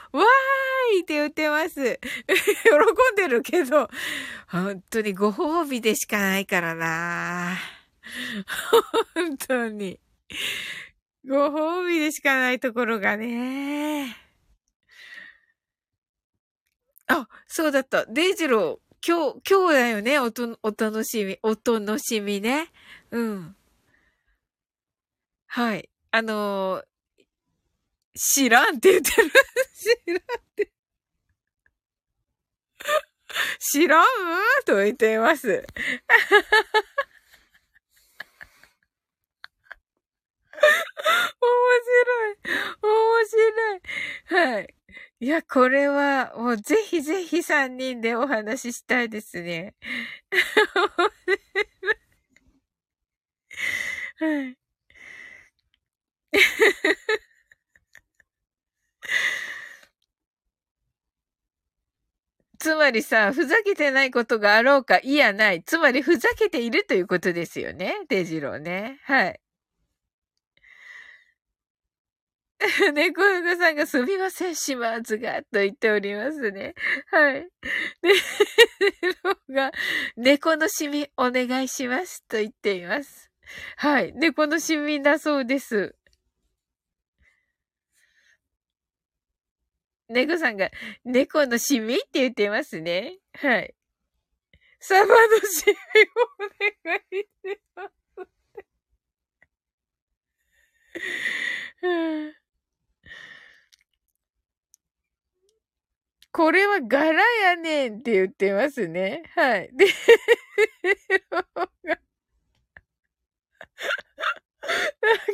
[0.94, 2.00] ーいって言ってます。
[2.28, 3.90] 喜んでるけど、
[4.48, 7.58] 本当にご褒美でしかないからな
[9.14, 10.00] 本当に。
[11.28, 14.16] ご褒美でしかないところがね。
[17.08, 18.06] あ、そうだった。
[18.06, 20.20] デイジロー、今日、今日だよね。
[20.20, 22.72] おと、お楽しみ、お楽しみね。
[23.12, 23.56] うん。
[25.48, 25.90] はい。
[26.12, 26.86] あのー、
[28.16, 29.32] 知らんって言ってる。
[29.76, 30.22] 知らんっ
[30.56, 30.72] て。
[33.60, 34.06] 知らん？
[34.66, 35.48] と言っています。
[35.48, 35.64] 面
[41.86, 42.38] 白い。
[42.82, 43.82] 面白い。
[44.56, 44.74] はい。
[45.22, 49.76] いや、これは、もうぜひぜひ三人でお話ししたいですね。
[54.20, 54.58] はい。
[62.60, 65.64] つまりさ、ふざけてないことがあろうか、いやない。
[65.64, 67.96] つまりふざけているということですよね。
[68.10, 69.00] デジローね。
[69.04, 69.40] はい。
[72.94, 76.74] 猫猫さんがすみません、しまずが、と言っておりますね。
[77.10, 77.48] はい。
[78.02, 79.72] で、が、
[80.18, 83.32] 猫のシミお願いします、と言っています。
[83.78, 84.14] はい。
[84.14, 85.96] 猫のシミだそうです。
[90.10, 90.72] 猫さんが、
[91.06, 91.96] 猫のシミ？
[91.96, 93.20] って言ってますね。
[93.36, 93.76] はい。
[94.80, 95.78] サバのシミを
[96.40, 96.50] お
[96.88, 97.28] 願いし
[97.76, 97.90] ます。
[106.32, 109.24] これは柄やねんって言ってますね。
[109.36, 109.70] はい。
[109.74, 109.96] で、泣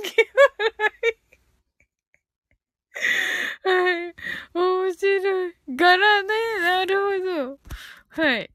[0.03, 0.94] き笑い。
[3.63, 4.15] はい。
[4.53, 5.53] 面白い。
[5.69, 6.30] 柄ね。
[6.61, 7.59] なるほど。
[8.09, 8.51] はい。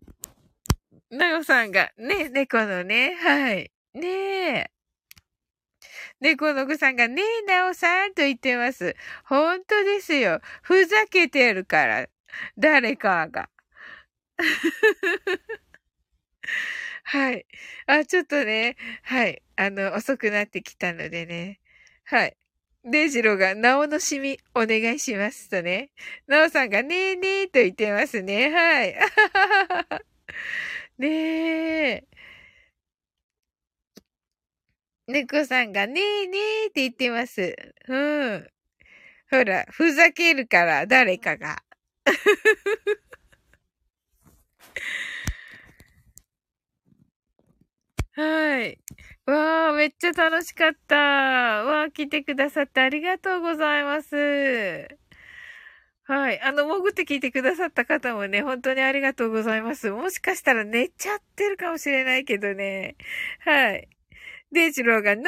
[1.11, 3.17] なおさんが、ね、猫のね。
[3.17, 3.71] はい。
[3.95, 4.71] ねえ。
[6.21, 8.95] 猫のぐさんが、ねえ、なおさんと言ってます。
[9.25, 10.41] 本当ですよ。
[10.63, 12.09] ふざけてるから。
[12.59, 13.51] 誰かが。
[17.05, 17.47] はい。
[17.87, 19.43] あ、ちょっとね、はい。
[19.57, 21.61] あの、遅くなってきたのでね。
[22.05, 22.37] はい。
[22.85, 25.91] デイジローが、なおのしみ、お願いしますとね。
[26.27, 28.51] なおさんが、ねえねえと言ってますね。
[28.51, 28.97] はい。
[30.99, 31.09] ね
[31.97, 32.07] え。
[35.09, 37.55] 猫さんが、ねえねえって言ってます。
[37.89, 37.97] う
[38.39, 38.49] ん。
[39.31, 41.63] ほら、ふざけるから、誰かが。
[48.13, 48.79] はい。
[49.31, 50.97] わあ、めっちゃ楽しかった。
[50.97, 54.89] わあ、来てくださってありがとうございます。
[56.05, 56.41] はい。
[56.41, 59.91] あの、潜って聞いてくださった方もね、本当にありがとうございます。
[59.91, 62.97] もしかしたら寝ちゃってるかもしれないけどね。
[63.41, 63.89] はい。
[64.53, 65.25] デイジローが、ノー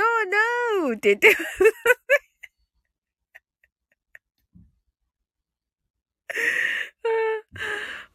[0.88, 1.62] ノーって言ってます。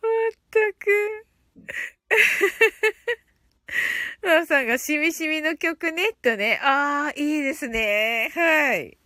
[0.02, 1.28] まったく。
[4.24, 6.60] ノーさんがしみしみの曲ね、とね。
[6.64, 8.32] ああ、いいですね。
[8.34, 8.98] はい。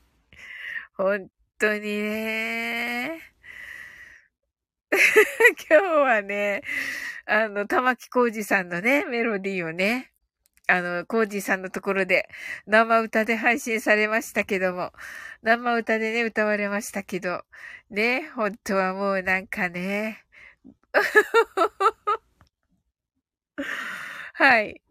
[0.95, 1.29] 本
[1.59, 3.19] 当にね。
[5.69, 6.61] 今日はね、
[7.25, 10.13] あの、玉木浩二さんのね、メロディーをね、
[10.67, 12.29] あの、浩二さんのところで
[12.65, 14.93] 生歌で配信されましたけども、
[15.41, 17.43] 生歌でね、歌われましたけど、
[17.89, 20.23] ね、本当はもうなんかね、
[24.33, 24.81] はい。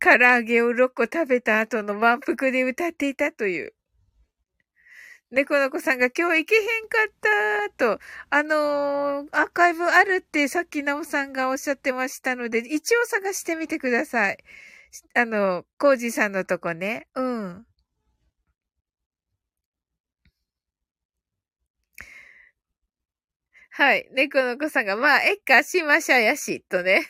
[0.00, 3.74] 唐揚げを6個食べた後の満腹で歌っていたという。
[5.30, 8.00] 猫の子さんが今日行けへんかったと、
[8.30, 14.38] あのー、アーカイブあるってさっきなおさんがおっしゃってましたので、一応探してみてください。
[15.14, 17.08] あの、コージさんのとこね。
[17.14, 17.66] うん。
[23.70, 24.08] はい。
[24.12, 27.06] 猫の子さんが、まあ、えっか、しましゃやし、とね。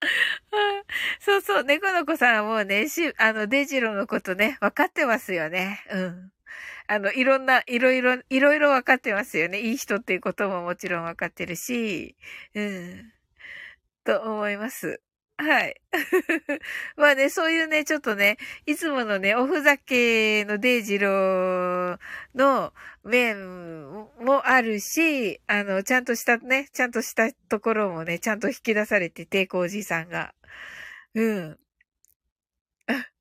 [1.20, 5.84] そうそう、猫の子さんはもうね、し、あの、デジロのことね、分かってますよね。
[5.90, 6.32] うん。
[6.88, 9.60] あの、いろんな、いろいろ、いろいろ分かってますよね。
[9.60, 12.16] いい人っていうことももちろん分かってるし、
[12.54, 13.12] うん。
[14.04, 15.00] と思います。
[15.40, 15.80] はい。
[16.96, 21.98] まあね、そういうね、ちょっとね、いつものね、おふざけのデイジロー
[22.34, 22.74] の
[23.04, 23.88] 面
[24.20, 30.34] もあるし、あの、ちゃんとしたね、ちゃんとしたところもね、ちゃんと引き出されてて、コージさんが。
[31.14, 31.58] うん。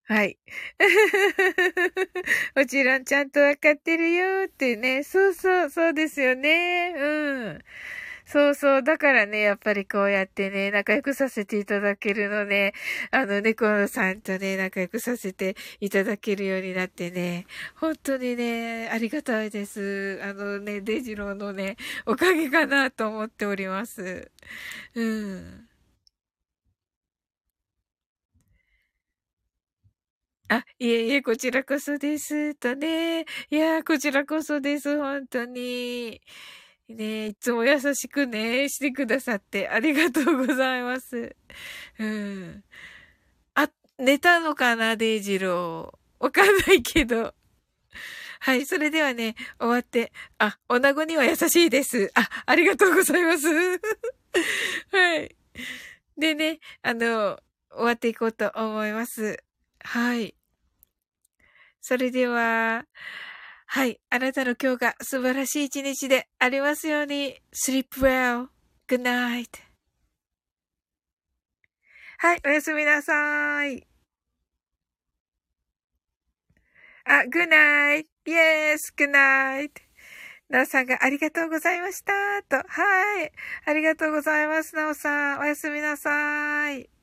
[0.05, 0.37] はい。
[2.55, 5.03] もちろんちゃんとわかってるよってね。
[5.03, 6.93] そうそう、そうですよね。
[6.97, 7.59] うん。
[8.29, 8.83] そうそう。
[8.83, 12.73] だからね、やっぱりこうやってね、仲良くさせていただけるので、
[13.11, 17.45] あの、猫さんとね、仲良くさせていただけるようになってね、
[17.75, 20.19] 本当にね、ありがたいです。
[20.23, 24.29] あのね、デジローのね、おかげかなと思っております。
[24.95, 25.67] うん。
[30.49, 32.55] あ、いえいえ、こちらこそです。
[32.55, 33.25] とね。
[33.49, 34.97] いや、こちらこそです。
[34.97, 36.21] 本当に。
[36.89, 41.35] ねいつも優しくね、してくださってありがとうございます。
[41.99, 42.63] うん。
[43.55, 46.23] あ、寝たのかな、デイジロー。
[46.23, 47.33] わかんないけど。
[48.39, 52.11] はい、それではね、終わって、あ、女子には優しいです。
[52.15, 53.47] あ、ありがとうございます。
[54.91, 55.35] はい。
[56.17, 57.39] でね、あの、
[57.71, 59.43] 終わっていこうと思います。
[59.83, 60.35] はい。
[61.81, 62.85] それでは、
[63.69, 63.99] はい。
[64.09, 67.37] あなたの今日が素晴らしい一日でありますように。
[67.53, 68.47] sleep well.
[68.87, 69.49] good night.
[72.17, 72.41] はい。
[72.45, 73.85] おやすみなさい。
[77.03, 78.05] あ、good night.
[78.25, 79.71] yes, good night.
[80.49, 82.13] なおさんがありがとうございました。
[82.47, 82.55] と。
[82.67, 83.31] はい。
[83.65, 84.75] ありがとうございます。
[84.75, 85.39] なおさん。
[85.39, 86.96] おやすみなさい。